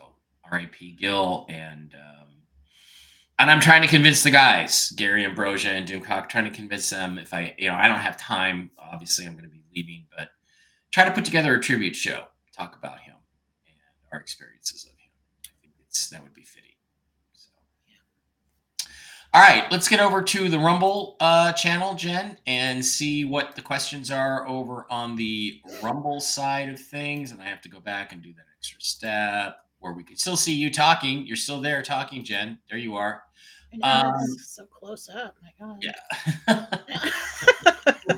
R.I.P. 0.52 0.98
Gil 1.00 1.46
and 1.50 1.96
um, 1.96 2.28
and 3.40 3.50
I'm 3.50 3.60
trying 3.60 3.82
to 3.82 3.88
convince 3.88 4.24
the 4.24 4.32
guys, 4.32 4.92
Gary 4.96 5.26
Ambrosia 5.26 5.70
and 5.70 5.88
Doomcock, 5.88 6.30
trying 6.30 6.46
to 6.46 6.52
convince 6.52 6.90
them. 6.90 7.18
If 7.18 7.34
I, 7.34 7.56
you 7.58 7.70
know, 7.70 7.76
I 7.76 7.88
don't 7.88 8.00
have 8.00 8.18
time. 8.18 8.70
Obviously, 8.78 9.26
I'm 9.26 9.34
going 9.34 9.46
to 9.46 9.50
be 9.50 9.64
leaving, 9.76 10.06
but 10.16 10.30
try 10.92 11.06
to 11.06 11.12
put 11.12 11.26
together 11.26 11.56
a 11.56 11.60
tribute 11.60 11.96
show, 11.96 12.26
talk 12.56 12.78
about 12.78 13.00
him 13.00 13.05
our 14.16 14.22
experiences 14.22 14.86
of 14.86 14.92
him. 14.92 15.10
I 15.46 15.50
think 15.62 15.74
it's 15.88 16.10
that 16.10 16.24
would 16.24 16.34
be 16.34 16.44
fitting. 16.44 16.72
So, 17.34 17.50
All 19.34 19.42
right, 19.42 19.70
let's 19.72 19.88
get 19.88 20.00
over 20.00 20.22
to 20.22 20.50
the 20.50 20.58
Rumble 20.58 21.18
uh, 21.20 21.52
channel, 21.54 21.94
Jen, 21.94 22.38
and 22.48 22.84
see 22.84 23.26
what 23.26 23.56
the 23.56 23.62
questions 23.62 24.10
are 24.10 24.48
over 24.48 24.88
on 24.90 25.16
the 25.16 25.62
Rumble 25.84 26.20
side 26.20 26.70
of 26.70 26.80
things. 26.80 27.32
And 27.32 27.42
I 27.42 27.46
have 27.46 27.62
to 27.62 27.70
go 27.70 27.80
back 27.80 28.14
and 28.14 28.22
do 28.22 28.34
that 28.34 28.46
extra 28.58 28.80
step 28.82 29.58
where 29.80 29.94
we 29.94 30.04
can 30.04 30.16
still 30.16 30.38
see 30.38 30.54
you 30.54 30.72
talking. 30.72 31.28
You're 31.28 31.36
still 31.36 31.62
there 31.62 31.84
talking, 31.84 32.24
Jen. 32.24 32.58
There 32.70 32.80
you 32.80 32.96
are. 32.96 33.24
Um, 33.84 34.14
so 34.42 34.66
close 34.66 35.10
up. 35.10 35.36
My 35.44 35.52
God. 35.60 35.84
Yeah. 36.48 36.66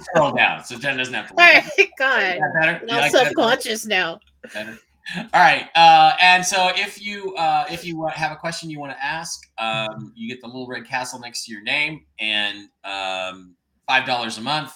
scroll 0.02 0.32
down 0.34 0.64
so 0.64 0.78
Jen 0.78 0.98
doesn't 0.98 1.14
have 1.14 1.28
to. 1.28 1.34
All 1.34 1.40
right, 1.40 1.64
God. 2.00 2.40
I'm 2.64 2.88
like 2.88 3.12
self-conscious 3.12 3.86
now. 3.86 4.20
Better? 4.54 4.78
All 5.16 5.24
right, 5.34 5.70
uh, 5.74 6.12
and 6.22 6.46
so 6.46 6.70
if 6.76 7.02
you 7.02 7.34
uh, 7.36 7.64
if 7.72 7.86
you 7.86 8.06
have 8.08 8.34
a 8.34 8.36
question 8.36 8.70
you 8.70 8.78
want 8.78 8.92
to 8.92 9.04
ask, 9.04 9.42
um, 9.58 10.12
you 10.18 10.28
get 10.28 10.42
the 10.42 10.48
little 10.48 10.68
red 10.68 10.86
castle 10.86 11.18
next 11.18 11.46
to 11.46 11.52
your 11.54 11.62
name, 11.62 12.02
and 12.20 12.68
um, 12.84 13.56
five 13.88 14.06
dollars 14.06 14.38
a 14.38 14.42
month, 14.42 14.74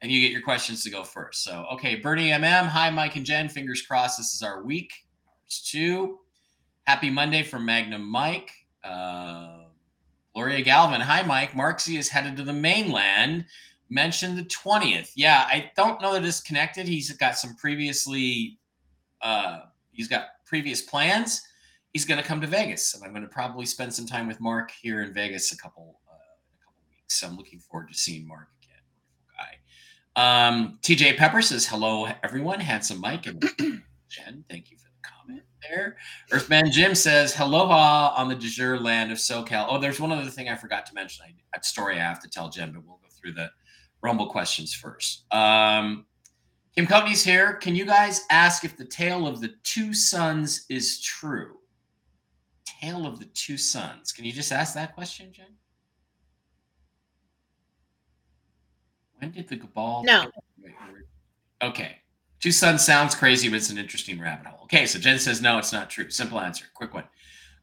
and 0.00 0.10
you 0.10 0.18
get 0.18 0.32
your 0.32 0.40
questions 0.40 0.82
to 0.84 0.90
go 0.90 1.04
first. 1.04 1.44
So, 1.44 1.66
okay, 1.74 1.96
Bernie 1.96 2.30
MM, 2.30 2.68
hi 2.68 2.88
Mike 2.88 3.16
and 3.16 3.26
Jen, 3.26 3.50
fingers 3.50 3.82
crossed. 3.82 4.16
This 4.16 4.32
is 4.32 4.42
our 4.42 4.64
week, 4.64 4.92
ours 5.28 5.62
too. 5.70 6.20
Happy 6.84 7.10
Monday 7.10 7.42
from 7.42 7.66
Magnum 7.66 8.08
Mike. 8.10 8.50
Uh, 8.82 9.64
Gloria 10.34 10.62
Galvin, 10.62 11.02
hi 11.02 11.20
Mike. 11.20 11.52
Marksy 11.52 11.98
is 11.98 12.08
headed 12.08 12.34
to 12.38 12.44
the 12.44 12.52
mainland. 12.54 13.44
Mentioned 13.90 14.38
the 14.38 14.44
twentieth. 14.44 15.12
Yeah, 15.16 15.46
I 15.46 15.70
don't 15.76 16.00
know 16.00 16.14
that 16.14 16.24
it's 16.24 16.40
connected. 16.40 16.88
He's 16.88 17.12
got 17.12 17.36
some 17.36 17.56
previously 17.56 18.56
uh, 19.22 19.60
he's 19.92 20.08
got 20.08 20.26
previous 20.46 20.82
plans. 20.82 21.42
He's 21.92 22.04
going 22.04 22.20
to 22.20 22.26
come 22.26 22.40
to 22.40 22.46
Vegas, 22.46 22.94
and 22.94 23.02
I'm 23.04 23.10
going 23.10 23.22
to 23.22 23.28
probably 23.28 23.66
spend 23.66 23.92
some 23.92 24.06
time 24.06 24.28
with 24.28 24.40
Mark 24.40 24.70
here 24.70 25.02
in 25.02 25.12
Vegas 25.12 25.52
a 25.52 25.56
couple 25.56 26.00
uh, 26.08 26.12
a 26.12 26.64
couple 26.64 26.80
weeks. 26.88 27.20
So 27.20 27.26
I'm 27.26 27.36
looking 27.36 27.58
forward 27.58 27.88
to 27.88 27.94
seeing 27.94 28.26
Mark 28.26 28.48
again. 28.62 28.82
Wonderful 28.96 29.32
guy. 29.36 30.48
Um, 30.48 30.78
TJ 30.82 31.16
Pepper 31.16 31.42
says 31.42 31.66
hello, 31.66 32.08
everyone. 32.22 32.60
Handsome 32.60 33.00
Mike 33.00 33.26
and 33.26 33.40
Jen, 34.08 34.44
thank 34.48 34.70
you 34.70 34.76
for 34.76 34.88
the 34.88 35.08
comment 35.08 35.42
there. 35.68 35.96
Earthman 36.30 36.70
Jim 36.70 36.94
says 36.94 37.38
aloha 37.38 38.12
on 38.16 38.28
the 38.28 38.34
de 38.34 38.48
jure 38.48 38.78
land 38.78 39.12
of 39.12 39.18
SoCal. 39.18 39.66
Oh, 39.68 39.78
there's 39.78 40.00
one 40.00 40.12
other 40.12 40.30
thing 40.30 40.48
I 40.48 40.56
forgot 40.56 40.86
to 40.86 40.94
mention. 40.94 41.26
I, 41.26 41.58
a 41.58 41.62
story 41.62 41.96
I 41.96 42.00
have 42.00 42.20
to 42.22 42.28
tell 42.28 42.48
Jen, 42.48 42.72
but 42.72 42.84
we'll 42.84 42.98
go 43.02 43.08
through 43.10 43.32
the 43.32 43.50
Rumble 44.02 44.28
questions 44.28 44.72
first. 44.72 45.24
Um, 45.32 46.06
Kim 46.76 46.86
Company's 46.86 47.24
here. 47.24 47.54
Can 47.54 47.74
you 47.74 47.84
guys 47.84 48.22
ask 48.30 48.64
if 48.64 48.76
the 48.76 48.84
tale 48.84 49.26
of 49.26 49.40
the 49.40 49.54
two 49.64 49.92
sons 49.92 50.66
is 50.68 51.00
true? 51.00 51.56
Tale 52.64 53.06
of 53.06 53.18
the 53.18 53.24
two 53.26 53.56
sons. 53.56 54.12
Can 54.12 54.24
you 54.24 54.32
just 54.32 54.52
ask 54.52 54.74
that 54.74 54.94
question, 54.94 55.32
Jen? 55.32 55.46
When 59.18 59.32
did 59.32 59.48
the 59.48 59.56
Cabal? 59.56 60.04
No. 60.04 60.30
Okay. 61.62 61.96
Two 62.40 62.52
sons 62.52 62.84
sounds 62.84 63.14
crazy, 63.14 63.48
but 63.48 63.56
it's 63.56 63.68
an 63.68 63.76
interesting 63.76 64.18
rabbit 64.18 64.46
hole. 64.46 64.64
Okay, 64.64 64.86
so 64.86 64.98
Jen 64.98 65.18
says 65.18 65.42
no, 65.42 65.58
it's 65.58 65.74
not 65.74 65.90
true. 65.90 66.08
Simple 66.08 66.40
answer. 66.40 66.64
Quick 66.74 66.94
one. 66.94 67.04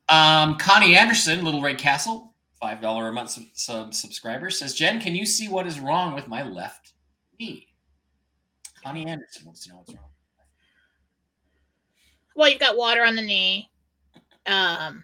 Um, 0.10 0.58
Connie 0.58 0.95
Anderson, 0.95 1.43
Little 1.43 1.62
Red 1.62 1.80
Castle, 1.80 2.36
five 2.62 2.80
dollar 2.80 3.08
a 3.08 3.14
month 3.14 3.32
sub, 3.32 3.43
sub 3.53 3.93
subscriber 3.93 4.51
says, 4.51 4.76
Jen, 4.76 4.99
can 5.01 5.16
you 5.16 5.26
see 5.26 5.47
what 5.49 5.66
is 5.66 5.80
wrong 5.80 6.14
with 6.14 6.28
my 6.28 6.43
left 6.43 6.93
knee? 7.39 7.66
Connie 8.88 9.05
Anderson 9.05 9.45
wants 9.45 9.65
to 9.65 9.69
know 9.69 9.77
what's 9.77 9.93
wrong. 9.93 10.09
Well, 12.35 12.49
you've 12.49 12.59
got 12.59 12.77
water 12.77 13.03
on 13.03 13.17
the 13.17 13.21
knee. 13.21 13.69
Um, 14.45 15.03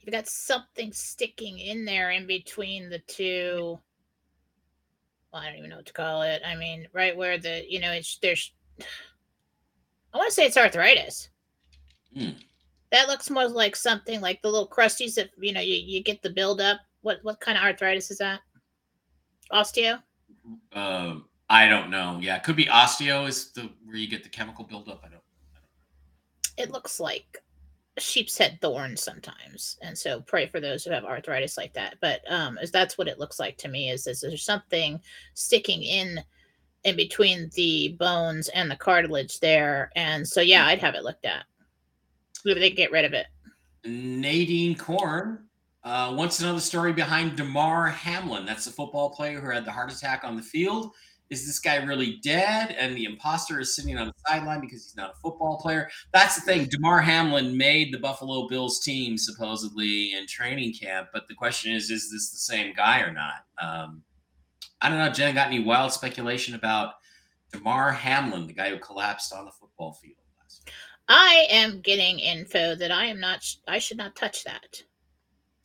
you've 0.00 0.12
got 0.12 0.28
something 0.28 0.92
sticking 0.92 1.58
in 1.58 1.86
there 1.86 2.10
in 2.10 2.26
between 2.26 2.90
the 2.90 2.98
two. 3.06 3.78
Well, 5.32 5.42
I 5.42 5.46
don't 5.46 5.56
even 5.56 5.70
know 5.70 5.76
what 5.76 5.86
to 5.86 5.92
call 5.94 6.20
it. 6.22 6.42
I 6.44 6.54
mean, 6.54 6.86
right 6.92 7.16
where 7.16 7.38
the 7.38 7.64
you 7.66 7.80
know 7.80 7.92
it's 7.92 8.18
there's. 8.20 8.52
I 10.12 10.18
want 10.18 10.28
to 10.28 10.34
say 10.34 10.44
it's 10.44 10.56
arthritis. 10.58 11.30
Hmm. 12.14 12.30
That 12.92 13.08
looks 13.08 13.30
more 13.30 13.48
like 13.48 13.76
something 13.76 14.20
like 14.20 14.42
the 14.42 14.50
little 14.50 14.68
crusties 14.68 15.14
that 15.14 15.30
you 15.38 15.52
know 15.54 15.60
you, 15.60 15.76
you 15.76 16.02
get 16.02 16.20
the 16.20 16.30
buildup. 16.30 16.80
What 17.00 17.20
what 17.22 17.40
kind 17.40 17.56
of 17.56 17.64
arthritis 17.64 18.10
is 18.10 18.18
that? 18.18 18.40
Osteo. 19.50 20.02
Uh, 20.72 21.16
I 21.50 21.68
don't 21.68 21.90
know. 21.90 22.18
Yeah, 22.20 22.36
it 22.36 22.44
could 22.44 22.56
be 22.56 22.66
osteo 22.66 23.26
is 23.26 23.52
the 23.52 23.70
where 23.84 23.96
you 23.96 24.08
get 24.08 24.22
the 24.22 24.28
chemical 24.28 24.64
buildup. 24.64 25.00
I 25.04 25.08
don't. 25.08 25.22
I 25.54 25.58
don't 25.58 26.66
it 26.66 26.72
looks 26.72 27.00
like 27.00 27.38
sheep's 27.98 28.36
head 28.38 28.58
thorns 28.60 29.02
sometimes, 29.02 29.78
and 29.82 29.96
so 29.96 30.20
pray 30.20 30.46
for 30.46 30.60
those 30.60 30.84
who 30.84 30.90
have 30.90 31.04
arthritis 31.04 31.56
like 31.56 31.72
that. 31.74 31.96
But 32.00 32.20
um, 32.30 32.58
is 32.58 32.70
that's 32.70 32.98
what 32.98 33.08
it 33.08 33.18
looks 33.18 33.38
like 33.38 33.56
to 33.58 33.68
me. 33.68 33.90
Is 33.90 34.06
is 34.06 34.20
there 34.20 34.36
something 34.36 35.00
sticking 35.34 35.82
in 35.82 36.20
in 36.84 36.96
between 36.96 37.50
the 37.54 37.96
bones 37.98 38.48
and 38.50 38.70
the 38.70 38.76
cartilage 38.76 39.40
there? 39.40 39.90
And 39.96 40.26
so 40.26 40.40
yeah, 40.40 40.66
I'd 40.66 40.80
have 40.80 40.94
it 40.94 41.04
looked 41.04 41.24
at. 41.24 41.44
Maybe 42.44 42.60
they 42.60 42.70
get 42.70 42.92
rid 42.92 43.04
of 43.04 43.14
it. 43.14 43.26
Nadine 43.84 44.76
Korn 44.76 45.47
uh, 45.84 46.12
wants 46.16 46.38
to 46.38 46.44
know 46.44 46.54
the 46.54 46.60
story 46.60 46.92
behind 46.92 47.36
Damar 47.36 47.86
Hamlin. 47.88 48.44
That's 48.44 48.64
the 48.64 48.70
football 48.70 49.10
player 49.10 49.40
who 49.40 49.50
had 49.50 49.64
the 49.64 49.72
heart 49.72 49.92
attack 49.92 50.24
on 50.24 50.36
the 50.36 50.42
field. 50.42 50.92
Is 51.30 51.46
this 51.46 51.58
guy 51.58 51.76
really 51.76 52.18
dead? 52.22 52.74
And 52.78 52.96
the 52.96 53.04
imposter 53.04 53.60
is 53.60 53.76
sitting 53.76 53.98
on 53.98 54.06
the 54.06 54.14
sideline 54.26 54.60
because 54.60 54.84
he's 54.84 54.96
not 54.96 55.10
a 55.10 55.20
football 55.20 55.58
player. 55.60 55.90
That's 56.12 56.36
the 56.36 56.40
thing. 56.40 56.66
Damar 56.66 57.00
Hamlin 57.00 57.56
made 57.56 57.92
the 57.92 57.98
Buffalo 57.98 58.48
Bills 58.48 58.80
team 58.80 59.18
supposedly 59.18 60.14
in 60.14 60.26
training 60.26 60.72
camp, 60.72 61.08
but 61.12 61.28
the 61.28 61.34
question 61.34 61.72
is, 61.72 61.90
is 61.90 62.10
this 62.10 62.30
the 62.30 62.38
same 62.38 62.74
guy 62.74 63.00
or 63.00 63.12
not? 63.12 63.44
Um, 63.60 64.02
I 64.80 64.88
don't 64.88 64.98
know. 64.98 65.10
Jen, 65.10 65.34
got 65.34 65.48
any 65.48 65.62
wild 65.62 65.92
speculation 65.92 66.54
about 66.54 66.94
Damar 67.52 67.92
Hamlin, 67.92 68.46
the 68.46 68.52
guy 68.52 68.70
who 68.70 68.78
collapsed 68.78 69.32
on 69.32 69.44
the 69.44 69.50
football 69.50 69.92
field? 69.92 70.16
last 70.40 70.70
I 71.08 71.46
am 71.50 71.80
getting 71.80 72.18
info 72.18 72.74
that 72.74 72.90
I 72.90 73.06
am 73.06 73.20
not. 73.20 73.44
I 73.66 73.78
should 73.78 73.96
not 73.96 74.16
touch 74.16 74.44
that. 74.44 74.82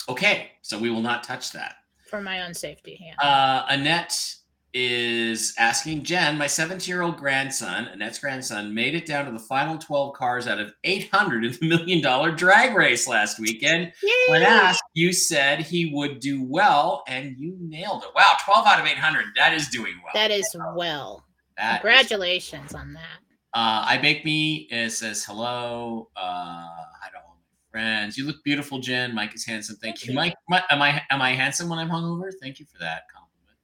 Okay, 0.09 0.51
so 0.61 0.77
we 0.77 0.89
will 0.89 1.01
not 1.01 1.23
touch 1.23 1.51
that. 1.51 1.75
For 2.09 2.21
my 2.21 2.45
own 2.45 2.53
safety. 2.53 2.99
Yeah. 3.01 3.27
Uh, 3.27 3.65
Annette 3.69 4.35
is 4.73 5.53
asking 5.59 6.03
Jen, 6.03 6.37
my 6.37 6.47
17 6.47 6.91
year 6.91 7.03
old 7.03 7.17
grandson, 7.17 7.87
Annette's 7.87 8.19
grandson, 8.19 8.73
made 8.73 8.95
it 8.95 9.05
down 9.05 9.25
to 9.25 9.31
the 9.31 9.39
final 9.39 9.77
12 9.77 10.13
cars 10.15 10.47
out 10.47 10.59
of 10.59 10.73
800 10.83 11.45
in 11.45 11.51
the 11.53 11.65
million 11.67 12.01
dollar 12.01 12.31
drag 12.31 12.75
race 12.75 13.07
last 13.07 13.39
weekend. 13.39 13.93
Yay! 14.01 14.11
When 14.29 14.41
asked, 14.41 14.83
you 14.93 15.13
said 15.13 15.59
he 15.59 15.91
would 15.93 16.19
do 16.19 16.43
well, 16.43 17.03
and 17.07 17.35
you 17.37 17.55
nailed 17.59 18.03
it. 18.03 18.09
Wow, 18.15 18.35
12 18.45 18.65
out 18.67 18.79
of 18.79 18.85
800. 18.85 19.25
That 19.35 19.53
is 19.53 19.67
doing 19.69 19.93
well. 20.03 20.11
That 20.15 20.31
is 20.31 20.47
well. 20.75 21.23
That 21.57 21.81
Congratulations 21.81 22.71
is, 22.71 22.75
on 22.75 22.93
that. 22.93 23.19
Uh, 23.53 23.85
I 23.87 23.99
Bake 23.99 24.25
Me 24.25 24.67
it 24.71 24.91
says 24.91 25.23
hello. 25.23 26.09
Uh, 26.15 26.69
friends. 27.73 28.17
You 28.17 28.25
look 28.27 28.41
beautiful, 28.43 28.79
Jen. 28.79 29.13
Mike 29.15 29.33
is 29.33 29.45
handsome. 29.45 29.75
Thank, 29.77 29.97
Thank 29.97 30.07
you. 30.07 30.13
you. 30.13 30.15
Mike, 30.15 30.35
am 30.69 30.81
I 30.81 31.01
am 31.09 31.21
I 31.21 31.31
handsome 31.31 31.67
when 31.67 31.79
I'm 31.79 31.89
hungover? 31.89 32.31
Thank 32.41 32.59
you 32.59 32.65
for 32.65 32.77
that 32.77 33.03
compliment. 33.11 33.57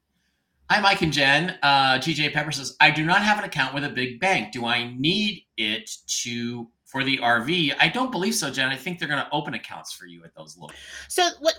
Hi, 0.69 0.81
Mike 0.81 1.01
and 1.03 1.13
Jen. 1.13 1.57
Uh, 1.61 1.99
TJ 1.99 2.33
Pepper 2.33 2.51
says, 2.51 2.75
I 2.79 2.89
do 2.91 3.05
not 3.05 3.21
have 3.21 3.37
an 3.37 3.43
account 3.43 3.73
with 3.73 3.85
a 3.85 3.89
big 3.89 4.19
bank. 4.19 4.51
Do 4.51 4.65
I 4.65 4.91
need 4.97 5.45
it 5.57 5.89
to 6.23 6.67
for 6.85 7.03
the 7.03 7.17
RV? 7.19 7.75
I 7.79 7.87
don't 7.87 8.11
believe 8.11 8.35
so, 8.35 8.49
Jen. 8.49 8.69
I 8.69 8.75
think 8.75 8.97
they're 8.97 9.07
going 9.07 9.23
to 9.23 9.31
open 9.31 9.53
accounts 9.53 9.93
for 9.93 10.05
you 10.05 10.23
at 10.23 10.35
those 10.35 10.57
local. 10.57 10.75
So 11.07 11.29
what? 11.39 11.55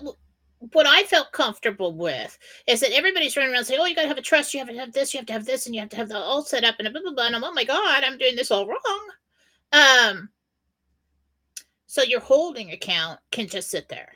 what 0.72 0.86
I 0.86 1.04
felt 1.04 1.32
comfortable 1.32 1.94
with 1.94 2.38
is 2.66 2.80
that 2.80 2.92
everybody's 2.92 3.34
running 3.34 3.54
around 3.54 3.64
saying, 3.64 3.80
"Oh, 3.80 3.86
you 3.86 3.94
got 3.94 4.02
to 4.02 4.08
have 4.08 4.18
a 4.18 4.22
trust. 4.22 4.52
You 4.52 4.60
have 4.60 4.68
to 4.68 4.76
have 4.76 4.92
this. 4.92 5.14
You 5.14 5.18
have 5.18 5.26
to 5.26 5.32
have 5.32 5.46
this, 5.46 5.66
and 5.66 5.74
you 5.74 5.80
have 5.80 5.90
to 5.90 5.96
have 5.96 6.08
the 6.08 6.18
all 6.18 6.42
set 6.42 6.64
up." 6.64 6.74
And 6.78 6.92
blah 6.92 7.00
blah 7.00 7.14
blah. 7.14 7.26
And 7.26 7.36
I'm, 7.36 7.44
oh 7.44 7.52
my 7.52 7.64
god, 7.64 8.04
I'm 8.04 8.18
doing 8.18 8.36
this 8.36 8.50
all 8.50 8.66
wrong. 8.66 9.08
Um. 9.72 10.28
So 11.90 12.04
your 12.04 12.20
holding 12.20 12.70
account 12.70 13.18
can 13.32 13.48
just 13.48 13.68
sit 13.68 13.88
there. 13.88 14.12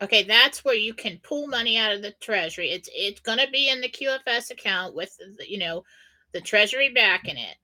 Okay, 0.00 0.22
that's 0.22 0.64
where 0.64 0.74
you 0.74 0.94
can 0.94 1.20
pull 1.22 1.46
money 1.46 1.76
out 1.76 1.92
of 1.92 2.00
the 2.00 2.12
treasury. 2.22 2.70
It's 2.70 2.88
it's 2.90 3.20
going 3.20 3.36
to 3.36 3.50
be 3.50 3.68
in 3.68 3.82
the 3.82 3.90
QFS 3.90 4.50
account 4.50 4.94
with 4.94 5.14
you 5.46 5.58
know 5.58 5.84
the 6.32 6.40
treasury 6.40 6.88
backing 6.88 7.36
it. 7.36 7.56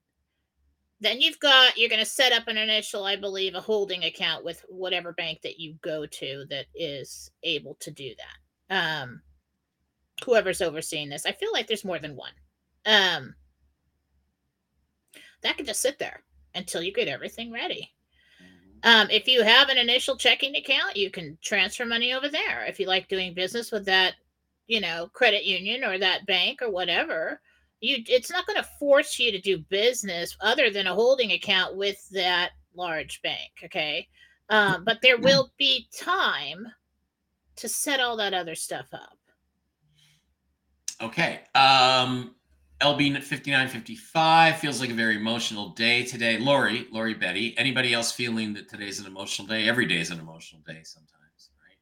Then 1.01 1.19
you've 1.19 1.41
got 1.41 1.79
you're 1.79 1.89
going 1.89 2.05
to 2.05 2.05
set 2.05 2.31
up 2.31 2.47
an 2.47 2.59
initial, 2.59 3.07
I 3.07 3.17
believe, 3.17 3.55
a 3.55 3.61
holding 3.63 4.05
account 4.05 4.45
with 4.45 4.63
whatever 4.69 5.15
bank 5.15 5.41
that 5.45 5.59
you 5.59 5.77
go 5.81 6.05
to 6.05 6.45
that 6.51 6.67
is 6.75 7.31
able 7.43 7.79
to 7.81 7.91
do 7.91 8.11
that. 8.69 9.01
Um, 9.03 9.23
whoever's 10.27 10.61
overseeing 10.61 11.09
this, 11.09 11.25
I 11.25 11.33
feel 11.33 11.53
like 11.55 11.69
there's 11.69 11.87
more 11.87 11.99
than 11.99 12.17
one. 12.17 12.33
Um, 12.85 13.35
that 15.41 15.57
can 15.57 15.65
just 15.65 15.81
sit 15.81 15.99
there 15.99 16.23
until 16.55 16.83
you 16.83 16.93
get 16.93 17.09
everything 17.09 17.51
ready. 17.51 17.95
Um, 18.85 19.09
if 19.11 19.27
you 19.27 19.43
have 19.43 19.71
an 19.71 19.79
initial 19.79 20.17
checking 20.17 20.55
account, 20.57 20.97
you 20.97 21.11
can 21.11 21.39
transfer 21.43 21.87
money 21.87 22.13
over 22.13 22.29
there. 22.29 22.65
If 22.67 22.79
you 22.79 22.87
like 22.87 23.09
doing 23.09 23.33
business 23.33 23.73
with 23.73 23.87
that, 23.87 24.15
you 24.67 24.81
know, 24.81 25.09
credit 25.15 25.45
union 25.45 25.83
or 25.83 25.99
that 25.99 26.27
bank 26.27 26.61
or 26.61 26.71
whatever, 26.71 27.41
you 27.81 28.05
it's 28.07 28.31
not 28.31 28.47
going 28.47 28.63
to 28.63 28.69
force 28.79 29.19
you 29.19 29.33
to 29.33 29.41
do 29.41 29.59
business 29.59 30.37
other 30.41 30.71
than 30.71 30.87
a 30.87 30.95
holding 30.95 31.33
account 31.33 31.77
with 31.77 32.09
that 32.11 32.51
large 32.75 33.23
bank. 33.23 33.53
Okay. 33.65 34.07
Um, 34.51 34.85
but 34.85 34.99
there 35.01 35.19
will 35.19 35.51
be 35.59 35.89
time 35.99 36.67
to 37.57 37.69
set 37.69 38.01
all 38.01 38.19
that 38.19 38.35
other 38.35 38.55
stuff 38.55 38.87
up. 38.93 39.17
Okay. 41.01 41.41
Um, 41.55 42.35
LB 42.81 43.23
5955 43.23 44.59
feels 44.59 44.81
like 44.81 44.91
a 44.91 44.95
very 44.95 45.17
emotional 45.17 45.71
day 45.71 46.05
today. 46.05 46.39
Lori, 46.39 46.87
Lori 46.91 47.15
Betty. 47.15 47.57
Anybody 47.57 47.95
else 47.95 48.11
feeling 48.11 48.53
that 48.55 48.69
today's 48.69 48.99
an 48.99 49.07
emotional 49.07 49.47
day? 49.47 49.69
Every 49.69 49.87
day 49.87 49.99
is 49.99 50.11
an 50.11 50.19
emotional 50.19 50.61
day 50.67 50.81
sometimes, 50.83 51.51
right? 51.63 51.79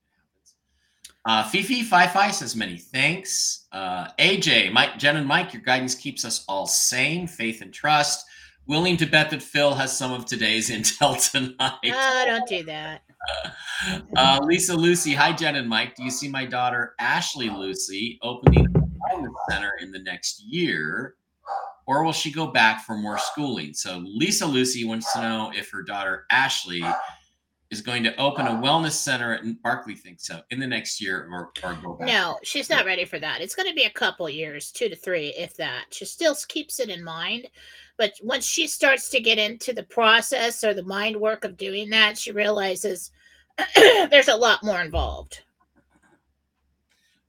Uh, 1.24 1.48
Fifi 1.48 1.82
Fi 1.82 2.30
says 2.30 2.54
many 2.54 2.76
thanks. 2.76 3.66
Uh, 3.72 4.08
AJ, 4.18 4.72
Mike, 4.72 4.98
Jen, 4.98 5.16
and 5.16 5.26
Mike, 5.26 5.52
your 5.54 5.62
guidance 5.62 5.94
keeps 5.94 6.24
us 6.24 6.44
all 6.46 6.66
sane, 6.66 7.26
faith 7.26 7.62
and 7.62 7.72
trust. 7.72 8.26
Willing 8.66 8.96
to 8.98 9.06
bet 9.06 9.30
that 9.30 9.42
Phil 9.42 9.74
has 9.74 9.96
some 9.96 10.12
of 10.12 10.26
today's 10.26 10.70
intel 10.70 11.18
tonight. 11.30 11.78
Oh, 11.84 12.24
don't 12.26 12.48
do 12.48 12.62
that. 12.64 13.02
Uh, 14.16 14.38
Lisa 14.44 14.76
Lucy, 14.76 15.12
hi 15.12 15.32
Jen 15.32 15.56
and 15.56 15.68
Mike. 15.68 15.96
Do 15.96 16.04
you 16.04 16.10
see 16.10 16.28
my 16.28 16.44
daughter 16.44 16.94
Ashley 17.00 17.50
Lucy 17.50 18.16
opening 18.22 18.81
center 19.48 19.72
in 19.80 19.90
the 19.90 19.98
next 19.98 20.42
year, 20.44 21.14
or 21.86 22.04
will 22.04 22.12
she 22.12 22.30
go 22.30 22.46
back 22.46 22.84
for 22.84 22.96
more 22.96 23.18
schooling? 23.18 23.74
So 23.74 24.02
Lisa 24.04 24.46
Lucy 24.46 24.84
wants 24.84 25.12
to 25.12 25.20
know 25.20 25.52
if 25.54 25.70
her 25.70 25.82
daughter 25.82 26.26
Ashley 26.30 26.84
is 27.72 27.80
going 27.80 28.02
to 28.04 28.14
open 28.20 28.46
a 28.46 28.50
wellness 28.50 28.92
center 28.92 29.32
at 29.32 29.62
Barkley 29.62 29.94
thinks 29.94 30.26
so 30.26 30.42
in 30.50 30.60
the 30.60 30.66
next 30.66 31.00
year 31.00 31.26
or, 31.32 31.50
or 31.64 31.74
go 31.82 31.94
back. 31.94 32.06
No, 32.06 32.38
she's 32.42 32.68
not 32.68 32.84
ready 32.84 33.06
for 33.06 33.18
that. 33.18 33.40
It's 33.40 33.54
going 33.54 33.68
to 33.68 33.74
be 33.74 33.84
a 33.84 33.90
couple 33.90 34.28
years, 34.28 34.70
two 34.70 34.90
to 34.90 34.94
three, 34.94 35.28
if 35.38 35.56
that. 35.56 35.86
She 35.90 36.04
still 36.04 36.36
keeps 36.48 36.80
it 36.80 36.90
in 36.90 37.02
mind. 37.02 37.46
But 37.96 38.12
once 38.22 38.44
she 38.44 38.66
starts 38.66 39.08
to 39.10 39.20
get 39.20 39.38
into 39.38 39.72
the 39.72 39.84
process 39.84 40.62
or 40.62 40.74
the 40.74 40.82
mind 40.82 41.16
work 41.16 41.44
of 41.44 41.56
doing 41.56 41.88
that, 41.90 42.18
she 42.18 42.30
realizes 42.30 43.10
there's 43.76 44.28
a 44.28 44.36
lot 44.36 44.62
more 44.62 44.82
involved. 44.82 45.40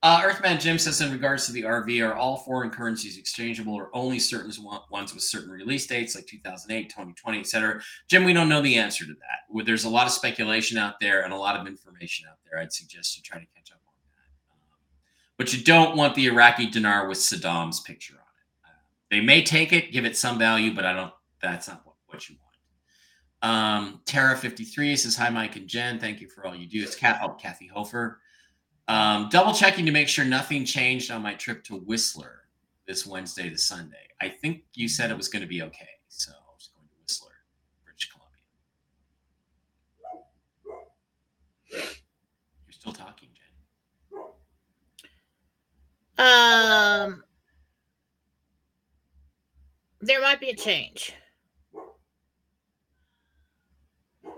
Uh, 0.03 0.21
Earthman 0.25 0.59
Jim 0.59 0.77
says, 0.77 0.99
in 0.99 1.13
regards 1.13 1.45
to 1.45 1.53
the 1.53 1.61
RV, 1.61 2.05
are 2.05 2.13
all 2.13 2.35
foreign 2.35 2.69
currencies 2.69 3.17
exchangeable 3.17 3.73
or 3.73 3.89
only 3.93 4.19
certain 4.19 4.51
ones 4.91 5.13
with 5.13 5.23
certain 5.23 5.49
release 5.49 5.87
dates 5.87 6.13
like 6.13 6.27
2008, 6.27 6.89
2020, 6.89 7.39
etc.? 7.39 7.81
Jim, 8.09 8.25
we 8.25 8.33
don't 8.33 8.49
know 8.49 8.61
the 8.61 8.75
answer 8.75 9.05
to 9.05 9.13
that. 9.13 9.65
There's 9.65 9.85
a 9.85 9.89
lot 9.89 10.05
of 10.05 10.11
speculation 10.11 10.77
out 10.77 10.99
there 10.99 11.21
and 11.23 11.31
a 11.31 11.37
lot 11.37 11.55
of 11.55 11.67
information 11.67 12.27
out 12.29 12.35
there. 12.43 12.59
I'd 12.59 12.73
suggest 12.73 13.15
you 13.15 13.23
try 13.23 13.39
to 13.39 13.45
catch 13.55 13.71
up 13.71 13.79
on 13.87 13.93
that. 14.09 14.51
Um, 14.51 14.81
but 15.37 15.53
you 15.53 15.63
don't 15.63 15.95
want 15.95 16.15
the 16.15 16.25
Iraqi 16.25 16.67
dinar 16.67 17.07
with 17.07 17.19
Saddam's 17.19 17.79
picture 17.79 18.15
on 18.15 18.19
it. 18.19 18.67
Uh, 18.67 18.81
they 19.09 19.21
may 19.21 19.41
take 19.41 19.71
it, 19.71 19.93
give 19.93 20.03
it 20.03 20.17
some 20.17 20.37
value, 20.37 20.75
but 20.75 20.83
I 20.83 20.91
don't. 20.91 21.13
That's 21.41 21.69
not 21.69 21.79
what, 21.85 21.95
what 22.07 22.27
you 22.27 22.35
want. 23.41 23.53
Um, 23.55 24.01
Tara 24.05 24.35
53 24.35 24.97
says, 24.97 25.15
Hi, 25.15 25.29
Mike 25.29 25.55
and 25.55 25.67
Jen. 25.69 25.97
Thank 25.97 26.19
you 26.19 26.27
for 26.27 26.45
all 26.45 26.53
you 26.53 26.67
do. 26.67 26.83
It's 26.83 26.95
Kat, 26.95 27.21
oh, 27.23 27.29
Kathy 27.29 27.67
Hofer. 27.67 28.19
Um, 28.87 29.29
double 29.29 29.53
checking 29.53 29.85
to 29.85 29.91
make 29.91 30.09
sure 30.09 30.25
nothing 30.25 30.65
changed 30.65 31.09
on 31.09 31.21
my 31.21 31.33
trip 31.35 31.63
to 31.65 31.75
Whistler 31.75 32.41
this 32.85 33.05
Wednesday 33.05 33.49
to 33.49 33.57
Sunday. 33.57 34.07
I 34.21 34.29
think 34.29 34.63
you 34.73 34.87
said 34.87 35.09
it 35.09 35.17
was 35.17 35.29
going 35.29 35.41
to 35.41 35.47
be 35.47 35.61
okay. 35.61 35.89
So 36.09 36.31
I 36.31 36.53
was 36.53 36.69
going 36.75 36.87
to 36.87 36.93
Whistler, 37.01 37.31
British 37.85 38.11
Columbia. 38.11 38.41
You're 42.65 42.73
still 42.73 42.91
talking, 42.93 43.29
Jen. 43.33 43.45
Um, 46.25 47.23
there 50.01 50.21
might 50.21 50.39
be 50.41 50.49
a 50.49 50.55
change. 50.55 51.13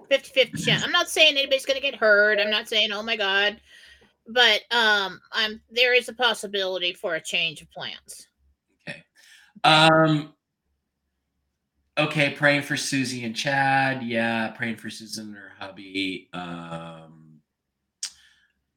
50 0.09 0.29
50 0.29 0.63
chance. 0.63 0.83
I'm 0.83 0.91
not 0.91 1.09
saying 1.09 1.35
anybody's 1.35 1.65
going 1.65 1.79
to 1.79 1.81
get 1.81 1.95
hurt. 1.95 2.39
I'm 2.39 2.51
not 2.51 2.69
saying, 2.69 2.91
oh 2.91 3.01
my 3.01 3.15
God, 3.15 3.59
but 4.27 4.61
um 4.71 5.19
i'm 5.31 5.61
there 5.71 5.93
is 5.93 6.09
a 6.09 6.13
possibility 6.13 6.93
for 6.93 7.15
a 7.15 7.21
change 7.21 7.61
of 7.61 7.71
plans 7.71 8.27
okay 8.87 9.03
um 9.63 10.33
okay 11.97 12.31
praying 12.31 12.61
for 12.61 12.75
susie 12.75 13.23
and 13.23 13.35
chad 13.35 14.03
yeah 14.03 14.49
praying 14.49 14.75
for 14.75 14.89
susan 14.89 15.27
and 15.27 15.35
her 15.35 15.51
hubby 15.59 16.29
um 16.33 17.25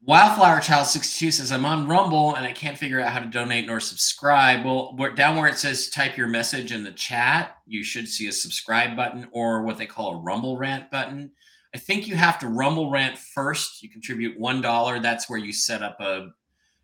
Wildflower 0.08 0.60
Child 0.60 0.86
62 0.86 1.32
says, 1.32 1.52
I'm 1.52 1.66
on 1.66 1.86
Rumble 1.86 2.36
and 2.36 2.46
I 2.46 2.52
can't 2.52 2.78
figure 2.78 2.98
out 2.98 3.12
how 3.12 3.18
to 3.18 3.26
donate 3.26 3.66
nor 3.66 3.78
subscribe. 3.78 4.64
Well, 4.64 4.96
down 5.16 5.36
where 5.36 5.48
it 5.48 5.58
says 5.58 5.90
type 5.90 6.16
your 6.16 6.28
message 6.28 6.72
in 6.72 6.82
the 6.82 6.92
chat, 6.92 7.58
you 7.66 7.84
should 7.84 8.08
see 8.08 8.28
a 8.28 8.32
subscribe 8.32 8.96
button 8.96 9.28
or 9.32 9.64
what 9.64 9.76
they 9.76 9.84
call 9.84 10.12
a 10.14 10.20
Rumble 10.20 10.56
rant 10.56 10.90
button. 10.90 11.32
I 11.78 11.80
think 11.80 12.08
you 12.08 12.16
have 12.16 12.40
to 12.40 12.48
Rumble 12.48 12.90
Rant 12.90 13.16
first. 13.16 13.84
You 13.84 13.88
contribute 13.88 14.36
one 14.36 14.60
dollar. 14.60 14.98
That's 14.98 15.30
where 15.30 15.38
you 15.38 15.52
set 15.52 15.80
up 15.80 16.00
a 16.00 16.30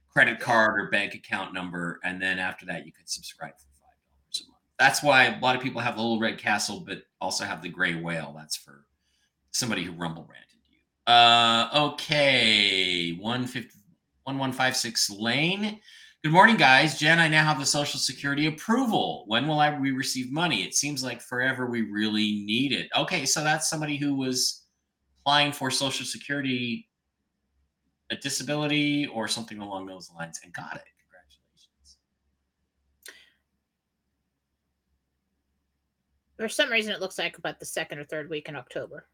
credit 0.09 0.39
card 0.39 0.81
or 0.81 0.89
bank 0.89 1.15
account 1.17 1.53
number, 1.53 1.99
and 2.05 2.23
then 2.23 2.39
after 2.39 2.65
that, 2.67 2.87
you 2.87 2.93
can 2.93 3.05
subscribe 3.05 3.55
for 3.55 3.67
five 3.81 3.91
dollars 4.23 4.45
a 4.47 4.51
month. 4.51 4.61
That's 4.79 5.03
why 5.03 5.25
a 5.25 5.41
lot 5.41 5.57
of 5.57 5.63
people 5.63 5.81
have 5.81 5.97
the 5.97 6.01
Little 6.01 6.21
Red 6.21 6.39
Castle, 6.39 6.85
but 6.87 7.03
also 7.21 7.45
have 7.45 7.61
the 7.61 7.69
Gray 7.69 7.97
Whale. 7.97 8.33
That's 8.37 8.57
for 8.57 8.85
somebody 9.51 9.83
who 9.83 9.91
Rumble 9.95 10.29
ranted 10.31 10.61
you. 10.71 11.13
Uh, 11.13 11.91
okay, 11.91 13.17
one 13.19 13.49
fifty 13.49 13.81
one 14.23 14.39
one 14.39 14.53
five 14.53 14.77
six 14.77 15.11
Lane. 15.11 15.81
Good 16.23 16.31
morning, 16.31 16.57
guys. 16.57 17.01
Jen, 17.01 17.19
I 17.19 17.27
now 17.27 17.43
have 17.43 17.59
the 17.59 17.67
Social 17.67 17.99
Security 17.99 18.47
approval. 18.47 19.25
When 19.27 19.49
will 19.49 19.59
I 19.59 19.77
we 19.77 19.91
receive 19.91 20.31
money? 20.31 20.63
It 20.63 20.75
seems 20.77 21.03
like 21.03 21.21
forever 21.21 21.67
we 21.67 21.83
really 21.91 22.45
need 22.47 22.71
it. 22.71 22.89
Okay, 22.97 23.27
so 23.27 23.43
that's 23.43 23.69
somebody 23.69 23.97
who 23.97 24.15
was 24.15 24.61
applying 25.25 25.53
for 25.53 25.71
Social 25.71 26.05
Security, 26.05 26.87
a 28.11 28.17
disability, 28.17 29.07
or 29.07 29.27
something 29.27 29.59
along 29.59 29.87
those 29.87 30.11
lines 30.15 30.41
and 30.45 30.53
got 30.53 30.77
it. 30.77 30.83
Congratulations. 31.03 31.97
For 36.37 36.49
some 36.49 36.71
reason, 36.71 36.93
it 36.93 37.01
looks 37.01 37.19
like 37.19 37.39
about 37.39 37.59
the 37.59 37.65
second 37.65 37.99
or 37.99 38.05
third 38.05 38.29
week 38.29 38.51
in 38.51 38.57
October. 38.57 39.07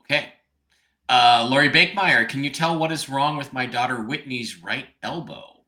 Okay. 0.00 0.32
Uh, 1.08 1.46
Lori 1.50 1.70
Bakemeyer, 1.70 2.28
can 2.28 2.44
you 2.44 2.50
tell 2.50 2.78
what 2.78 2.92
is 2.92 3.08
wrong 3.08 3.36
with 3.36 3.52
my 3.52 3.66
daughter 3.66 4.02
Whitney's 4.02 4.62
right 4.62 4.86
elbow? 5.02 5.64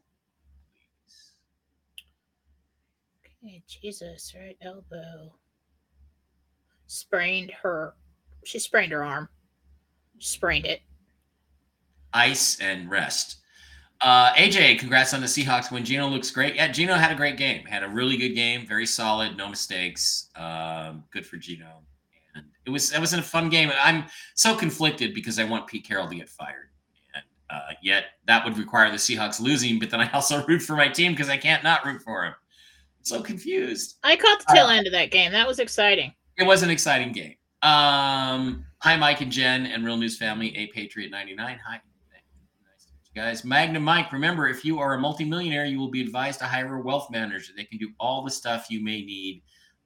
Okay, 3.44 3.62
Jesus, 3.66 4.32
right 4.38 4.56
elbow. 4.62 5.34
Sprained 6.86 7.50
her 7.62 7.94
she 8.46 8.58
sprained 8.58 8.92
her 8.92 9.04
arm. 9.04 9.28
Sprained 10.18 10.66
it. 10.66 10.80
Ice 12.12 12.58
and 12.60 12.90
rest. 12.90 13.38
Uh, 14.00 14.32
AJ, 14.34 14.78
congrats 14.78 15.14
on 15.14 15.20
the 15.20 15.26
Seahawks 15.26 15.72
win. 15.72 15.84
Geno 15.84 16.06
looks 16.08 16.30
great. 16.30 16.54
Yeah, 16.54 16.68
Geno 16.68 16.94
had 16.94 17.12
a 17.12 17.14
great 17.14 17.36
game. 17.36 17.64
Had 17.64 17.82
a 17.82 17.88
really 17.88 18.16
good 18.16 18.34
game. 18.34 18.66
Very 18.66 18.86
solid. 18.86 19.36
No 19.36 19.48
mistakes. 19.48 20.28
Um, 20.36 21.04
good 21.10 21.26
for 21.26 21.36
Geno. 21.36 21.82
And 22.34 22.44
it 22.66 22.70
was 22.70 22.92
it 22.92 23.00
was 23.00 23.14
a 23.14 23.22
fun 23.22 23.48
game. 23.48 23.70
And 23.70 23.78
I'm 23.78 24.04
so 24.34 24.54
conflicted 24.54 25.14
because 25.14 25.38
I 25.38 25.44
want 25.44 25.66
Pete 25.66 25.86
Carroll 25.86 26.08
to 26.08 26.14
get 26.14 26.28
fired. 26.28 26.68
And 27.14 27.24
uh, 27.48 27.72
yet 27.82 28.04
that 28.26 28.44
would 28.44 28.58
require 28.58 28.90
the 28.90 28.96
Seahawks 28.96 29.40
losing. 29.40 29.78
But 29.78 29.90
then 29.90 30.00
I 30.00 30.10
also 30.12 30.44
root 30.48 30.60
for 30.60 30.76
my 30.76 30.88
team 30.88 31.12
because 31.12 31.30
I 31.30 31.38
can't 31.38 31.64
not 31.64 31.84
root 31.86 32.02
for 32.02 32.24
him. 32.24 32.34
I'm 32.34 33.04
so 33.04 33.22
confused. 33.22 33.96
I 34.04 34.16
caught 34.16 34.40
the 34.40 34.54
tail 34.54 34.66
uh, 34.66 34.74
end 34.74 34.86
of 34.86 34.92
that 34.92 35.10
game. 35.10 35.32
That 35.32 35.48
was 35.48 35.58
exciting. 35.58 36.12
It 36.36 36.44
was 36.44 36.62
an 36.62 36.68
exciting 36.68 37.12
game. 37.12 37.36
Um, 37.66 38.64
hi, 38.78 38.96
Mike 38.96 39.22
and 39.22 39.32
Jen 39.32 39.66
and 39.66 39.84
Real 39.84 39.96
News 39.96 40.16
family. 40.16 40.56
A 40.56 40.68
Patriot 40.68 41.10
99. 41.10 41.58
Hi. 41.66 41.80
guys. 43.12 43.44
Magnum 43.44 43.82
Mike, 43.82 44.12
remember, 44.12 44.46
if 44.46 44.64
you 44.64 44.78
are 44.78 44.94
a 44.94 45.00
multimillionaire, 45.00 45.64
you 45.64 45.80
will 45.80 45.90
be 45.90 46.00
advised 46.00 46.38
to 46.38 46.44
hire 46.44 46.76
a 46.76 46.80
wealth 46.80 47.10
manager. 47.10 47.52
They 47.56 47.64
can 47.64 47.78
do 47.78 47.90
all 47.98 48.22
the 48.22 48.30
stuff 48.30 48.66
you 48.70 48.84
may 48.84 49.04
need, 49.04 49.42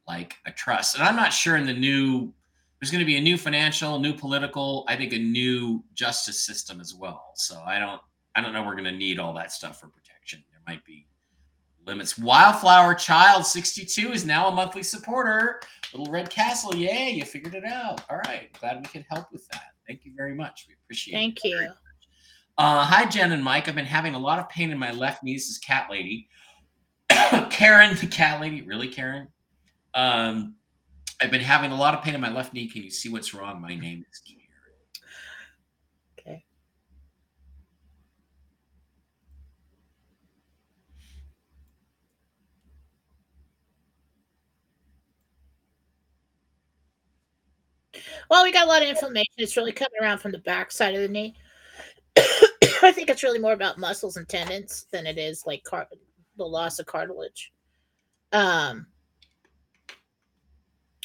like 0.06 0.34
a 0.44 0.52
trust. 0.52 0.96
And 0.96 1.04
I'm 1.04 1.16
not 1.16 1.32
sure 1.32 1.56
in 1.56 1.64
the 1.64 1.72
new, 1.72 2.34
there's 2.78 2.90
going 2.90 3.00
to 3.00 3.06
be 3.06 3.16
a 3.16 3.20
new 3.20 3.38
financial, 3.38 3.98
new 3.98 4.12
political, 4.12 4.84
I 4.86 4.94
think 4.96 5.14
a 5.14 5.18
new 5.18 5.82
justice 5.94 6.42
system 6.42 6.82
as 6.82 6.94
well. 6.94 7.32
So 7.34 7.62
I 7.66 7.78
don't, 7.78 8.02
I 8.36 8.42
don't 8.42 8.52
know. 8.52 8.62
We're 8.62 8.72
going 8.72 8.84
to 8.84 8.92
need 8.92 9.18
all 9.18 9.32
that 9.34 9.52
stuff 9.52 9.80
for 9.80 9.88
protection. 9.88 10.44
There 10.50 10.60
might 10.66 10.84
be 10.84 11.06
limits. 11.86 12.18
Wildflower 12.18 12.94
Child 12.94 13.46
62 13.46 14.12
is 14.12 14.24
now 14.24 14.48
a 14.48 14.52
monthly 14.52 14.82
supporter. 14.82 15.60
Little 15.92 16.12
Red 16.12 16.30
Castle, 16.30 16.74
yay! 16.74 17.10
You 17.10 17.24
figured 17.24 17.54
it 17.54 17.64
out. 17.64 18.02
All 18.08 18.18
right, 18.18 18.52
glad 18.60 18.78
we 18.78 18.86
could 18.86 19.04
help 19.10 19.32
with 19.32 19.46
that. 19.48 19.72
Thank 19.86 20.04
you 20.04 20.12
very 20.16 20.34
much. 20.34 20.66
We 20.68 20.74
appreciate 20.84 21.14
Thank 21.14 21.38
it. 21.44 21.52
Thank 21.56 21.70
you. 21.70 21.74
Uh, 22.58 22.84
hi, 22.84 23.06
Jen 23.06 23.32
and 23.32 23.42
Mike. 23.42 23.68
I've 23.68 23.74
been 23.74 23.86
having 23.86 24.14
a 24.14 24.18
lot 24.18 24.38
of 24.38 24.48
pain 24.48 24.70
in 24.70 24.78
my 24.78 24.92
left 24.92 25.22
knee. 25.22 25.34
This 25.34 25.48
is 25.48 25.58
Cat 25.58 25.88
Lady. 25.90 26.28
Karen, 27.50 27.96
the 27.96 28.06
Cat 28.06 28.40
Lady. 28.40 28.62
Really, 28.62 28.88
Karen? 28.88 29.28
Um, 29.94 30.56
I've 31.20 31.30
been 31.30 31.40
having 31.40 31.72
a 31.72 31.76
lot 31.76 31.94
of 31.94 32.02
pain 32.02 32.14
in 32.14 32.20
my 32.20 32.30
left 32.30 32.52
knee. 32.52 32.68
Can 32.68 32.82
you 32.82 32.90
see 32.90 33.08
what's 33.08 33.34
wrong? 33.34 33.60
My 33.60 33.74
name 33.74 34.04
is 34.10 34.20
Karen. 34.20 34.40
Okay. 36.18 36.44
Well, 48.30 48.44
we 48.44 48.52
got 48.52 48.66
a 48.66 48.68
lot 48.68 48.82
of 48.82 48.88
inflammation. 48.88 49.34
It's 49.38 49.56
really 49.56 49.72
coming 49.72 50.00
around 50.00 50.18
from 50.18 50.30
the 50.30 50.38
back 50.38 50.70
side 50.70 50.94
of 50.94 51.00
the 51.00 51.08
knee. 51.08 51.34
I 52.82 52.92
think 52.92 53.10
it's 53.10 53.24
really 53.24 53.40
more 53.40 53.52
about 53.52 53.76
muscles 53.76 54.16
and 54.16 54.28
tendons 54.28 54.86
than 54.92 55.04
it 55.04 55.18
is 55.18 55.42
like 55.46 55.64
car- 55.64 55.88
the 56.36 56.44
loss 56.44 56.78
of 56.78 56.86
cartilage. 56.86 57.52
Um, 58.30 58.86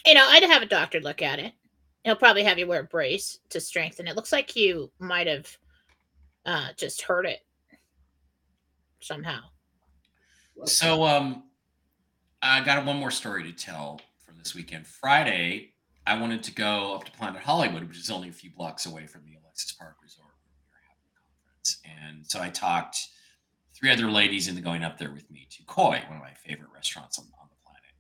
you 0.05 0.13
know, 0.13 0.25
I'd 0.29 0.43
have 0.43 0.61
a 0.61 0.67
doctor 0.67 1.01
look 1.01 1.23
at 1.23 1.39
it. 1.39 1.53
He'll 2.03 2.15
probably 2.15 2.43
have 2.43 2.59
you 2.59 2.67
wear 2.67 2.81
a 2.81 2.83
brace 2.83 3.39
to 3.49 3.59
strengthen 3.59 4.07
it. 4.07 4.15
Looks 4.15 4.31
like 4.31 4.55
you 4.55 4.91
might 4.99 5.25
have 5.25 5.57
uh, 6.45 6.67
just 6.77 7.01
hurt 7.01 7.25
it 7.25 7.39
somehow. 8.99 9.39
So, 10.65 11.03
um, 11.03 11.43
I 12.43 12.63
got 12.63 12.85
one 12.85 12.97
more 12.97 13.09
story 13.09 13.43
to 13.43 13.51
tell 13.51 13.99
from 14.23 14.37
this 14.37 14.53
weekend. 14.53 14.85
Friday, 14.85 15.73
I 16.07 16.19
wanted 16.19 16.43
to 16.43 16.53
go 16.53 16.93
up 16.93 17.03
to 17.05 17.11
Planet 17.11 17.41
Hollywood, 17.41 17.87
which 17.87 17.97
is 17.97 18.11
only 18.11 18.29
a 18.29 18.33
few 18.33 18.51
blocks 18.51 18.85
away 18.85 19.07
from 19.07 19.21
the 19.25 19.37
Alexis 19.41 19.71
Park 19.71 19.95
Resort 20.03 20.27
where 20.43 20.53
we 20.53 20.69
were 20.69 20.79
having 20.87 21.05
a 21.09 21.17
conference. 21.17 21.79
And 21.83 22.27
so 22.29 22.41
I 22.41 22.49
talked 22.49 23.07
three 23.75 23.91
other 23.91 24.09
ladies 24.09 24.47
into 24.47 24.61
going 24.61 24.83
up 24.83 24.97
there 24.97 25.11
with 25.11 25.29
me 25.31 25.47
to 25.49 25.63
Koi, 25.65 26.01
one 26.07 26.17
of 26.17 26.21
my 26.21 26.33
favorite 26.45 26.69
restaurants 26.73 27.17
on, 27.17 27.25
on 27.41 27.47
the 27.49 27.55
planet. 27.65 27.91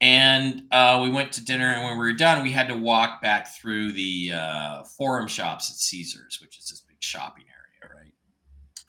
And 0.00 0.62
uh, 0.70 1.00
we 1.02 1.10
went 1.10 1.32
to 1.32 1.44
dinner, 1.44 1.66
and 1.66 1.82
when 1.82 1.92
we 1.92 2.04
were 2.04 2.12
done, 2.12 2.42
we 2.42 2.52
had 2.52 2.68
to 2.68 2.76
walk 2.76 3.22
back 3.22 3.54
through 3.54 3.92
the 3.92 4.32
uh, 4.34 4.82
Forum 4.84 5.26
Shops 5.26 5.70
at 5.70 5.76
Caesars, 5.76 6.38
which 6.42 6.58
is 6.58 6.68
this 6.68 6.80
big 6.80 6.98
shopping 7.00 7.44
area, 7.48 7.94
right? 8.02 8.12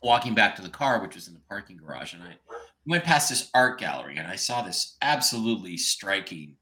Walking 0.04 0.36
back 0.36 0.58
to 0.58 0.62
the 0.62 0.70
car, 0.70 1.02
which 1.02 1.16
was 1.16 1.28
in 1.28 1.34
the 1.34 1.42
parking 1.48 1.78
garage, 1.78 2.14
and 2.14 2.24
I 2.24 2.36
went 2.86 3.04
past 3.04 3.30
this 3.30 3.50
art 3.54 3.80
gallery, 3.80 4.18
and 4.18 4.28
I 4.28 4.36
saw 4.36 4.62
this 4.62 4.98
absolutely 5.02 5.78
striking 5.78 6.58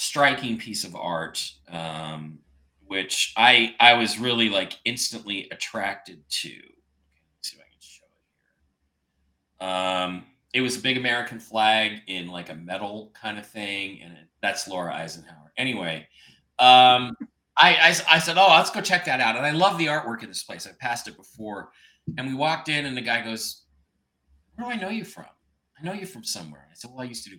striking 0.00 0.56
piece 0.56 0.82
of 0.84 0.96
art 0.96 1.52
um, 1.68 2.38
which 2.86 3.34
i 3.36 3.74
i 3.80 3.92
was 3.92 4.18
really 4.18 4.48
like 4.48 4.78
instantly 4.86 5.46
attracted 5.50 6.22
to. 6.30 6.48
Let's 6.48 7.50
see 7.50 7.56
if 7.56 7.60
i 7.60 7.68
can 7.68 7.80
show 7.80 8.06
it 8.06 9.62
here. 9.62 9.68
Um, 9.68 10.24
it 10.54 10.62
was 10.62 10.78
a 10.78 10.80
big 10.80 10.96
american 10.96 11.38
flag 11.38 12.00
in 12.06 12.28
like 12.28 12.48
a 12.48 12.54
metal 12.54 13.12
kind 13.20 13.38
of 13.38 13.46
thing 13.46 14.00
and 14.02 14.14
it, 14.14 14.28
that's 14.40 14.66
laura 14.66 14.94
eisenhower. 14.94 15.52
Anyway 15.58 16.08
um, 16.58 17.14
I, 17.58 17.76
I 17.76 17.94
i 18.12 18.18
said 18.18 18.38
oh 18.38 18.48
let's 18.56 18.70
go 18.70 18.80
check 18.80 19.04
that 19.04 19.20
out. 19.20 19.36
And 19.36 19.44
i 19.44 19.50
love 19.50 19.76
the 19.76 19.86
artwork 19.86 20.22
in 20.22 20.28
this 20.28 20.44
place. 20.44 20.66
I 20.66 20.70
passed 20.80 21.08
it 21.08 21.16
before. 21.18 21.72
And 22.16 22.26
we 22.26 22.34
walked 22.34 22.70
in 22.70 22.86
and 22.86 22.96
the 22.96 23.02
guy 23.02 23.22
goes 23.22 23.64
where 24.54 24.66
do 24.66 24.72
i 24.72 24.80
know 24.80 24.88
you 24.88 25.04
from? 25.04 25.26
I 25.78 25.84
know 25.84 25.92
you 25.92 26.06
from 26.06 26.24
somewhere. 26.24 26.68
I 26.70 26.74
said 26.74 26.90
well 26.90 27.02
i 27.02 27.04
used 27.04 27.24
to 27.24 27.30
do 27.30 27.36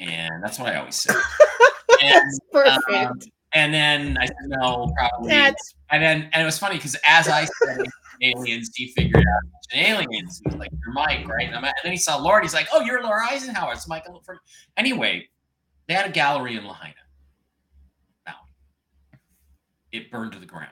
and 0.00 0.42
that's 0.42 0.58
what 0.58 0.72
i 0.72 0.76
always 0.78 0.96
say 0.96 1.14
and, 2.02 2.40
perfect. 2.52 2.90
um, 2.90 3.18
and 3.54 3.72
then 3.72 4.16
I 4.18 4.26
said, 4.26 4.36
no, 4.46 4.90
probably. 4.96 5.28
That's 5.28 5.74
and 5.90 6.02
then, 6.02 6.30
and 6.32 6.42
it 6.42 6.44
was 6.44 6.58
funny 6.58 6.76
because 6.76 6.96
as 7.06 7.28
I 7.28 7.44
said 7.44 7.86
aliens, 8.22 8.70
he 8.74 8.92
figured 8.92 9.22
out 9.22 9.50
it's 9.58 9.74
an 9.74 9.80
aliens. 9.80 10.40
He 10.42 10.50
was 10.50 10.58
like, 10.58 10.70
you're 10.72 10.94
Mike, 10.94 11.28
right? 11.28 11.46
And, 11.46 11.56
I'm, 11.56 11.64
and 11.64 11.74
then 11.82 11.92
he 11.92 11.98
saw 11.98 12.16
Laura. 12.16 12.42
He's 12.42 12.54
like, 12.54 12.68
oh, 12.72 12.80
you're 12.80 13.02
Laura 13.02 13.26
Eisenhower. 13.28 13.72
It's 13.72 13.88
Michael 13.88 14.22
from. 14.24 14.38
Anyway, 14.76 15.28
they 15.86 15.94
had 15.94 16.08
a 16.08 16.12
gallery 16.12 16.56
in 16.56 16.64
Lahaina. 16.64 16.94
Now, 18.26 18.36
it 19.90 20.10
burned 20.10 20.32
to 20.32 20.38
the 20.38 20.46
ground. 20.46 20.70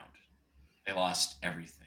They 0.87 0.93
lost 0.93 1.37
everything. 1.43 1.77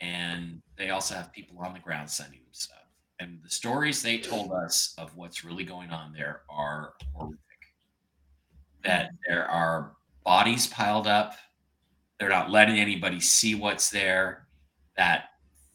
And 0.00 0.62
they 0.78 0.90
also 0.90 1.14
have 1.14 1.32
people 1.32 1.58
on 1.58 1.72
the 1.72 1.80
ground 1.80 2.08
sending 2.08 2.40
them 2.40 2.52
stuff. 2.52 2.85
And 3.18 3.40
the 3.42 3.50
stories 3.50 4.02
they 4.02 4.18
told 4.18 4.52
us 4.52 4.94
of 4.98 5.16
what's 5.16 5.44
really 5.44 5.64
going 5.64 5.90
on 5.90 6.12
there 6.12 6.42
are 6.50 6.94
horrific 7.14 7.40
that 8.86 9.10
there 9.28 9.46
are 9.50 9.92
bodies 10.24 10.66
piled 10.68 11.06
up. 11.06 11.34
They're 12.18 12.28
not 12.28 12.50
letting 12.50 12.78
anybody 12.78 13.20
see 13.20 13.54
what's 13.54 13.90
there. 13.90 14.46
That 14.96 15.24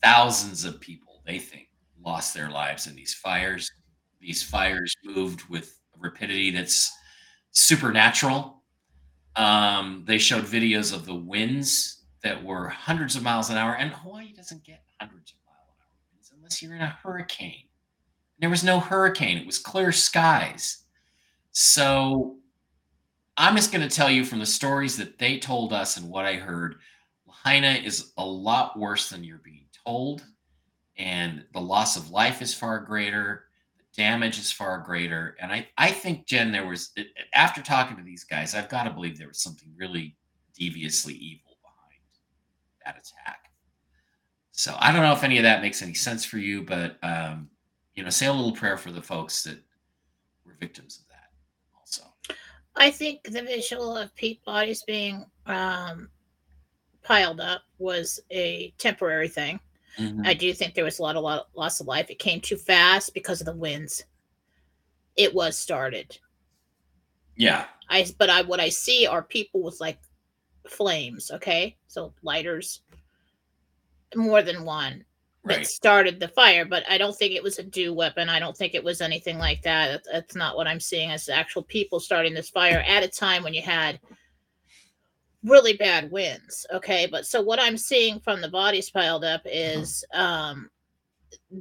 thousands 0.02 0.66
of 0.66 0.80
people, 0.80 1.22
they 1.26 1.38
think, 1.38 1.70
lost 2.04 2.34
their 2.34 2.50
lives 2.50 2.88
in 2.88 2.96
these 2.96 3.14
fires. 3.14 3.72
These 4.20 4.42
fires 4.42 4.96
moved 5.04 5.44
with 5.50 5.80
a 5.96 6.00
rapidity 6.00 6.52
that's 6.52 6.92
supernatural. 7.52 8.64
Um, 9.36 10.04
they 10.08 10.18
showed 10.18 10.46
videos 10.46 10.94
of 10.94 11.06
the 11.06 11.16
winds 11.16 12.04
that 12.24 12.44
were 12.44 12.68
hundreds 12.68 13.16
of 13.16 13.24
miles 13.24 13.50
an 13.50 13.58
hour, 13.58 13.76
and 13.76 13.92
Hawaii 13.92 14.34
doesn't 14.34 14.64
get 14.64 14.84
hundreds 15.00 15.32
of 15.32 15.38
mile 15.46 15.56
an 15.70 15.76
hour 15.82 15.98
winds 16.12 16.32
unless 16.52 16.62
you're 16.62 16.76
in 16.76 16.82
a 16.82 16.98
hurricane. 17.02 17.64
There 18.40 18.50
was 18.50 18.64
no 18.64 18.80
hurricane, 18.80 19.38
it 19.38 19.46
was 19.46 19.58
clear 19.58 19.94
skies. 19.94 20.84
So 21.54 22.38
I'm 23.38 23.56
just 23.56 23.72
going 23.72 23.88
to 23.88 23.96
tell 23.96 24.10
you 24.10 24.26
from 24.26 24.40
the 24.40 24.46
stories 24.46 24.98
that 24.98 25.18
they 25.18 25.40
told 25.40 25.72
us 25.72 25.96
and 25.96 26.10
what 26.10 26.26
I 26.26 26.34
heard, 26.36 26.76
Lahaina 27.26 27.70
is 27.70 28.12
a 28.18 28.26
lot 28.26 28.78
worse 28.78 29.10
than 29.10 29.24
you're 29.24 29.38
being 29.38 29.68
told. 29.86 30.24
And 30.98 31.46
the 31.54 31.62
loss 31.62 31.96
of 31.96 32.10
life 32.10 32.42
is 32.42 32.54
far 32.54 32.80
greater. 32.80 33.46
The 33.78 34.04
damage 34.04 34.38
is 34.38 34.52
far 34.52 34.80
greater. 34.80 35.38
And 35.40 35.54
I, 35.54 35.70
I 35.78 35.92
think, 35.92 36.28
Jen, 36.28 36.52
there 36.52 36.68
was, 36.68 36.92
after 37.34 37.62
talking 37.62 37.96
to 37.96 38.04
these 38.04 38.26
guys, 38.26 38.56
I've 38.56 38.70
got 38.70 38.84
to 38.84 38.92
believe 38.92 39.18
there 39.18 39.30
was 39.30 39.42
something 39.42 39.70
really 39.78 40.18
deviously 40.60 41.14
evil 41.14 41.58
behind 41.64 42.02
that 42.86 42.98
attack. 42.98 43.41
So 44.62 44.76
I 44.78 44.92
don't 44.92 45.02
know 45.02 45.12
if 45.14 45.24
any 45.24 45.38
of 45.40 45.44
that 45.44 45.64
makes 45.64 45.82
any 45.82 45.96
sense 45.96 46.24
for 46.24 46.38
you, 46.38 46.62
but, 46.62 47.00
um, 47.02 47.50
you 47.96 48.04
know, 48.04 48.12
say 48.12 48.28
a 48.28 48.32
little 48.32 48.52
prayer 48.52 48.78
for 48.78 48.92
the 48.92 49.02
folks 49.02 49.42
that 49.46 49.58
were 50.46 50.54
victims 50.60 51.00
of 51.00 51.08
that. 51.08 51.32
Also, 51.80 52.04
I 52.76 52.92
think 52.92 53.24
the 53.24 53.42
visual 53.42 53.98
of 53.98 54.14
peat 54.14 54.46
bodies 54.46 54.84
being 54.86 55.26
um, 55.48 56.12
piled 57.02 57.40
up 57.42 57.64
was 57.80 58.20
a 58.30 58.72
temporary 58.78 59.28
thing. 59.30 59.60
Mhm. 59.98 60.28
I 60.28 60.36
do 60.36 60.54
think 60.54 60.76
there 60.76 60.86
was 60.86 61.00
a 61.00 61.02
lot 61.02 61.16
of 61.16 61.24
lot, 61.24 61.48
loss 61.56 61.80
of 61.80 61.88
life. 61.88 62.12
It 62.12 62.20
came 62.20 62.40
too 62.40 62.56
fast 62.56 63.16
because 63.16 63.42
of 63.42 63.46
the 63.48 63.56
winds. 63.56 64.04
It 65.16 65.34
was 65.34 65.58
started. 65.58 66.20
yeah. 67.36 67.66
I 67.90 68.06
but 68.20 68.30
I 68.30 68.44
what 68.44 68.60
I 68.60 68.70
see 68.70 69.08
are 69.08 69.24
people 69.24 69.64
with 69.64 69.82
like 69.82 70.00
flames. 70.68 71.32
Okay, 71.32 71.76
so 71.88 72.14
lighters, 72.22 72.84
more 74.16 74.42
than 74.42 74.64
one 74.66 75.06
that 75.46 75.58
Right. 75.58 75.68
started 75.68 76.20
the 76.20 76.28
fire. 76.28 76.66
But 76.66 76.84
I 76.90 76.98
don't 76.98 77.16
think 77.18 77.34
it 77.34 77.42
was 77.44 77.58
a 77.58 77.64
DEW 77.64 77.94
weapon. 77.94 78.30
I 78.30 78.40
don't 78.40 78.56
think 78.56 78.76
it 78.76 78.84
was 78.84 79.02
anything 79.02 79.38
like 79.40 79.62
that. 79.64 80.04
That's, 80.12 80.36
not 80.36 80.56
what 80.56 80.68
I'm 80.68 80.80
seeing 80.80 81.10
as 81.12 81.30
actual 81.30 81.64
people 81.64 82.00
starting 82.00 82.34
this 82.34 82.50
fire 82.50 82.84
at 82.88 83.04
a 83.04 83.08
time 83.08 83.42
when 83.44 83.54
you 83.54 83.62
had 83.64 84.00
really 85.44 85.74
bad 85.74 86.12
winds. 86.12 86.66
Okay, 86.72 87.08
but 87.08 87.26
so 87.26 87.42
what 87.42 87.60
I'm 87.60 87.78
seeing 87.78 88.20
from 88.20 88.42
the 88.42 88.50
bodies 88.50 88.90
piled 88.92 89.24
up 89.24 89.42
is 89.46 90.06
um 90.14 90.70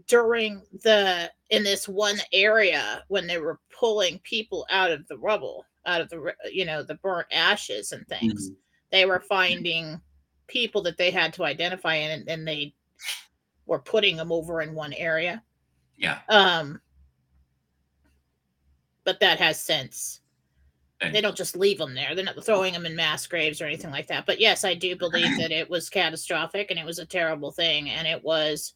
during 0.07 0.63
the 0.83 1.31
in 1.51 1.63
this 1.63 1.89
one 1.89 2.19
area 2.33 3.05
when 3.09 3.27
they 3.27 3.39
were 3.39 3.59
pulling 3.79 4.19
people 4.25 4.67
out 4.69 4.91
of 4.91 5.07
the 5.09 5.17
rubble 5.17 5.65
out 5.87 6.01
of 6.01 6.09
the 6.11 6.35
you 6.53 6.65
know 6.65 6.83
the 6.83 6.97
burnt 6.97 7.27
ashes 7.33 7.93
and 7.93 8.07
things 8.09 8.51
Mhm. 8.51 8.57
they 8.91 9.07
were 9.07 9.21
finding 9.21 10.01
people 10.51 10.83
that 10.83 10.99
they 10.99 11.11
had 11.11 11.33
to 11.35 11.45
identify 11.45 11.95
and, 11.95 12.29
and 12.29 12.47
they 12.47 12.75
were 13.67 13.79
putting 13.79 14.17
them 14.17 14.33
over 14.33 14.61
in 14.61 14.75
one 14.75 14.93
area 14.95 15.43
Yeah. 15.97 16.19
um 16.29 16.81
but 19.05 19.19
that 19.21 19.39
has 19.39 19.61
sense. 19.61 20.21
They 21.01 21.23
don't 21.23 21.35
just 21.37 21.57
leave 21.57 21.79
them 21.79 21.95
there. 21.95 22.15
They're 22.15 22.27
not 22.27 22.45
throwing 22.45 22.75
them 22.75 22.85
in 22.85 22.95
mass 22.95 23.27
graves 23.27 23.63
or 23.63 23.65
anything 23.65 23.91
like 23.91 24.07
that. 24.09 24.27
But 24.27 24.39
yes, 24.39 24.65
I 24.65 24.75
do 24.75 24.95
believe 24.95 25.39
that 25.39 25.51
it 25.51 25.69
was 25.71 25.89
catastrophic 25.89 26.71
and 26.71 26.79
it 26.79 26.85
was 26.85 26.99
a 26.99 27.07
terrible 27.07 27.51
thing 27.51 27.89
and 27.89 28.07
it 28.07 28.23
was 28.23 28.75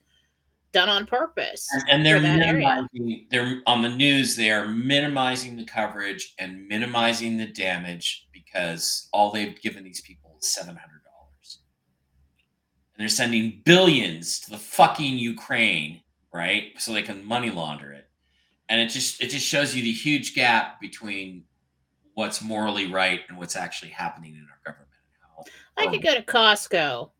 done 0.72 0.88
on 0.88 1.04
purpose. 1.06 1.68
And, 1.90 2.04
they're 2.04 2.18
that 2.20 2.40
area. 2.40 2.86
minimizing. 2.94 3.26
They're 3.30 3.60
on 3.66 3.82
the 3.82 3.90
news. 3.90 4.34
They 4.36 4.50
are 4.50 4.66
minimizing 4.66 5.54
the 5.56 5.66
coverage 5.66 6.34
and 6.38 6.66
minimizing 6.66 7.36
the 7.36 7.46
damage 7.48 8.26
because 8.32 9.08
all 9.12 9.30
they've 9.30 9.60
given 9.60 9.84
these 9.84 10.00
people 10.00 10.38
is 10.40 10.48
seven 10.52 10.74
hundred 10.74 10.84
dollars, 10.84 10.93
and 10.93 10.93
they're 12.98 13.08
sending 13.08 13.62
billions 13.64 14.40
to 14.40 14.50
the 14.50 14.58
fucking 14.58 15.18
Ukraine, 15.18 16.00
right? 16.32 16.72
So 16.78 16.92
they 16.92 17.02
can 17.02 17.24
money 17.24 17.50
launder 17.50 17.92
it, 17.92 18.08
and 18.68 18.80
it 18.80 18.88
just 18.88 19.20
it 19.22 19.30
just 19.30 19.46
shows 19.46 19.74
you 19.74 19.82
the 19.82 19.92
huge 19.92 20.34
gap 20.34 20.80
between 20.80 21.44
what's 22.14 22.40
morally 22.42 22.90
right 22.92 23.20
and 23.28 23.36
what's 23.36 23.56
actually 23.56 23.90
happening 23.90 24.34
in 24.34 24.46
our 24.50 24.58
government. 24.72 24.90
I 25.76 25.88
could 25.88 26.02
go 26.02 26.14
to 26.14 26.22
Costco 26.22 27.10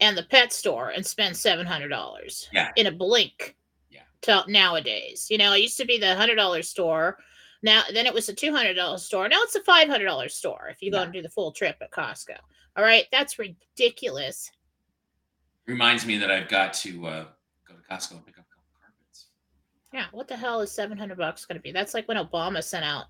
and 0.00 0.16
the 0.16 0.22
pet 0.24 0.52
store 0.52 0.90
and 0.90 1.04
spend 1.04 1.36
seven 1.36 1.66
hundred 1.66 1.88
dollars 1.88 2.48
Yeah. 2.52 2.72
in 2.76 2.86
a 2.86 2.92
blink. 2.92 3.54
Yeah. 3.90 4.02
To 4.22 4.44
nowadays, 4.48 5.26
you 5.30 5.36
know, 5.38 5.52
it 5.52 5.60
used 5.60 5.76
to 5.78 5.84
be 5.84 5.98
the 5.98 6.16
hundred 6.16 6.36
dollar 6.36 6.62
store. 6.62 7.18
Now, 7.62 7.82
then 7.92 8.06
it 8.06 8.14
was 8.14 8.28
a 8.30 8.34
two 8.34 8.52
hundred 8.54 8.74
dollar 8.74 8.96
store. 8.98 9.28
Now 9.28 9.40
it's 9.42 9.54
a 9.56 9.62
five 9.62 9.88
hundred 9.88 10.06
dollar 10.06 10.28
store 10.30 10.68
if 10.70 10.80
you 10.82 10.90
go 10.90 10.98
Yeah. 10.98 11.04
and 11.04 11.12
do 11.12 11.22
the 11.22 11.28
full 11.28 11.52
trip 11.52 11.76
at 11.82 11.90
Costco. 11.90 12.36
All 12.76 12.84
right, 12.84 13.04
that's 13.12 13.38
ridiculous. 13.38 14.50
Reminds 15.66 16.06
me 16.06 16.18
that 16.18 16.30
I've 16.30 16.48
got 16.48 16.72
to 16.74 17.06
uh, 17.06 17.24
go 17.68 17.74
to 17.74 17.82
Costco 17.90 18.12
and 18.12 18.26
pick 18.26 18.38
up 18.38 18.44
a 18.46 18.54
couple 18.54 18.70
carpets. 18.80 19.26
Yeah, 19.92 20.06
what 20.12 20.28
the 20.28 20.36
hell 20.36 20.60
is 20.60 20.72
seven 20.72 20.96
hundred 20.98 21.18
bucks 21.18 21.44
going 21.44 21.56
to 21.56 21.62
be? 21.62 21.72
That's 21.72 21.94
like 21.94 22.06
when 22.08 22.16
Obama 22.16 22.62
sent 22.62 22.84
out 22.84 23.06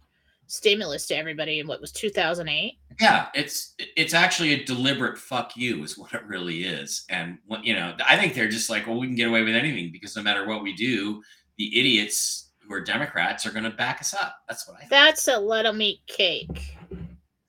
stimulus 0.49 1.07
to 1.09 1.17
everybody 1.17 1.59
in 1.59 1.67
what 1.67 1.81
was 1.81 1.93
two 1.93 2.11
thousand 2.11 2.49
eight. 2.49 2.79
Yeah, 3.01 3.29
it's 3.35 3.75
it's 3.79 4.15
actually 4.15 4.55
a 4.55 4.65
deliberate 4.65 5.19
fuck 5.19 5.57
you 5.57 5.83
is 5.83 5.99
what 5.99 6.13
it 6.15 6.25
really 6.25 6.65
is. 6.65 7.05
And 7.11 7.39
what 7.47 7.65
you 7.65 7.75
know, 7.75 7.95
I 8.07 8.17
think 8.17 8.35
they're 8.35 8.49
just 8.49 8.71
like, 8.71 8.87
well, 8.87 8.99
we 8.99 9.07
can 9.07 9.17
get 9.17 9.29
away 9.29 9.43
with 9.43 9.55
anything 9.55 9.91
because 9.93 10.17
no 10.17 10.23
matter 10.23 10.47
what 10.47 10.63
we 10.63 10.75
do, 10.75 11.23
the 11.59 11.79
idiots 11.79 12.53
who 12.61 12.75
are 12.75 12.81
Democrats 12.81 13.47
are 13.47 13.51
going 13.51 13.65
to 13.65 13.71
back 13.71 14.01
us 14.01 14.15
up. 14.15 14.37
That's 14.49 14.67
what 14.67 14.77
I 14.77 14.81
think. 14.81 14.91
That's 14.91 15.29
a 15.29 15.39
let 15.39 15.67
'em 15.67 15.81
eat 15.83 16.01
cake. 16.07 16.77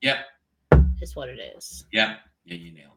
Yep. 0.02 0.18
is 1.02 1.16
what 1.16 1.30
it 1.30 1.40
is. 1.56 1.86
Yep. 1.92 2.20
Yeah, 2.46 2.56
you 2.56 2.72
nailed 2.72 2.94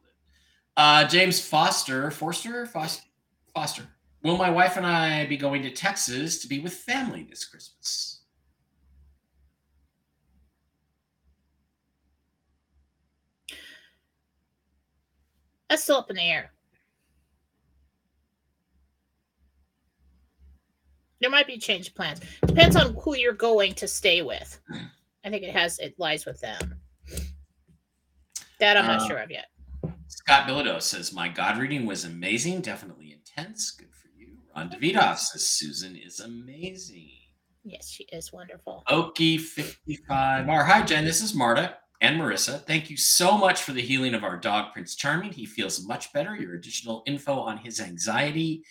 Uh, 0.77 1.05
James 1.07 1.39
Foster, 1.45 2.09
Forster, 2.11 2.65
Foster, 2.65 3.03
Foster. 3.53 3.83
Will 4.23 4.37
my 4.37 4.49
wife 4.49 4.77
and 4.77 4.85
I 4.85 5.25
be 5.25 5.37
going 5.37 5.61
to 5.63 5.71
Texas 5.71 6.39
to 6.39 6.47
be 6.47 6.59
with 6.59 6.73
family 6.73 7.23
this 7.29 7.43
Christmas? 7.45 8.21
That's 15.69 15.83
still 15.83 15.97
up 15.97 16.09
in 16.09 16.17
the 16.17 16.21
air. 16.21 16.51
There 21.21 21.29
might 21.29 21.47
be 21.47 21.57
change 21.57 21.87
of 21.87 21.95
plans. 21.95 22.19
Depends 22.45 22.75
on 22.75 22.95
who 22.95 23.15
you're 23.15 23.33
going 23.33 23.73
to 23.75 23.87
stay 23.87 24.21
with. 24.21 24.59
I 25.23 25.29
think 25.29 25.43
it 25.43 25.53
has 25.53 25.77
it 25.79 25.93
lies 25.99 26.25
with 26.25 26.39
them. 26.41 26.75
That 28.59 28.75
I'm 28.75 28.85
not 28.87 29.01
Uh, 29.01 29.07
sure 29.07 29.17
of 29.17 29.29
yet. 29.31 29.45
Scott 30.11 30.45
Bilodeau 30.45 30.81
says, 30.81 31.13
My 31.13 31.29
God 31.29 31.57
reading 31.57 31.85
was 31.85 32.03
amazing, 32.03 32.59
definitely 32.59 33.13
intense. 33.13 33.71
Good 33.71 33.93
for 33.93 34.09
you. 34.17 34.33
Ron 34.53 34.69
Davidoff 34.69 35.17
says, 35.17 35.47
Susan 35.47 35.95
is 35.95 36.19
amazing. 36.19 37.11
Yes, 37.63 37.89
she 37.89 38.03
is 38.11 38.33
wonderful. 38.33 38.83
Okie55R. 38.89 40.65
Hi, 40.65 40.81
Jen. 40.81 41.05
This 41.05 41.21
is 41.21 41.33
Marta 41.33 41.77
and 42.01 42.19
Marissa. 42.19 42.61
Thank 42.65 42.89
you 42.89 42.97
so 42.97 43.37
much 43.37 43.61
for 43.61 43.71
the 43.71 43.81
healing 43.81 44.13
of 44.13 44.25
our 44.25 44.35
dog, 44.35 44.73
Prince 44.73 44.95
Charming. 44.95 45.31
He 45.31 45.45
feels 45.45 45.87
much 45.87 46.11
better. 46.11 46.35
Your 46.35 46.55
additional 46.55 47.03
info 47.07 47.39
on 47.39 47.57
his 47.57 47.79
anxiety 47.79 48.65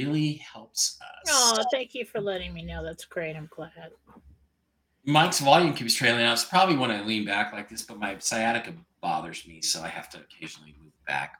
really 0.00 0.44
helps 0.52 0.98
us. 1.00 1.30
Oh, 1.30 1.62
thank 1.72 1.94
you 1.94 2.04
for 2.04 2.20
letting 2.20 2.52
me 2.52 2.64
know. 2.64 2.82
That's 2.82 3.04
great. 3.04 3.36
I'm 3.36 3.48
glad. 3.54 3.70
Mike's 5.04 5.38
volume 5.38 5.74
keeps 5.74 5.94
trailing 5.94 6.24
out. 6.24 6.32
It's 6.32 6.44
probably 6.44 6.76
when 6.76 6.90
I 6.90 7.02
lean 7.02 7.24
back 7.24 7.52
like 7.52 7.68
this, 7.68 7.82
but 7.82 8.00
my 8.00 8.18
sciatica 8.18 8.72
bothers 9.02 9.46
me, 9.46 9.60
so 9.60 9.82
I 9.82 9.88
have 9.88 10.08
to 10.10 10.18
occasionally 10.20 10.74
move 10.82 10.92
back. 11.06 11.34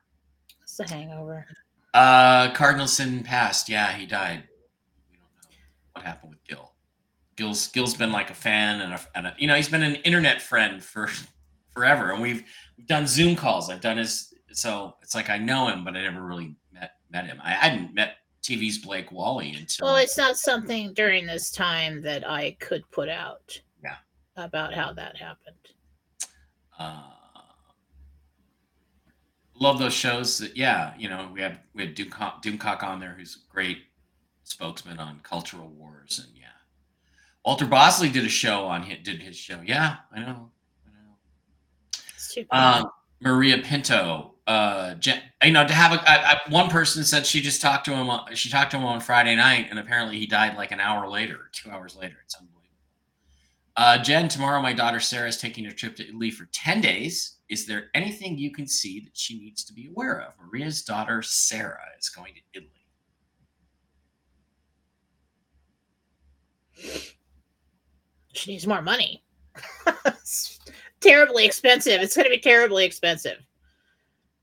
It's 0.62 0.78
a 0.80 0.88
hangover. 0.88 1.46
Uh, 1.94 2.52
Cardinal 2.52 2.86
Sin 2.86 3.22
passed. 3.22 3.68
Yeah, 3.68 3.92
he 3.92 4.04
died. 4.04 4.42
We 5.10 5.16
don't 5.16 5.24
know 5.24 5.48
what 5.94 6.04
happened 6.04 6.32
with 6.32 6.44
Gil. 6.44 6.72
Gil's 7.36 7.68
Gil's 7.68 7.94
been 7.94 8.12
like 8.12 8.30
a 8.30 8.34
fan 8.34 8.80
and 8.82 8.92
a, 8.92 9.00
and 9.14 9.26
a 9.28 9.34
you 9.38 9.46
know 9.46 9.54
he's 9.54 9.68
been 9.68 9.82
an 9.82 9.94
internet 9.96 10.42
friend 10.42 10.82
for 10.82 11.08
forever, 11.72 12.10
and 12.10 12.20
we've 12.20 12.44
we've 12.76 12.86
done 12.86 13.06
Zoom 13.06 13.36
calls. 13.36 13.70
I've 13.70 13.80
done 13.80 13.96
his 13.96 14.34
so 14.52 14.96
it's 15.02 15.14
like 15.14 15.30
I 15.30 15.38
know 15.38 15.68
him, 15.68 15.84
but 15.84 15.96
I 15.96 16.02
never 16.02 16.22
really 16.22 16.54
met 16.72 16.92
met 17.10 17.26
him. 17.26 17.40
I 17.42 17.50
hadn't 17.50 17.94
met 17.94 18.16
TV's 18.42 18.78
Blake 18.78 19.12
Wally 19.12 19.54
until 19.54 19.86
Well, 19.86 19.96
it's 19.96 20.18
not 20.18 20.36
something 20.36 20.92
during 20.94 21.26
this 21.26 21.50
time 21.50 22.02
that 22.02 22.28
I 22.28 22.56
could 22.60 22.82
put 22.90 23.08
out. 23.08 23.60
Yeah. 23.82 23.96
About 24.36 24.74
how 24.74 24.92
that 24.94 25.16
happened. 25.16 25.56
uh, 26.78 27.02
love 29.62 29.78
those 29.78 29.94
shows. 29.94 30.38
That 30.38 30.56
yeah, 30.56 30.92
you 30.98 31.08
know 31.08 31.30
we 31.32 31.40
had 31.40 31.60
we 31.74 31.86
had 31.86 31.96
Doomcock, 31.96 32.42
Doomcock 32.42 32.82
on 32.82 33.00
there, 33.00 33.14
who's 33.16 33.36
a 33.36 33.52
great 33.52 33.84
spokesman 34.42 34.98
on 34.98 35.20
cultural 35.22 35.68
wars, 35.68 36.20
and 36.22 36.36
yeah, 36.36 36.46
Walter 37.44 37.66
Bosley 37.66 38.10
did 38.10 38.24
a 38.24 38.28
show 38.28 38.66
on 38.66 38.82
hit 38.82 39.04
did 39.04 39.22
his 39.22 39.36
show. 39.36 39.60
Yeah, 39.64 39.96
I 40.14 40.20
know, 40.20 40.50
I 40.84 40.90
know. 40.90 41.14
It's 42.14 42.34
too 42.34 42.44
bad. 42.50 42.82
Um, 42.82 42.90
Maria 43.20 43.58
Pinto, 43.58 44.34
uh, 44.48 44.94
Jen, 44.94 45.22
you 45.44 45.52
know, 45.52 45.64
to 45.64 45.72
have 45.72 45.92
a, 45.92 46.10
I, 46.10 46.32
I, 46.32 46.40
one 46.48 46.68
person 46.68 47.04
said 47.04 47.24
she 47.24 47.40
just 47.40 47.62
talked 47.62 47.84
to 47.84 47.92
him. 47.92 48.10
on- 48.10 48.34
She 48.34 48.50
talked 48.50 48.72
to 48.72 48.78
him 48.78 48.84
on 48.84 49.00
Friday 49.00 49.36
night, 49.36 49.68
and 49.70 49.78
apparently 49.78 50.18
he 50.18 50.26
died 50.26 50.56
like 50.56 50.72
an 50.72 50.80
hour 50.80 51.08
later, 51.08 51.48
two 51.52 51.70
hours 51.70 51.94
later. 51.94 52.16
It's 52.24 52.34
unbelievable. 52.34 52.58
Uh, 53.76 53.98
Jen, 54.02 54.28
tomorrow 54.28 54.60
my 54.60 54.72
daughter 54.72 54.98
Sarah 55.00 55.28
is 55.28 55.38
taking 55.38 55.66
a 55.66 55.72
trip 55.72 55.94
to 55.96 56.08
Italy 56.08 56.30
for 56.32 56.46
ten 56.52 56.80
days. 56.80 57.36
Is 57.53 57.66
there 57.66 57.90
anything 57.94 58.38
you 58.38 58.50
can 58.50 58.66
see 58.66 59.00
that 59.00 59.14
she 59.14 59.38
needs 59.38 59.62
to 59.64 59.74
be 59.74 59.88
aware 59.88 60.22
of? 60.22 60.32
Maria's 60.42 60.80
daughter 60.80 61.20
Sarah 61.20 61.84
is 62.00 62.09
going 62.09 62.32
to 62.32 62.40
Italy. 62.55 62.70
she 68.32 68.53
needs 68.53 68.66
more 68.66 68.80
money. 68.80 69.22
it's 70.07 70.61
terribly 71.00 71.44
expensive. 71.44 72.00
It's 72.00 72.16
going 72.16 72.24
to 72.24 72.30
be 72.30 72.40
terribly 72.40 72.86
expensive. 72.86 73.36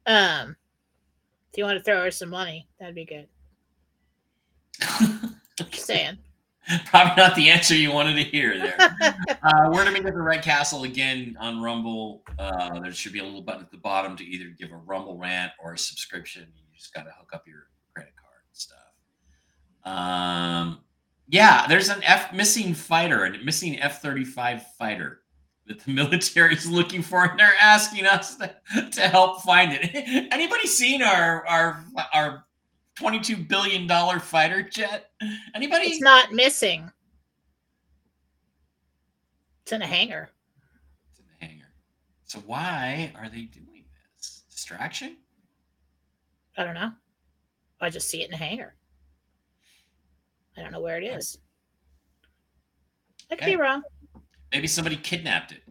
Um, 0.05 0.55
if 1.51 1.57
you 1.57 1.64
want 1.64 1.80
to 1.80 1.84
throw 1.84 2.03
her 2.03 2.12
some 2.12 2.30
money, 2.30 2.68
that'd 2.80 2.93
be 2.93 3.05
good. 3.05 3.28
Just 5.72 5.88
saying. 5.88 6.20
Probably 6.86 7.15
not 7.15 7.36
the 7.36 7.49
answer 7.49 7.74
you 7.74 7.91
wanted 7.91 8.15
to 8.15 8.24
hear 8.24 8.57
there. 8.59 8.76
uh, 9.43 9.70
we're 9.72 9.84
going 9.84 9.88
to 9.88 9.91
meet 9.91 10.05
at 10.05 10.13
the 10.13 10.22
Red 10.22 10.43
Castle 10.43 10.84
again 10.84 11.36
on 11.39 11.61
Rumble. 11.61 12.24
Uh, 12.38 12.80
there 12.80 12.91
should 12.91 13.13
be 13.13 13.20
a 13.20 13.24
little 13.24 13.41
button 13.41 13.61
at 13.61 13.72
the 13.72 13.78
bottom 13.78 14.15
to 14.17 14.24
either 14.24 14.49
give 14.57 14.72
a 14.72 14.78
Rumble 14.78 15.17
rant 15.17 15.51
or 15.63 15.74
a 15.74 15.78
subscription. 15.78 16.43
You 16.55 16.78
just 16.78 16.93
got 16.93 17.03
to 17.03 17.11
hook 17.17 17.32
up 17.34 17.47
your 17.47 17.67
credit 17.93 18.13
card 18.15 18.41
and 18.47 18.55
stuff. 18.55 18.78
Um, 19.84 20.82
yeah, 21.28 21.65
there's 21.67 21.89
an 21.89 22.03
F 22.03 22.34
missing 22.34 22.74
fighter, 22.74 23.26
a 23.26 23.43
missing 23.43 23.80
F 23.80 24.01
thirty 24.01 24.26
five 24.26 24.65
fighter 24.78 25.22
that 25.65 25.80
the 25.80 25.91
military 25.91 26.53
is 26.53 26.70
looking 26.70 27.01
for, 27.01 27.26
and 27.26 27.39
they're 27.39 27.53
asking 27.59 28.05
us 28.05 28.36
to, 28.38 28.53
to 28.91 29.01
help 29.01 29.41
find 29.41 29.72
it. 29.74 29.89
Anybody 30.32 30.67
seen 30.67 31.01
our 31.01 31.45
our 31.47 31.84
our 32.13 32.45
twenty 33.00 33.20
two 33.20 33.38
billion 33.38 33.88
dollar 33.88 34.20
fighter 34.20 34.62
jet? 34.62 35.12
Anybody? 35.56 35.86
It's 35.86 36.02
not 36.02 36.34
missing. 36.34 36.91
It's 39.64 39.72
in 39.72 39.82
a 39.82 39.88
hangar. 39.88 40.30
It's 41.12 41.20
in 41.20 41.26
the 41.39 41.45
hangar. 41.45 41.72
So 42.26 42.39
why 42.39 43.14
are 43.16 43.30
they 43.30 43.43
doing 43.43 43.86
this? 44.18 44.43
Distraction? 44.52 45.16
I 46.58 46.66
don't 46.66 46.74
know. 46.74 46.91
I 47.80 47.89
just 47.89 48.10
see 48.10 48.22
it 48.22 48.28
in 48.28 48.34
a 48.34 48.38
hangar. 48.38 48.76
I 50.58 50.62
don't 50.62 50.74
know 50.74 50.82
where 50.82 50.97
it 51.02 51.06
is. 51.06 51.38
I 53.32 53.36
could 53.36 53.45
be 53.45 53.56
wrong. 53.56 53.82
Maybe 54.52 54.68
somebody 54.68 54.97
kidnapped 54.97 55.54
it. 55.54 55.62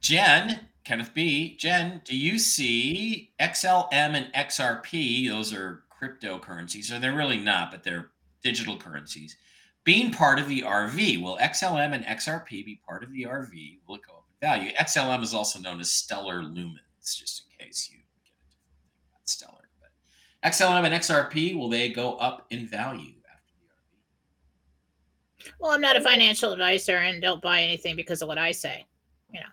Jen, 0.00 0.58
Kenneth 0.82 1.14
B. 1.14 1.56
Jen, 1.56 2.00
do 2.04 2.16
you 2.16 2.38
see 2.38 3.32
XLM 3.38 3.92
and 3.92 4.32
XRP? 4.34 5.28
Those 5.28 5.52
are 5.52 5.83
cryptocurrencies, 6.04 6.92
or 6.92 6.98
they're 6.98 7.16
really 7.16 7.38
not, 7.38 7.70
but 7.70 7.82
they're 7.82 8.10
digital 8.42 8.76
currencies. 8.76 9.36
Being 9.84 10.12
part 10.12 10.38
of 10.38 10.48
the 10.48 10.62
RV, 10.62 11.22
will 11.22 11.36
XLM 11.38 11.92
and 11.94 12.04
XRP 12.04 12.64
be 12.64 12.80
part 12.86 13.02
of 13.02 13.12
the 13.12 13.24
RV? 13.24 13.78
Will 13.86 13.96
it 13.96 14.02
go 14.06 14.14
up 14.14 14.24
in 14.28 14.48
value? 14.48 14.72
XLM 14.74 15.22
is 15.22 15.34
also 15.34 15.58
known 15.58 15.80
as 15.80 15.92
stellar 15.92 16.42
lumens, 16.42 16.78
just 17.02 17.44
in 17.60 17.66
case 17.66 17.90
you 17.92 17.98
get 17.98 18.04
thing 18.22 19.02
about 19.12 19.28
stellar. 19.28 19.68
But 19.80 20.50
XLM 20.50 20.84
and 20.84 20.94
XRP, 20.94 21.56
will 21.56 21.68
they 21.68 21.90
go 21.90 22.14
up 22.16 22.46
in 22.50 22.66
value 22.66 23.12
after 23.30 23.52
the 23.60 25.50
RV? 25.50 25.52
Well, 25.60 25.72
I'm 25.72 25.82
not 25.82 25.96
a 25.96 26.00
financial 26.00 26.52
advisor 26.52 26.96
and 26.96 27.20
don't 27.20 27.42
buy 27.42 27.60
anything 27.60 27.94
because 27.94 28.22
of 28.22 28.28
what 28.28 28.38
I 28.38 28.52
say. 28.52 28.86
You 29.30 29.40
know. 29.40 29.46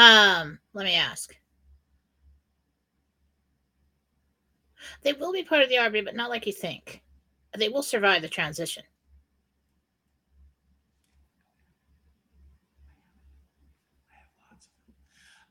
Um, 0.00 0.58
let 0.72 0.86
me 0.86 0.94
ask. 0.94 1.34
They 5.02 5.12
will 5.12 5.32
be 5.32 5.42
part 5.44 5.62
of 5.62 5.68
the 5.68 5.76
RV, 5.76 6.04
but 6.04 6.16
not 6.16 6.30
like 6.30 6.46
you 6.46 6.52
think. 6.52 7.02
They 7.56 7.68
will 7.68 7.82
survive 7.82 8.22
the 8.22 8.28
transition. 8.28 8.82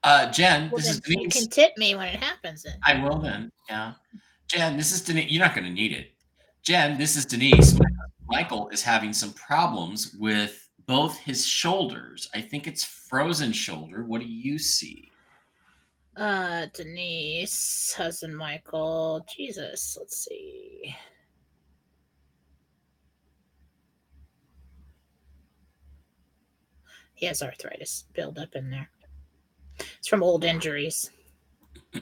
Uh, 0.04 0.32
Jen, 0.32 0.70
Well, 0.72 0.78
this 0.78 0.90
is 0.90 1.02
then 1.02 1.12
you 1.14 1.18
Denise. 1.30 1.34
can 1.34 1.50
tip 1.50 1.78
me 1.78 1.96
when 1.96 2.08
it 2.08 2.20
happens. 2.22 2.64
Then 2.64 2.76
I 2.84 3.04
will 3.04 3.20
then. 3.20 3.52
Yeah. 3.70 3.94
Jen, 4.48 4.78
this 4.78 4.92
is 4.92 5.02
Denise. 5.02 5.30
You're 5.32 5.44
not 5.44 5.56
going 5.56 5.66
to 5.66 5.74
need 5.74 5.92
it. 5.92 6.12
Jen, 6.64 6.98
this 6.98 7.16
is 7.16 7.26
Denise. 7.26 7.78
Michael 8.28 8.70
is 8.70 8.82
having 8.82 9.12
some 9.14 9.34
problems 9.34 10.16
with 10.20 10.70
both 10.86 11.18
his 11.18 11.46
shoulders. 11.46 12.30
I 12.34 12.42
think 12.42 12.68
it's 12.68 12.84
frozen 12.84 13.52
shoulder. 13.52 14.04
What 14.04 14.22
do 14.22 14.28
you 14.28 14.58
see? 14.60 15.12
Uh, 16.18 16.66
Denise, 16.74 17.94
husband 17.96 18.36
Michael. 18.36 19.26
Jesus, 19.34 19.96
let's 20.00 20.18
see. 20.18 20.96
He 27.14 27.26
has 27.26 27.42
arthritis 27.42 28.06
build 28.14 28.38
up 28.38 28.56
in 28.56 28.70
there. 28.70 28.90
It's 29.98 30.08
from 30.08 30.24
old 30.24 30.44
injuries. 30.44 31.10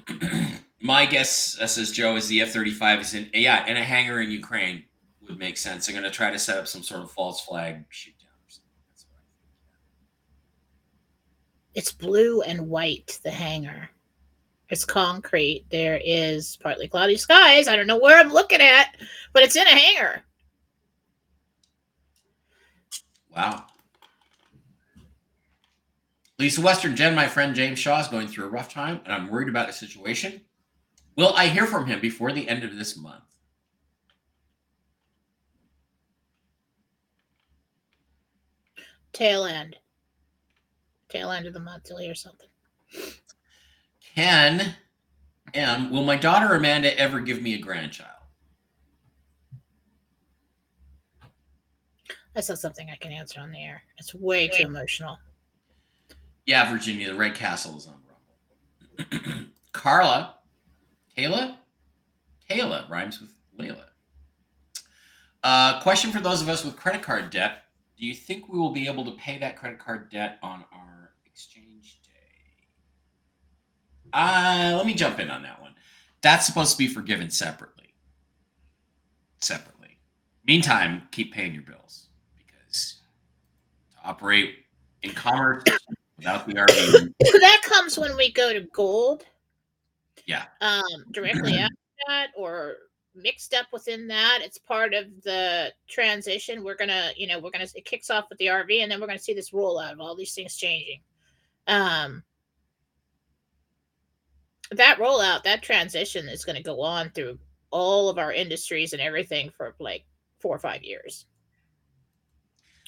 My 0.82 1.05
guess, 1.05 1.57
uh, 1.59 1.68
says 1.68 1.91
Joe, 1.91 2.16
is 2.16 2.28
the 2.28 2.41
F 2.41 2.51
35 2.51 2.99
is 2.99 3.13
in, 3.13 3.30
yeah, 3.34 3.66
in 3.66 3.78
a 3.78 3.84
hangar 3.84 4.22
in 4.22 4.30
Ukraine 4.30 4.84
would 5.28 5.39
make 5.39 5.57
sense. 5.57 5.86
They're 5.86 5.99
going 5.99 6.09
to 6.09 6.16
try 6.16 6.32
to 6.32 6.39
set 6.39 6.57
up 6.57 6.68
some 6.68 6.84
sort 6.84 7.01
of 7.01 7.11
false 7.11 7.41
flag 7.41 7.86
shoot 7.89 8.13
down 8.20 8.30
or 8.30 8.49
something. 8.49 8.72
That's 8.89 9.05
what 9.09 9.18
I 9.18 9.24
think. 9.24 9.34
It's 11.76 11.91
blue 11.91 12.41
and 12.41 12.70
white, 12.70 13.20
the 13.24 13.32
hangar. 13.32 13.89
It's 14.70 14.86
concrete. 14.86 15.66
There 15.70 15.99
is 16.03 16.57
partly 16.57 16.88
cloudy 16.88 17.18
skies. 17.18 17.68
I 17.68 17.76
don't 17.76 17.88
know 17.88 17.99
where 17.99 18.20
I'm 18.20 18.32
looking 18.32 18.61
at, 18.61 18.95
but 19.34 19.43
it's 19.43 19.55
in 19.55 19.68
a 19.68 19.70
hangar. 19.70 20.24
Wow. 23.36 23.66
Lisa 26.39 26.61
Western, 26.61 26.95
Jen, 26.95 27.16
my 27.16 27.28
friend 27.28 27.55
James 27.55 27.80
Shaw 27.80 27.99
is 28.01 28.07
going 28.07 28.28
through 28.28 28.45
a 28.45 28.49
rough 28.49 28.74
time, 28.74 29.01
and 29.05 29.13
I'm 29.13 29.30
worried 29.30 29.49
about 29.49 29.68
the 29.68 29.74
situation. 29.74 30.41
Will 31.16 31.34
I 31.34 31.47
hear 31.47 31.66
from 31.66 31.86
him 31.86 32.01
before 32.01 32.34
the 32.34 32.47
end 32.49 32.63
of 32.63 32.76
this 32.76 32.97
month? 32.97 33.24
Tail 39.13 39.45
end. 39.45 39.78
Tail 41.07 41.32
end 41.32 41.47
of 41.47 41.53
the 41.53 41.59
month, 41.59 41.88
you'll 41.88 41.99
hear 41.99 42.16
something. 42.16 42.49
Ken 44.16 44.76
M, 45.53 45.91
will 45.91 46.03
my 46.03 46.16
daughter 46.16 46.53
Amanda 46.53 46.97
ever 46.97 47.20
give 47.20 47.41
me 47.41 47.53
a 47.53 47.57
grandchild? 47.57 48.11
That's 52.34 52.49
not 52.49 52.59
something 52.59 52.89
I 52.89 52.95
can 52.95 53.11
answer 53.11 53.39
on 53.39 53.51
the 53.51 53.61
air. 53.61 53.84
It's 53.97 54.13
way 54.13 54.47
too 54.47 54.63
emotional. 54.63 55.18
Yeah, 56.45 56.70
Virginia, 56.70 57.11
the 57.11 57.18
Red 57.18 57.34
Castle 57.34 57.78
is 57.78 57.88
on 57.88 57.95
Rumble. 59.07 59.45
Carla, 59.72 60.36
Kayla, 61.18 61.55
Kayla 62.49 62.89
rhymes 62.89 63.22
with 63.22 63.32
Layla. 63.57 63.86
Uh, 65.43 65.82
question 65.82 66.11
for 66.11 66.20
those 66.20 66.41
of 66.41 66.49
us 66.49 66.63
with 66.66 66.76
credit 66.76 67.01
card 67.01 67.30
debt: 67.30 67.63
Do 67.97 68.05
you 68.05 68.13
think 68.13 68.49
we 68.49 68.59
will 68.59 68.72
be 68.72 68.88
able 68.88 69.05
to 69.05 69.11
pay 69.11 69.38
that 69.39 69.57
credit 69.57 69.80
card 69.80 70.09
debt 70.09 70.38
on 70.41 70.66
our 70.74 71.11
exchange 71.26 71.66
day? 71.68 71.74
Uh, 74.16 74.74
let 74.78 74.86
me 74.86 74.93
jump 74.93 75.20
in 75.20 75.30
on 75.30 75.43
that 75.43 75.61
one. 75.61 75.74
That's 76.22 76.45
supposed 76.45 76.72
to 76.72 76.78
be 76.78 76.88
forgiven 76.88 77.30
separately. 77.30 77.93
Separately. 79.41 79.99
Meantime, 80.47 81.03
keep 81.11 81.34
paying 81.34 81.53
your 81.53 81.63
bills 81.63 82.07
because 82.38 83.01
to 83.91 84.07
operate 84.07 84.55
in 85.03 85.11
commerce 85.11 85.63
without 86.18 86.47
the 86.47 86.53
RV 86.53 87.11
that 87.45 87.61
comes 87.63 87.97
when 87.97 88.16
we 88.16 88.32
go 88.32 88.53
to 88.53 88.61
gold. 88.74 89.26
Yeah. 90.26 90.45
Um, 90.61 90.84
directly 91.11 91.53
after 91.59 91.76
that 92.07 92.28
or 92.36 92.78
mixed 93.16 93.53
up 93.53 93.68
within 93.72 94.07
that. 94.07 94.39
It's 94.41 94.57
part 94.57 94.93
of 94.93 95.05
the 95.24 95.72
transition. 95.88 96.63
We're 96.63 96.76
gonna, 96.76 97.11
you 97.16 97.28
know, 97.28 97.39
we're 97.39 97.51
gonna 97.51 97.68
it 97.76 97.86
kicks 97.86 98.09
off 98.09 98.26
with 98.30 98.38
the 98.39 98.47
RV 98.47 98.82
and 98.82 98.91
then 98.91 98.99
we're 98.99 99.07
gonna 99.07 99.20
see 99.20 99.34
this 99.34 99.51
rollout 99.51 99.91
of 99.91 99.99
all 99.99 100.16
these 100.16 100.34
things 100.34 100.55
changing. 100.55 101.01
Um 101.68 102.24
that 104.72 104.97
rollout, 104.97 105.43
that 105.43 105.61
transition 105.61 106.28
is 106.28 106.45
gonna 106.45 106.61
go 106.61 106.82
on 106.82 107.09
through 107.11 107.39
all 107.72 108.09
of 108.09 108.18
our 108.18 108.32
industries 108.32 108.93
and 108.93 109.01
everything 109.01 109.49
for 109.49 109.76
like 109.80 110.05
four 110.39 110.55
or 110.55 110.59
five 110.59 110.84
years. 110.84 111.26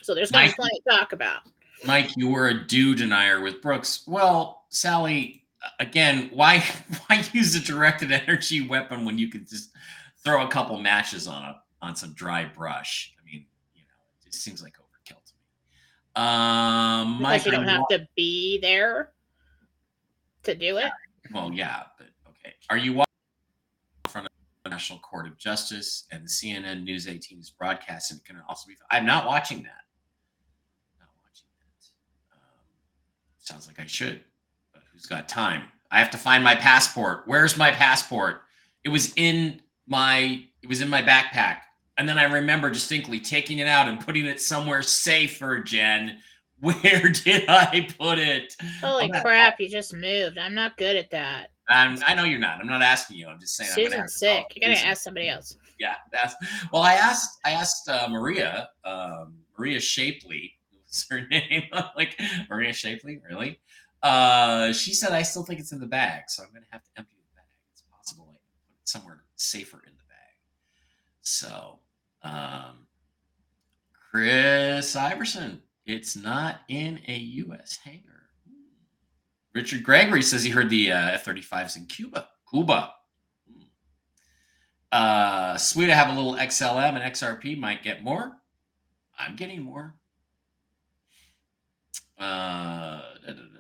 So 0.02 0.16
there's 0.16 0.32
gonna 0.32 0.48
be 0.48 0.54
plenty 0.54 0.80
to 0.88 0.98
talk 0.98 1.14
about. 1.14 1.42
Mike, 1.86 2.16
you 2.16 2.30
were 2.30 2.48
a 2.48 2.54
DEW 2.54 2.96
denier 2.96 3.42
with 3.42 3.62
Brooks. 3.62 4.04
Well, 4.08 4.66
Sally, 4.70 5.44
again, 5.80 6.30
why 6.34 6.60
why 7.08 7.24
use 7.34 7.56
a 7.56 7.60
directed 7.60 8.12
energy 8.12 8.68
weapon 8.68 9.06
when 9.06 9.18
you 9.18 9.30
could 9.30 9.48
just 9.48 9.72
throw 10.24 10.46
a 10.46 10.50
couple 10.50 10.80
matches 10.80 11.28
on 11.28 11.44
a 11.44 11.62
on 11.82 11.96
some 11.96 12.14
dry 12.14 12.46
brush? 12.46 13.14
I 13.22 13.26
mean, 13.26 13.46
you 13.76 13.84
know, 13.84 14.26
it 14.26 14.32
just 14.32 14.44
seems 14.44 14.64
like 14.64 14.74
overkill 14.78 15.24
to 15.24 15.34
me. 15.34 16.24
Um, 16.24 17.18
Because 17.18 17.22
Mike, 17.22 17.46
you 17.46 17.52
don't 17.52 17.68
have 17.68 17.88
to 17.90 18.08
be 18.16 18.60
there 18.60 19.12
to 20.44 20.56
do 20.56 20.78
it. 20.78 20.92
Well, 21.34 21.52
yeah, 21.52 21.84
but 21.98 22.08
okay. 22.30 22.56
Are 22.70 22.78
you 22.78 22.94
watching 22.94 23.06
in 24.06 24.12
front 24.12 24.28
of 24.28 24.32
the 24.64 24.70
National 24.70 25.00
Court 25.00 25.28
of 25.28 25.38
Justice 25.38 26.06
and 26.12 26.24
the 26.24 26.30
CNN 26.30 26.84
News 26.84 27.08
18 27.08 27.40
is 27.40 27.50
broadcast 27.50 28.12
and 28.12 28.20
it 28.20 28.26
can 28.26 28.42
also 28.48 28.68
be? 28.68 28.76
I'm 28.92 29.06
not 29.06 29.26
watching 29.26 29.64
that. 29.64 29.84
Not 31.00 31.10
watching 31.24 31.48
that. 31.60 32.36
Um, 32.36 32.40
sounds 33.40 33.68
like 33.68 33.80
I 33.80 33.86
should, 33.86 34.22
but 34.74 34.84
who's 34.92 35.06
got 35.06 35.28
time? 35.28 35.64
I 35.92 36.00
have 36.00 36.10
to 36.12 36.18
find 36.18 36.44
my 36.44 36.56
passport. 36.56 37.24
Where's 37.26 37.58
my 37.58 37.72
passport? 37.72 38.42
It 38.84 38.90
was 38.90 39.14
in 39.16 39.62
my. 39.88 40.44
It 40.62 40.70
was 40.70 40.82
in 40.82 40.90
my 40.90 41.02
backpack, 41.02 41.60
and 41.98 42.10
then 42.10 42.18
I 42.18 42.24
remember 42.24 42.70
distinctly 42.70 43.20
taking 43.20 43.60
it 43.60 43.68
out 43.68 43.88
and 43.88 44.00
putting 44.00 44.26
it 44.26 44.42
somewhere 44.42 44.82
safer. 44.82 45.62
Jen, 45.62 46.18
where 46.60 47.10
did 47.10 47.46
I 47.48 47.88
put 48.00 48.18
it? 48.20 48.56
Holy 48.82 49.08
not- 49.08 49.24
crap, 49.24 49.60
you 49.60 49.70
just 49.70 49.94
moved. 49.94 50.38
I'm 50.38 50.56
not 50.56 50.76
good 50.78 50.96
at 50.96 51.12
that. 51.12 51.52
Um, 51.70 52.00
I 52.08 52.16
know 52.16 52.24
you're 52.24 52.40
not. 52.40 52.60
I'm 52.62 52.68
not 52.68 52.82
asking 52.82 53.18
you. 53.18 53.28
I'm 53.28 53.40
just 53.40 53.56
saying. 53.58 53.70
I'm 53.72 53.78
gonna 53.78 53.90
Susan's 54.10 54.16
sick. 54.16 54.46
You 54.56 54.62
gotta 54.62 54.76
Susan. 54.76 54.90
ask 54.90 55.04
somebody 55.04 55.30
else. 55.30 55.58
Yeah, 55.80 55.96
that's 56.12 56.34
well. 56.72 56.82
I 56.82 56.94
asked. 56.94 57.40
I 57.46 57.52
asked 57.52 57.90
uh, 57.90 58.08
Maria. 58.10 58.70
Um, 58.86 59.36
Maria 59.60 59.80
Shapley. 59.80 60.54
What's 60.72 61.06
her 61.10 61.28
name? 61.32 61.64
like 61.98 62.20
Maria 62.50 62.72
Shapley. 62.74 63.20
Really? 63.30 63.60
Uh, 64.02 64.72
she 64.72 64.94
said 64.94 65.12
I 65.12 65.24
still 65.24 65.44
think 65.44 65.60
it's 65.60 65.74
in 65.74 65.80
the 65.80 65.88
bag, 65.88 66.24
so 66.30 66.44
I'm 66.44 66.50
gonna 66.54 66.66
have 66.72 66.84
to 66.84 66.90
empty 66.98 67.18
the 67.18 67.36
bag. 67.36 67.46
It's 67.74 67.84
possible 67.92 68.26
I 68.30 68.34
can 68.34 68.40
put 68.66 68.82
it 68.82 68.88
somewhere 68.90 69.24
safer 69.36 69.82
in 69.86 69.92
the 69.94 70.04
bag. 70.08 70.36
So, 71.22 71.80
um, 72.24 72.88
Chris 74.10 74.96
Iverson. 74.96 75.62
It's 75.88 76.18
not 76.18 76.60
in 76.68 77.00
a 77.08 77.18
U.S. 77.18 77.80
hangar. 77.84 78.30
Richard 79.54 79.84
Gregory 79.84 80.22
says 80.22 80.44
he 80.44 80.50
heard 80.50 80.70
the 80.70 80.92
uh, 80.92 81.12
F-35s 81.12 81.78
in 81.78 81.86
Cuba. 81.86 82.28
Cuba. 82.52 82.94
Uh, 84.92 85.58
sweet, 85.58 85.90
I 85.90 85.96
have 85.96 86.10
a 86.10 86.14
little 86.14 86.36
XLM 86.36 87.02
and 87.02 87.14
XRP. 87.14 87.58
Might 87.58 87.84
get 87.84 88.04
more. 88.04 88.34
I'm 89.18 89.36
getting 89.36 89.62
more. 89.62 89.96
Uh, 92.20 93.02
da, 93.26 93.28
da, 93.28 93.34
da. 93.34 93.58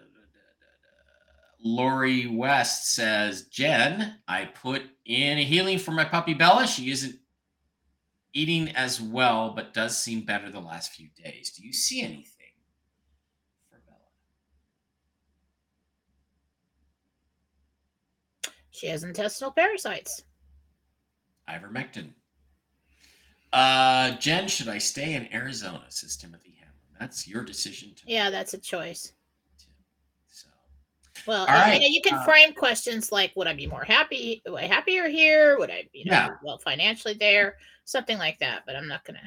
Lori 1.63 2.27
West 2.27 2.93
says, 2.93 3.43
Jen, 3.47 4.15
I 4.27 4.45
put 4.45 4.83
in 5.05 5.37
a 5.37 5.43
healing 5.43 5.79
for 5.79 5.91
my 5.91 6.05
puppy 6.05 6.33
Bella. 6.33 6.67
She 6.67 6.91
isn't 6.91 7.17
eating 8.33 8.69
as 8.69 9.01
well, 9.01 9.51
but 9.55 9.73
does 9.73 9.97
seem 9.97 10.21
better 10.21 10.49
the 10.49 10.59
last 10.59 10.93
few 10.93 11.07
days. 11.23 11.51
Do 11.51 11.65
you 11.65 11.73
see 11.73 12.01
anything 12.01 12.53
for 13.69 13.79
Bella? 13.85 13.97
She 18.71 18.87
has 18.87 19.03
intestinal 19.03 19.51
parasites. 19.51 20.23
Ivermectin. 21.49 22.09
Uh, 23.53 24.11
Jen, 24.17 24.47
should 24.47 24.67
I 24.67 24.77
stay 24.77 25.13
in 25.13 25.33
Arizona? 25.33 25.85
Says 25.89 26.17
Timothy 26.17 26.57
Hamlin. 26.59 26.97
That's 26.99 27.27
your 27.27 27.43
decision 27.43 27.95
to 27.95 28.03
Yeah, 28.05 28.29
that's 28.29 28.53
a 28.53 28.57
choice. 28.57 29.13
Well, 31.25 31.41
All 31.41 31.49
and, 31.49 31.73
you 31.81 31.89
know, 31.89 31.93
you 31.93 32.01
can 32.01 32.15
uh, 32.15 32.23
frame 32.23 32.53
questions 32.53 33.11
like, 33.11 33.31
"Would 33.35 33.47
I 33.47 33.53
be 33.53 33.67
more 33.67 33.83
happy? 33.83 34.41
Would 34.45 34.61
I 34.63 34.67
happier 34.67 35.07
here? 35.07 35.57
Would 35.57 35.71
I, 35.71 35.87
you 35.93 36.05
know, 36.05 36.13
Yeah. 36.13 36.29
well 36.43 36.57
financially 36.57 37.13
there? 37.13 37.57
Something 37.85 38.17
like 38.17 38.39
that." 38.39 38.63
But 38.65 38.75
I'm 38.75 38.87
not 38.87 39.03
gonna. 39.05 39.19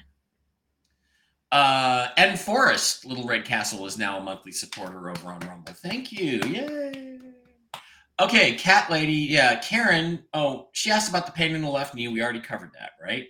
Uh, 1.52 2.08
and 2.16 2.38
Forrest, 2.38 3.04
Little 3.04 3.24
Red 3.26 3.44
Castle, 3.44 3.84
is 3.86 3.98
now 3.98 4.18
a 4.18 4.20
monthly 4.20 4.52
supporter 4.52 5.10
over 5.10 5.28
on 5.32 5.40
Rumble. 5.40 5.72
Thank 5.72 6.12
you. 6.12 6.40
Yay. 6.46 7.18
Okay, 8.20 8.52
Cat 8.54 8.90
Lady. 8.90 9.12
Yeah, 9.14 9.58
Karen. 9.60 10.22
Oh, 10.32 10.68
she 10.72 10.90
asked 10.90 11.08
about 11.08 11.26
the 11.26 11.32
pain 11.32 11.54
in 11.54 11.62
the 11.62 11.68
left 11.70 11.94
knee. 11.94 12.06
We 12.08 12.22
already 12.22 12.40
covered 12.40 12.70
that, 12.78 12.92
right? 13.02 13.28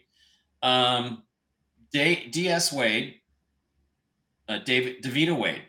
Um, 0.62 1.22
D- 1.92 2.26
DS 2.30 2.72
Wade, 2.72 3.14
uh, 4.48 4.58
David 4.58 5.02
Davita 5.02 5.34
Wade. 5.36 5.62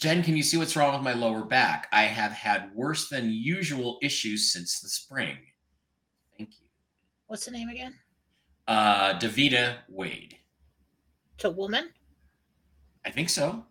Jen, 0.00 0.22
can 0.22 0.34
you 0.34 0.42
see 0.42 0.56
what's 0.56 0.76
wrong 0.76 0.94
with 0.94 1.02
my 1.02 1.12
lower 1.12 1.44
back? 1.44 1.86
I 1.92 2.04
have 2.04 2.32
had 2.32 2.74
worse 2.74 3.10
than 3.10 3.30
usual 3.30 3.98
issues 4.00 4.50
since 4.50 4.80
the 4.80 4.88
spring. 4.88 5.36
Thank 6.38 6.52
you. 6.58 6.68
What's 7.26 7.44
the 7.44 7.50
name 7.50 7.68
again? 7.68 7.94
Uh, 8.66 9.18
Davita 9.18 9.76
Wade. 9.90 10.38
To 11.38 11.50
woman? 11.50 11.90
I 13.04 13.10
think 13.10 13.28
so. 13.28 13.62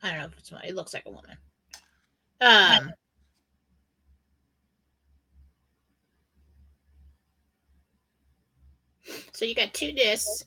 I 0.00 0.10
don't 0.10 0.20
know 0.20 0.26
if 0.26 0.38
it's 0.38 0.52
it 0.64 0.76
looks 0.76 0.94
like 0.94 1.06
a 1.06 1.10
woman. 1.10 1.36
Um 2.40 2.92
So 9.32 9.44
you 9.44 9.54
got 9.54 9.74
two 9.74 9.92
discs. 9.92 10.44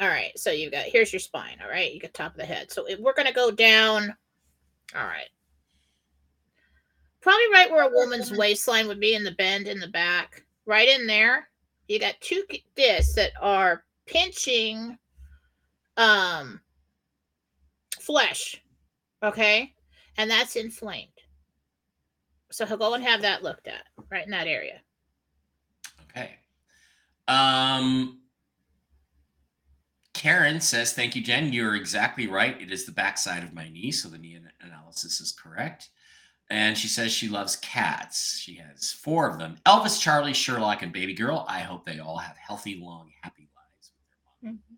All 0.00 0.08
right. 0.08 0.36
So 0.36 0.50
you've 0.50 0.72
got 0.72 0.84
here's 0.84 1.12
your 1.12 1.20
spine. 1.20 1.58
All 1.62 1.70
right. 1.70 1.92
You 1.92 2.00
got 2.00 2.14
top 2.14 2.32
of 2.32 2.38
the 2.38 2.44
head. 2.44 2.70
So 2.70 2.86
we're 2.98 3.14
gonna 3.14 3.32
go 3.32 3.50
down. 3.50 4.14
All 4.94 5.04
right. 5.04 5.28
Probably 7.20 7.50
right 7.52 7.70
where 7.70 7.88
a 7.88 7.92
woman's 7.92 8.32
waistline 8.32 8.86
would 8.86 9.00
be 9.00 9.14
in 9.14 9.24
the 9.24 9.32
bend 9.32 9.66
in 9.68 9.80
the 9.80 9.88
back. 9.88 10.44
Right 10.66 10.88
in 10.88 11.06
there. 11.06 11.48
You 11.88 11.98
got 11.98 12.20
two 12.20 12.42
discs 12.76 13.14
that 13.14 13.32
are 13.40 13.84
pinching 14.06 14.96
um 15.96 16.60
flesh. 18.00 18.62
Okay. 19.22 19.74
And 20.16 20.30
that's 20.30 20.56
inflamed. 20.56 21.08
So 22.50 22.64
he'll 22.64 22.76
go 22.76 22.94
and 22.94 23.04
have 23.04 23.22
that 23.22 23.42
looked 23.42 23.68
at 23.68 23.84
right 24.10 24.24
in 24.24 24.30
that 24.30 24.46
area. 24.46 24.80
Okay. 26.10 26.36
Um, 27.28 28.20
Karen 30.14 30.60
says, 30.60 30.92
Thank 30.92 31.14
you, 31.14 31.22
Jen. 31.22 31.52
You're 31.52 31.76
exactly 31.76 32.26
right. 32.26 32.60
It 32.60 32.72
is 32.72 32.84
the 32.84 32.92
backside 32.92 33.44
of 33.44 33.54
my 33.54 33.68
knee. 33.68 33.92
So 33.92 34.08
the 34.08 34.18
knee 34.18 34.38
analysis 34.60 35.20
is 35.20 35.32
correct. 35.32 35.90
And 36.50 36.76
she 36.76 36.88
says 36.88 37.12
she 37.12 37.28
loves 37.28 37.56
cats. 37.56 38.38
She 38.38 38.54
has 38.54 38.90
four 38.90 39.28
of 39.28 39.38
them 39.38 39.58
Elvis, 39.66 40.00
Charlie, 40.00 40.32
Sherlock, 40.32 40.82
and 40.82 40.92
Baby 40.92 41.14
Girl. 41.14 41.44
I 41.48 41.60
hope 41.60 41.84
they 41.84 41.98
all 41.98 42.16
have 42.16 42.36
healthy, 42.36 42.80
long, 42.82 43.10
happy 43.22 43.48
lives 43.54 43.92
with 43.94 44.08
their 44.08 44.50
mom. 44.50 44.54
Mm-hmm. 44.54 44.74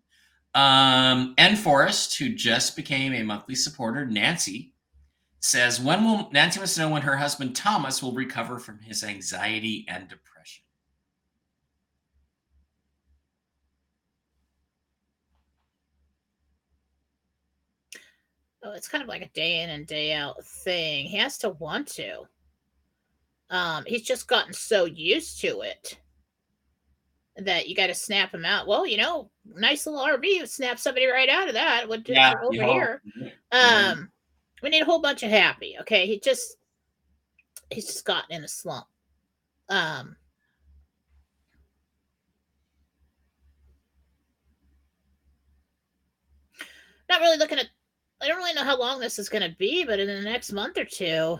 Um, 0.53 1.33
and 1.37 1.57
Forrest, 1.57 2.17
who 2.19 2.29
just 2.29 2.75
became 2.75 3.13
a 3.13 3.23
monthly 3.23 3.55
supporter, 3.55 4.05
Nancy, 4.05 4.73
says, 5.39 5.79
When 5.79 6.03
will 6.03 6.29
Nancy 6.31 6.59
wants 6.59 6.75
to 6.75 6.81
know 6.81 6.89
when 6.89 7.03
her 7.03 7.17
husband 7.17 7.55
Thomas 7.55 8.03
will 8.03 8.13
recover 8.13 8.59
from 8.59 8.79
his 8.79 9.03
anxiety 9.03 9.85
and 9.87 10.07
depression? 10.07 10.30
Oh, 18.63 18.73
it's 18.73 18.87
kind 18.87 19.01
of 19.01 19.07
like 19.07 19.23
a 19.23 19.29
day 19.29 19.61
in 19.61 19.69
and 19.71 19.87
day 19.87 20.13
out 20.13 20.43
thing. 20.45 21.05
He 21.05 21.17
has 21.17 21.37
to 21.39 21.49
want 21.49 21.87
to. 21.93 22.21
Um, 23.49 23.83
he's 23.85 24.03
just 24.03 24.27
gotten 24.27 24.53
so 24.53 24.85
used 24.85 25.41
to 25.41 25.61
it 25.61 25.97
that 27.37 27.67
you 27.67 27.75
got 27.75 27.87
to 27.87 27.95
snap 27.95 28.33
him 28.33 28.45
out. 28.45 28.67
Well, 28.67 28.85
you 28.85 28.97
know, 28.97 29.29
nice 29.45 29.85
little 29.85 30.01
RV 30.01 30.47
snap 30.47 30.79
somebody 30.79 31.05
right 31.07 31.29
out 31.29 31.47
of 31.47 31.53
that. 31.55 31.87
What 31.87 32.03
do 32.03 32.13
yeah, 32.13 32.35
over 32.41 32.53
here? 32.53 33.01
Um, 33.51 34.11
we 34.61 34.69
need 34.69 34.81
a 34.81 34.85
whole 34.85 35.01
bunch 35.01 35.23
of 35.23 35.29
happy. 35.29 35.75
Okay, 35.81 36.05
he 36.05 36.19
just 36.19 36.57
he's 37.71 37.85
just 37.85 38.05
gotten 38.05 38.35
in 38.35 38.43
a 38.43 38.47
slump. 38.47 38.85
Um, 39.69 40.15
not 47.09 47.21
really 47.21 47.37
looking 47.37 47.59
at 47.59 47.67
I 48.21 48.27
don't 48.27 48.37
really 48.37 48.53
know 48.53 48.63
how 48.63 48.77
long 48.77 48.99
this 48.99 49.17
is 49.17 49.29
going 49.29 49.49
to 49.49 49.55
be, 49.57 49.83
but 49.83 49.99
in 49.99 50.07
the 50.07 50.21
next 50.21 50.51
month 50.51 50.77
or 50.77 50.85
two, 50.85 51.39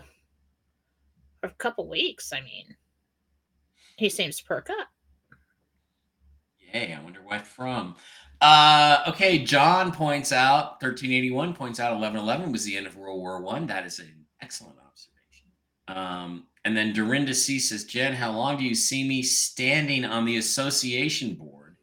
or 1.42 1.48
a 1.48 1.54
couple 1.58 1.88
weeks, 1.88 2.32
I 2.32 2.40
mean, 2.40 2.76
he 3.96 4.08
seems 4.08 4.38
to 4.38 4.44
perk 4.44 4.70
up. 4.70 4.88
Yay! 6.72 6.94
I 6.98 7.02
wonder 7.02 7.20
what 7.22 7.46
from. 7.46 7.96
Uh, 8.40 9.04
okay, 9.06 9.38
John 9.38 9.92
points 9.92 10.32
out 10.32 10.82
1381 10.82 11.54
points 11.54 11.78
out 11.78 11.92
1111 11.92 12.50
was 12.50 12.64
the 12.64 12.76
end 12.76 12.86
of 12.86 12.96
World 12.96 13.20
War 13.20 13.40
One. 13.40 13.66
That 13.68 13.86
is 13.86 14.00
an 14.00 14.26
excellent 14.40 14.76
observation. 14.78 15.46
Um, 15.86 16.46
and 16.64 16.76
then 16.76 16.92
Dorinda 16.92 17.34
C 17.34 17.58
says, 17.60 17.84
Jen, 17.84 18.14
how 18.14 18.32
long 18.32 18.56
do 18.56 18.64
you 18.64 18.74
see 18.74 19.06
me 19.06 19.22
standing 19.22 20.04
on 20.04 20.24
the 20.24 20.38
association 20.38 21.34
board? 21.34 21.76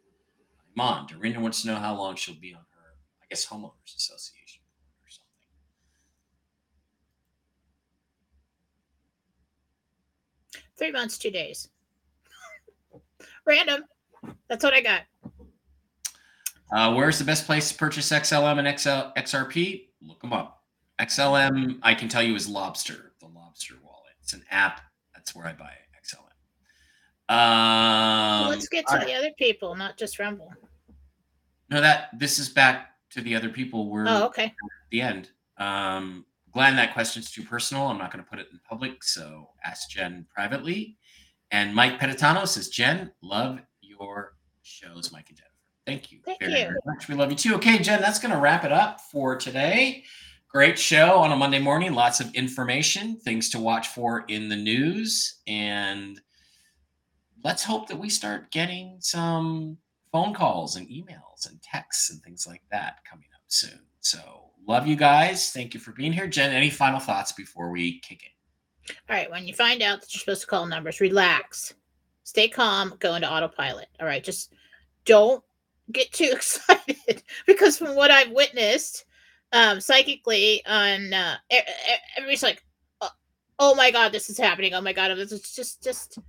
On, 0.77 1.05
Dorinda 1.07 1.41
wants 1.41 1.61
to 1.61 1.67
know 1.67 1.75
how 1.75 1.97
long 1.97 2.15
she'll 2.15 2.39
be 2.39 2.53
on 2.53 2.61
her, 2.61 2.93
I 3.21 3.25
guess, 3.29 3.45
homeowners 3.45 3.97
association. 3.97 4.38
Three 10.79 10.91
months, 10.91 11.17
two 11.17 11.29
days. 11.29 11.67
Random. 13.45 13.83
That's 14.47 14.63
what 14.63 14.73
I 14.73 14.81
got. 14.81 15.01
Uh, 16.71 16.93
where's 16.93 17.19
the 17.19 17.25
best 17.25 17.45
place 17.45 17.69
to 17.69 17.77
purchase 17.77 18.09
XLM 18.09 18.59
and 18.59 18.79
XL, 18.79 19.11
XRP? 19.19 19.87
Look 20.01 20.21
them 20.21 20.31
up. 20.31 20.63
XLM, 20.99 21.79
I 21.83 21.93
can 21.93 22.07
tell 22.07 22.23
you, 22.23 22.33
is 22.35 22.47
Lobster, 22.47 23.11
the 23.19 23.27
Lobster 23.27 23.75
wallet. 23.83 24.13
It's 24.21 24.33
an 24.33 24.43
app. 24.51 24.81
That's 25.13 25.35
where 25.35 25.47
I 25.47 25.53
buy 25.53 25.73
XLM. 26.01 27.33
Um, 27.33 28.41
well, 28.41 28.49
let's 28.49 28.69
get 28.69 28.87
to 28.87 29.03
the 29.05 29.13
other 29.13 29.31
people, 29.37 29.75
not 29.75 29.97
just 29.97 30.17
Rumble. 30.17 30.53
No, 31.69 31.81
that 31.81 32.09
this 32.17 32.39
is 32.39 32.49
back 32.49 32.91
to 33.11 33.21
the 33.21 33.35
other 33.35 33.49
people. 33.49 33.89
We're 33.89 34.07
oh, 34.07 34.25
okay. 34.25 34.45
At 34.45 34.53
the 34.91 35.01
end. 35.01 35.29
Um, 35.57 36.25
Glenn, 36.51 36.75
that 36.75 36.93
question's 36.93 37.31
too 37.31 37.43
personal. 37.43 37.87
I'm 37.87 37.97
not 37.97 38.11
going 38.11 38.23
to 38.23 38.29
put 38.29 38.39
it 38.39 38.47
in 38.51 38.59
public. 38.67 39.03
So 39.03 39.49
ask 39.63 39.89
Jen 39.89 40.25
privately. 40.33 40.97
And 41.51 41.73
Mike 41.73 41.99
Petitano 41.99 42.47
says, 42.47 42.69
Jen, 42.69 43.11
love 43.21 43.59
your 43.81 44.33
shows, 44.61 45.11
Mike 45.11 45.29
and 45.29 45.37
Jennifer. 45.37 45.49
Thank 45.85 46.11
you 46.11 46.19
Thank 46.23 46.39
very, 46.39 46.51
you. 46.53 46.57
very 46.59 46.77
much. 46.85 47.07
We 47.07 47.15
love 47.15 47.31
you 47.31 47.37
too. 47.37 47.55
Okay, 47.55 47.79
Jen, 47.79 48.01
that's 48.01 48.19
going 48.19 48.33
to 48.33 48.39
wrap 48.39 48.63
it 48.63 48.71
up 48.71 49.01
for 49.11 49.35
today. 49.35 50.03
Great 50.47 50.77
show 50.79 51.17
on 51.17 51.31
a 51.31 51.35
Monday 51.35 51.59
morning. 51.59 51.93
Lots 51.93 52.19
of 52.19 52.33
information, 52.33 53.19
things 53.19 53.49
to 53.49 53.59
watch 53.59 53.87
for 53.89 54.25
in 54.27 54.49
the 54.49 54.55
news. 54.55 55.41
And 55.47 56.19
let's 57.43 57.63
hope 57.63 57.87
that 57.87 57.97
we 57.97 58.09
start 58.09 58.51
getting 58.51 58.97
some 58.99 59.77
phone 60.11 60.33
calls 60.33 60.75
and 60.75 60.87
emails 60.87 61.47
and 61.47 61.61
texts 61.61 62.09
and 62.09 62.21
things 62.23 62.47
like 62.47 62.63
that 62.71 62.97
coming 63.09 63.27
up 63.35 63.41
soon. 63.47 63.79
So 63.99 64.48
love 64.67 64.87
you 64.87 64.95
guys. 64.95 65.51
Thank 65.51 65.73
you 65.73 65.79
for 65.79 65.91
being 65.91 66.11
here. 66.11 66.27
Jen, 66.27 66.51
any 66.51 66.69
final 66.69 66.99
thoughts 66.99 67.31
before 67.31 67.71
we 67.71 67.99
kick 67.99 68.23
in? 68.23 68.95
All 69.09 69.15
right. 69.15 69.29
When 69.29 69.47
you 69.47 69.53
find 69.53 69.81
out 69.81 70.01
that 70.01 70.13
you're 70.13 70.19
supposed 70.19 70.41
to 70.41 70.47
call 70.47 70.65
numbers, 70.65 70.99
relax, 70.99 71.73
stay 72.23 72.47
calm, 72.47 72.95
go 72.99 73.15
into 73.15 73.31
autopilot. 73.31 73.87
All 73.99 74.07
right. 74.07 74.23
Just 74.23 74.53
don't 75.05 75.43
get 75.91 76.11
too 76.11 76.29
excited 76.31 77.23
because 77.45 77.77
from 77.77 77.95
what 77.95 78.11
I've 78.11 78.31
witnessed 78.31 79.05
um, 79.51 79.81
psychically 79.81 80.63
on 80.65 81.13
uh, 81.13 81.35
everybody's 82.15 82.43
like, 82.43 82.63
oh, 83.01 83.09
oh 83.57 83.75
my 83.75 83.91
God, 83.91 84.11
this 84.11 84.29
is 84.29 84.37
happening. 84.37 84.73
Oh 84.73 84.81
my 84.81 84.93
God. 84.93 85.11
It's 85.11 85.55
just, 85.55 85.83
just 85.83 86.19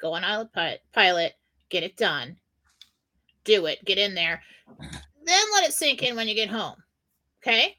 go 0.00 0.12
on 0.12 0.24
autopilot, 0.24 1.32
get 1.68 1.82
it 1.82 1.96
done, 1.96 2.36
do 3.44 3.66
it, 3.66 3.84
get 3.84 3.98
in 3.98 4.14
there. 4.14 4.42
Then 5.24 5.44
let 5.52 5.64
it 5.64 5.72
sink 5.72 6.02
in 6.02 6.16
when 6.16 6.28
you 6.28 6.34
get 6.34 6.48
home. 6.48 6.76
Okay. 7.42 7.76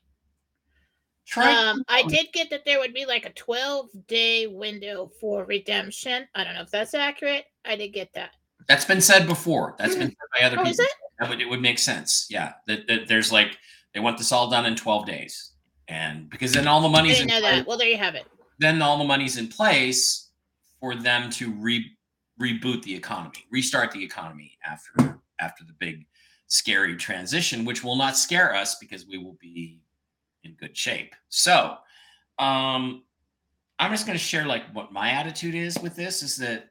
Try 1.26 1.54
um, 1.54 1.84
I 1.88 2.04
did 2.04 2.28
get 2.34 2.50
that 2.50 2.66
there 2.66 2.80
would 2.80 2.94
be 2.94 3.06
like 3.06 3.26
a 3.26 3.32
12 3.32 3.90
day 4.08 4.48
window 4.48 5.10
for 5.22 5.46
redemption. 5.46 6.28
I 6.36 6.44
don't 6.44 6.54
know 6.54 6.62
if 6.62 6.70
that's 6.70 6.94
accurate. 6.94 7.46
I 7.64 7.78
did 7.78 7.90
get 7.90 8.14
that. 8.14 8.32
That's 8.68 8.86
been 8.86 9.02
said 9.02 9.26
before. 9.26 9.76
That's 9.78 9.96
been 9.96 10.10
said 10.10 10.18
by 10.38 10.46
other 10.46 10.60
oh, 10.60 10.64
people. 10.64 10.86
That 11.20 11.30
would 11.30 11.42
it 11.42 11.50
would 11.50 11.62
make 11.62 11.80
sense. 11.80 12.28
Yeah. 12.30 12.54
That, 12.68 12.88
that 12.88 13.08
there's 13.08 13.32
like 13.32 13.58
they 13.94 14.00
want 14.02 14.18
this 14.18 14.32
all 14.32 14.50
done 14.50 14.66
in 14.66 14.76
12 14.76 15.06
days. 15.06 15.52
And 15.88 16.30
because 16.30 16.54
then 16.54 16.68
all 16.68 16.82
the 16.82 16.90
money's 16.90 17.22
in 17.22 17.28
know 17.28 17.40
place, 17.40 17.58
that. 17.60 17.68
Well, 17.68 17.78
there 17.78 17.88
you 17.88 17.98
have 17.98 18.16
it. 18.16 18.26
Then 18.60 18.82
all 18.82 18.98
the 18.98 19.04
money's 19.04 19.38
in 19.38 19.48
place 19.48 20.30
for 20.80 20.96
them 20.96 21.30
to 21.32 21.52
re, 21.54 21.90
reboot 22.42 22.84
the 22.84 22.96
economy, 22.96 23.46
restart 23.52 23.92
the 23.92 24.04
economy 24.04 24.58
after 24.66 25.20
after 25.40 25.64
the 25.66 25.74
big 25.74 26.06
scary 26.54 26.96
transition, 26.96 27.66
which 27.66 27.84
will 27.84 27.96
not 27.96 28.16
scare 28.16 28.54
us 28.54 28.76
because 28.76 29.08
we 29.08 29.18
will 29.18 29.36
be 29.42 29.82
in 30.44 30.54
good 30.54 30.78
shape. 30.78 31.16
So, 31.30 31.78
um, 32.38 33.04
I'm 33.80 33.90
just 33.90 34.06
going 34.06 34.18
to 34.18 34.24
share 34.24 34.46
like 34.46 34.64
what 34.72 34.94
my 34.94 35.10
attitude 35.10 35.56
is 35.56 35.80
with 35.80 35.96
this 35.96 36.22
is 36.22 36.38
that 36.38 36.70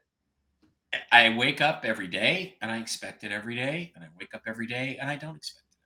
I 1.11 1.35
wake 1.35 1.59
up 1.59 1.83
every 1.83 2.07
day 2.07 2.55
and 2.61 2.71
I 2.71 2.77
expect 2.77 3.25
it 3.25 3.31
every 3.31 3.55
day, 3.55 3.91
and 3.95 4.05
I 4.05 4.07
wake 4.17 4.33
up 4.33 4.43
every 4.47 4.67
day 4.67 4.97
and 5.01 5.09
I 5.09 5.17
don't 5.17 5.35
expect 5.35 5.65
it 5.71 5.77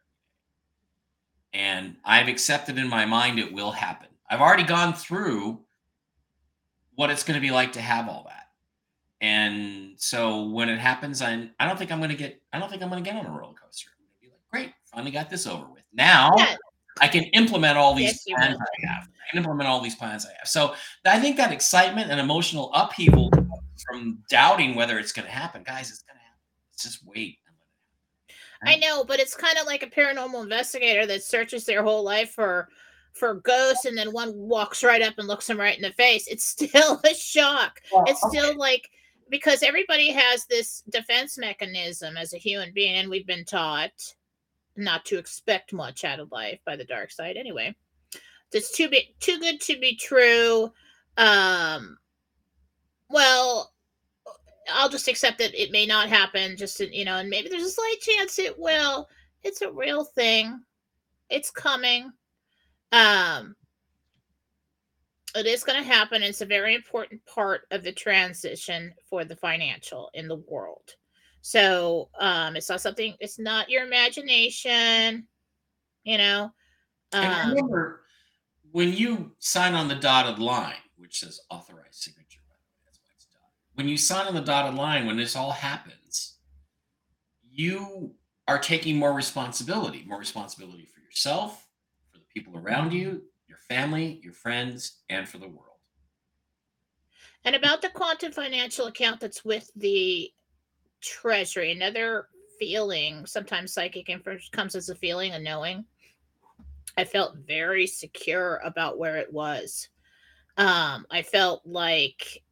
every 1.56 1.64
day. 1.64 1.68
And 1.68 1.96
I've 2.06 2.28
accepted 2.28 2.78
in 2.78 2.88
my 2.88 3.06
mind 3.06 3.40
it 3.40 3.52
will 3.52 3.72
happen. 3.72 4.10
I've 4.30 4.42
already 4.42 4.64
gone 4.64 4.94
through 4.94 5.62
what 6.94 7.10
it's 7.10 7.24
going 7.24 7.36
to 7.36 7.42
be 7.42 7.52
like 7.52 7.74
to 7.74 7.82
have 7.82 8.08
all 8.08 8.26
that. 8.28 8.47
And 9.22 9.94
so 9.98 10.44
when 10.50 10.70
it 10.70 10.80
happens, 10.80 11.22
I 11.22 11.50
I 11.60 11.66
don't 11.68 11.78
think 11.78 11.92
I'm 11.92 12.00
going 12.00 12.12
to 12.12 12.16
get 12.16 12.42
I 12.54 12.60
don't 12.60 12.70
think 12.70 12.84
I'm 12.84 12.90
going 12.90 13.04
to 13.04 13.10
get 13.10 13.18
on 13.20 13.26
a 13.26 13.30
roller 13.32 13.54
coaster. 13.56 13.90
I'm 13.92 14.06
going 14.06 14.14
to 14.14 14.22
be 14.22 14.28
like, 14.28 14.42
great, 14.52 14.74
finally 14.92 15.12
got 15.12 15.30
this 15.30 15.48
over 15.48 15.66
with. 15.72 15.84
Now 15.94 16.32
Yeah. 16.38 16.56
I 17.02 17.08
can 17.08 17.24
implement 17.26 17.78
all 17.78 17.94
these 17.96 18.24
Yes, 18.28 18.38
plans. 18.38 18.58
I 18.60 18.88
have. 18.88 19.04
I 19.08 19.30
can 19.32 19.38
implement 19.40 19.68
all 19.70 19.82
these 19.82 19.96
plans 19.96 20.26
I 20.26 20.30
have. 20.38 20.48
So 20.48 20.74
I 21.06 21.20
think 21.20 21.38
that 21.38 21.52
excitement 21.52 22.10
and 22.12 22.20
emotional 22.20 22.72
upheaval 22.74 23.32
from 23.88 24.24
doubting 24.30 24.76
whether 24.76 24.98
it's 24.98 25.12
going 25.12 25.26
to 25.28 25.32
happen, 25.32 25.64
guys, 25.64 25.90
it's 25.92 26.02
going 26.04 26.18
to 26.18 26.24
happen. 26.24 26.40
Let's 26.72 26.84
just 26.84 27.06
wait. 27.06 27.38
and 27.48 28.70
let 28.70 28.80
it 28.80 28.86
I 28.86 28.88
know, 28.88 29.04
but 29.04 29.20
it's 29.20 29.36
kind 29.36 29.58
of 29.58 29.66
like 29.68 29.84
a 29.84 29.88
paranormal 29.88 30.42
investigator 30.44 31.06
that 31.08 31.24
searches 31.24 31.66
their 31.66 31.84
whole 31.84 32.04
life 32.04 32.32
for 32.32 32.70
for 33.14 33.36
ghosts, 33.36 33.86
and 33.86 33.98
then 33.98 34.12
one 34.14 34.32
walks 34.36 34.84
right 34.84 35.02
up 35.02 35.16
and 35.18 35.28
looks 35.28 35.48
them 35.48 35.60
right 35.60 35.76
in 35.76 35.82
the 35.82 35.94
face. 35.94 36.28
It's 36.28 36.46
still 36.50 37.00
a 37.04 37.14
shock. 37.16 37.80
happen. 37.92 38.06
It's 38.08 38.22
still 38.28 38.56
like 38.58 38.90
because 39.30 39.64
everybody 39.64 40.12
has 40.12 40.46
this 40.46 40.84
defense 40.90 41.38
mechanism 41.38 42.18
as 42.18 42.34
a 42.34 42.38
human 42.38 42.72
being, 42.74 42.96
and 42.96 43.10
we've 43.10 43.28
been 43.28 43.46
taught 43.46 44.16
not 44.76 45.06
to 45.06 45.18
expect 45.18 45.74
much 45.74 46.04
out 46.04 46.20
of 46.20 46.32
life 46.32 46.60
by 46.66 46.76
the 46.76 46.86
dark 46.86 47.12
side 47.12 47.36
anyway. 47.36 47.76
It's 48.52 48.72
too 48.72 48.90
be 48.90 49.16
too 49.20 49.40
good 49.40 49.60
to 49.62 49.80
be 49.80 49.96
true. 49.96 50.72
Um 51.18 51.98
well, 53.10 53.74
I'll 54.72 54.90
just 54.90 55.08
accept 55.08 55.38
that 55.40 55.60
it 55.60 55.72
may 55.72 55.86
not 55.86 56.10
happen, 56.10 56.58
just 56.58 56.78
to, 56.78 56.96
you 56.96 57.06
know, 57.06 57.18
and 57.18 57.30
maybe 57.30 57.50
there's 57.50 57.64
a 57.64 57.70
slight 57.70 57.98
chance 58.02 58.38
it 58.38 58.60
will. 58.60 59.08
It's 59.44 59.62
a 59.62 59.72
real 59.72 60.04
thing. 60.04 60.62
It's 61.30 61.50
coming. 61.50 62.12
Um 62.92 63.56
it 65.38 65.46
is 65.46 65.64
going 65.64 65.82
to 65.82 65.88
happen. 65.88 66.24
It's 66.24 66.42
a 66.42 66.46
very 66.46 66.76
important 66.76 67.26
part 67.26 67.62
of 67.72 67.84
the 67.84 67.92
transition 67.92 68.94
for 69.10 69.26
the 69.26 69.36
financial 69.36 70.10
in 70.14 70.28
the 70.28 70.44
world. 70.48 70.96
So 71.42 72.10
um 72.20 72.56
it's 72.56 72.70
not 72.70 72.82
something 72.82 73.14
it's 73.20 73.40
not 73.40 73.70
your 73.70 73.86
imagination, 73.86 75.28
you 76.04 76.18
know. 76.18 76.52
Um 77.14 77.52
remember, 77.52 78.02
when 78.72 78.92
you 78.92 79.32
sign 79.40 79.74
on 79.74 79.88
the 79.88 79.96
dotted 79.96 80.40
line, 80.40 80.84
which 80.98 81.20
says 81.20 81.40
authorized 81.50 81.96
signature, 81.96 82.42
by 82.50 82.56
the 82.56 82.68
way, 82.68 82.82
that's 82.86 83.00
why 83.00 83.14
it's 83.16 83.26
dotted. 83.26 83.56
When 83.76 83.88
you 83.88 83.98
sign 83.98 84.28
on 84.28 84.36
the 84.36 84.42
dotted 84.42 84.76
line, 84.76 85.06
when 85.06 85.16
this 85.16 85.36
all 85.36 85.52
happens, 85.52 86.38
you 87.50 88.14
are 88.48 88.60
taking 88.60 88.98
more 88.98 89.14
responsibility, 89.14 90.04
more 90.08 90.20
responsibility 90.20 90.86
for 90.86 91.00
yourself, 91.02 91.68
for 92.12 92.18
the 92.18 92.26
people 92.34 92.58
around 92.58 92.92
you, 92.92 93.22
family, 93.70 94.20
your 94.24 94.34
friends, 94.34 95.00
and 95.10 95.28
for 95.28 95.38
the 95.38 95.48
world. 95.48 95.64
And 97.46 97.56
about 97.56 97.82
the 97.82 97.90
quantum 97.90 98.32
financial 98.32 98.88
account 98.88 99.20
that's 99.20 99.46
with 99.46 99.72
the 99.76 100.32
treasury, 101.02 101.72
another 101.72 102.28
feeling, 102.60 103.26
sometimes 103.26 103.74
psychic 103.74 104.10
information 104.10 104.50
comes 104.52 104.76
as 104.76 104.90
a 104.90 104.96
feeling, 104.96 105.34
a 105.34 105.40
knowing. 105.40 105.86
I 106.98 107.04
felt 107.04 107.38
very 107.38 107.88
secure 107.88 108.60
about 108.64 108.98
where 108.98 109.18
it 109.18 109.32
was. 109.32 109.90
Um, 110.58 111.06
I 111.12 111.22
felt 111.22 111.62
like, 111.66 112.44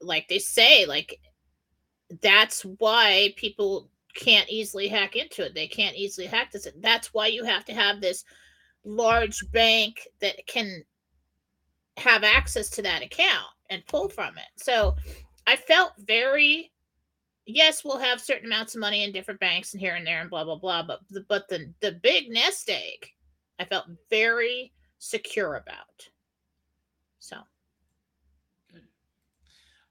like 0.00 0.28
they 0.28 0.38
say, 0.38 0.86
like 0.86 1.20
that's 2.22 2.62
why 2.62 3.34
people 3.36 3.90
can't 4.14 4.48
easily 4.48 4.88
hack 4.88 5.16
into 5.16 5.44
it. 5.44 5.54
They 5.54 5.66
can't 5.66 5.96
easily 5.96 6.26
hack 6.26 6.52
this. 6.52 6.66
It. 6.66 6.80
That's 6.80 7.12
why 7.12 7.26
you 7.26 7.44
have 7.44 7.64
to 7.66 7.74
have 7.74 8.00
this 8.00 8.24
large 8.84 9.42
bank 9.52 10.08
that 10.20 10.46
can 10.46 10.82
have 11.96 12.24
access 12.24 12.70
to 12.70 12.82
that 12.82 13.02
account 13.02 13.48
and 13.70 13.86
pull 13.86 14.08
from 14.08 14.38
it. 14.38 14.62
So 14.62 14.96
I 15.46 15.56
felt 15.56 15.92
very 15.98 16.70
yes, 17.48 17.84
we'll 17.84 17.98
have 17.98 18.20
certain 18.20 18.46
amounts 18.46 18.74
of 18.74 18.80
money 18.80 19.02
in 19.02 19.12
different 19.12 19.40
banks 19.40 19.72
and 19.72 19.80
here 19.80 19.96
and 19.96 20.06
there 20.06 20.20
and 20.20 20.30
blah 20.30 20.44
blah 20.44 20.56
blah. 20.58 20.82
But 20.82 21.00
the 21.10 21.24
but 21.28 21.48
the 21.48 21.72
the 21.80 21.92
big 21.92 22.30
nest 22.30 22.68
egg, 22.70 23.06
I 23.58 23.64
felt 23.64 23.86
very 24.10 24.72
secure 24.98 25.56
about. 25.56 26.08
So 27.18 27.38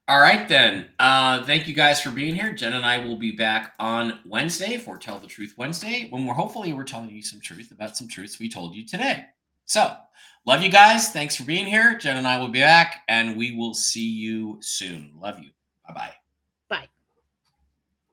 All 0.08 0.20
right, 0.20 0.48
then. 0.48 0.86
Uh, 0.98 1.44
thank 1.44 1.68
you 1.68 1.74
guys 1.74 2.00
for 2.00 2.10
being 2.10 2.34
here. 2.34 2.54
Jen 2.54 2.72
and 2.72 2.86
I 2.86 2.96
will 2.96 3.18
be 3.18 3.32
back 3.32 3.74
on 3.78 4.20
Wednesday 4.24 4.78
for 4.78 4.96
Tell 4.96 5.18
the 5.18 5.26
Truth 5.26 5.52
Wednesday, 5.58 6.06
when 6.08 6.24
we're 6.24 6.32
hopefully 6.32 6.72
we're 6.72 6.84
telling 6.84 7.10
you 7.10 7.22
some 7.22 7.40
truth 7.40 7.72
about 7.72 7.94
some 7.94 8.08
truths 8.08 8.38
we 8.38 8.48
told 8.48 8.74
you 8.74 8.86
today. 8.86 9.26
So, 9.66 9.94
love 10.46 10.62
you 10.62 10.70
guys. 10.70 11.10
Thanks 11.10 11.36
for 11.36 11.44
being 11.44 11.66
here. 11.66 11.98
Jen 11.98 12.16
and 12.16 12.26
I 12.26 12.38
will 12.38 12.48
be 12.48 12.60
back, 12.60 13.02
and 13.08 13.36
we 13.36 13.54
will 13.54 13.74
see 13.74 14.08
you 14.08 14.56
soon. 14.62 15.12
Love 15.20 15.40
you. 15.40 15.50
Bye 15.86 15.92
bye. 15.92 16.14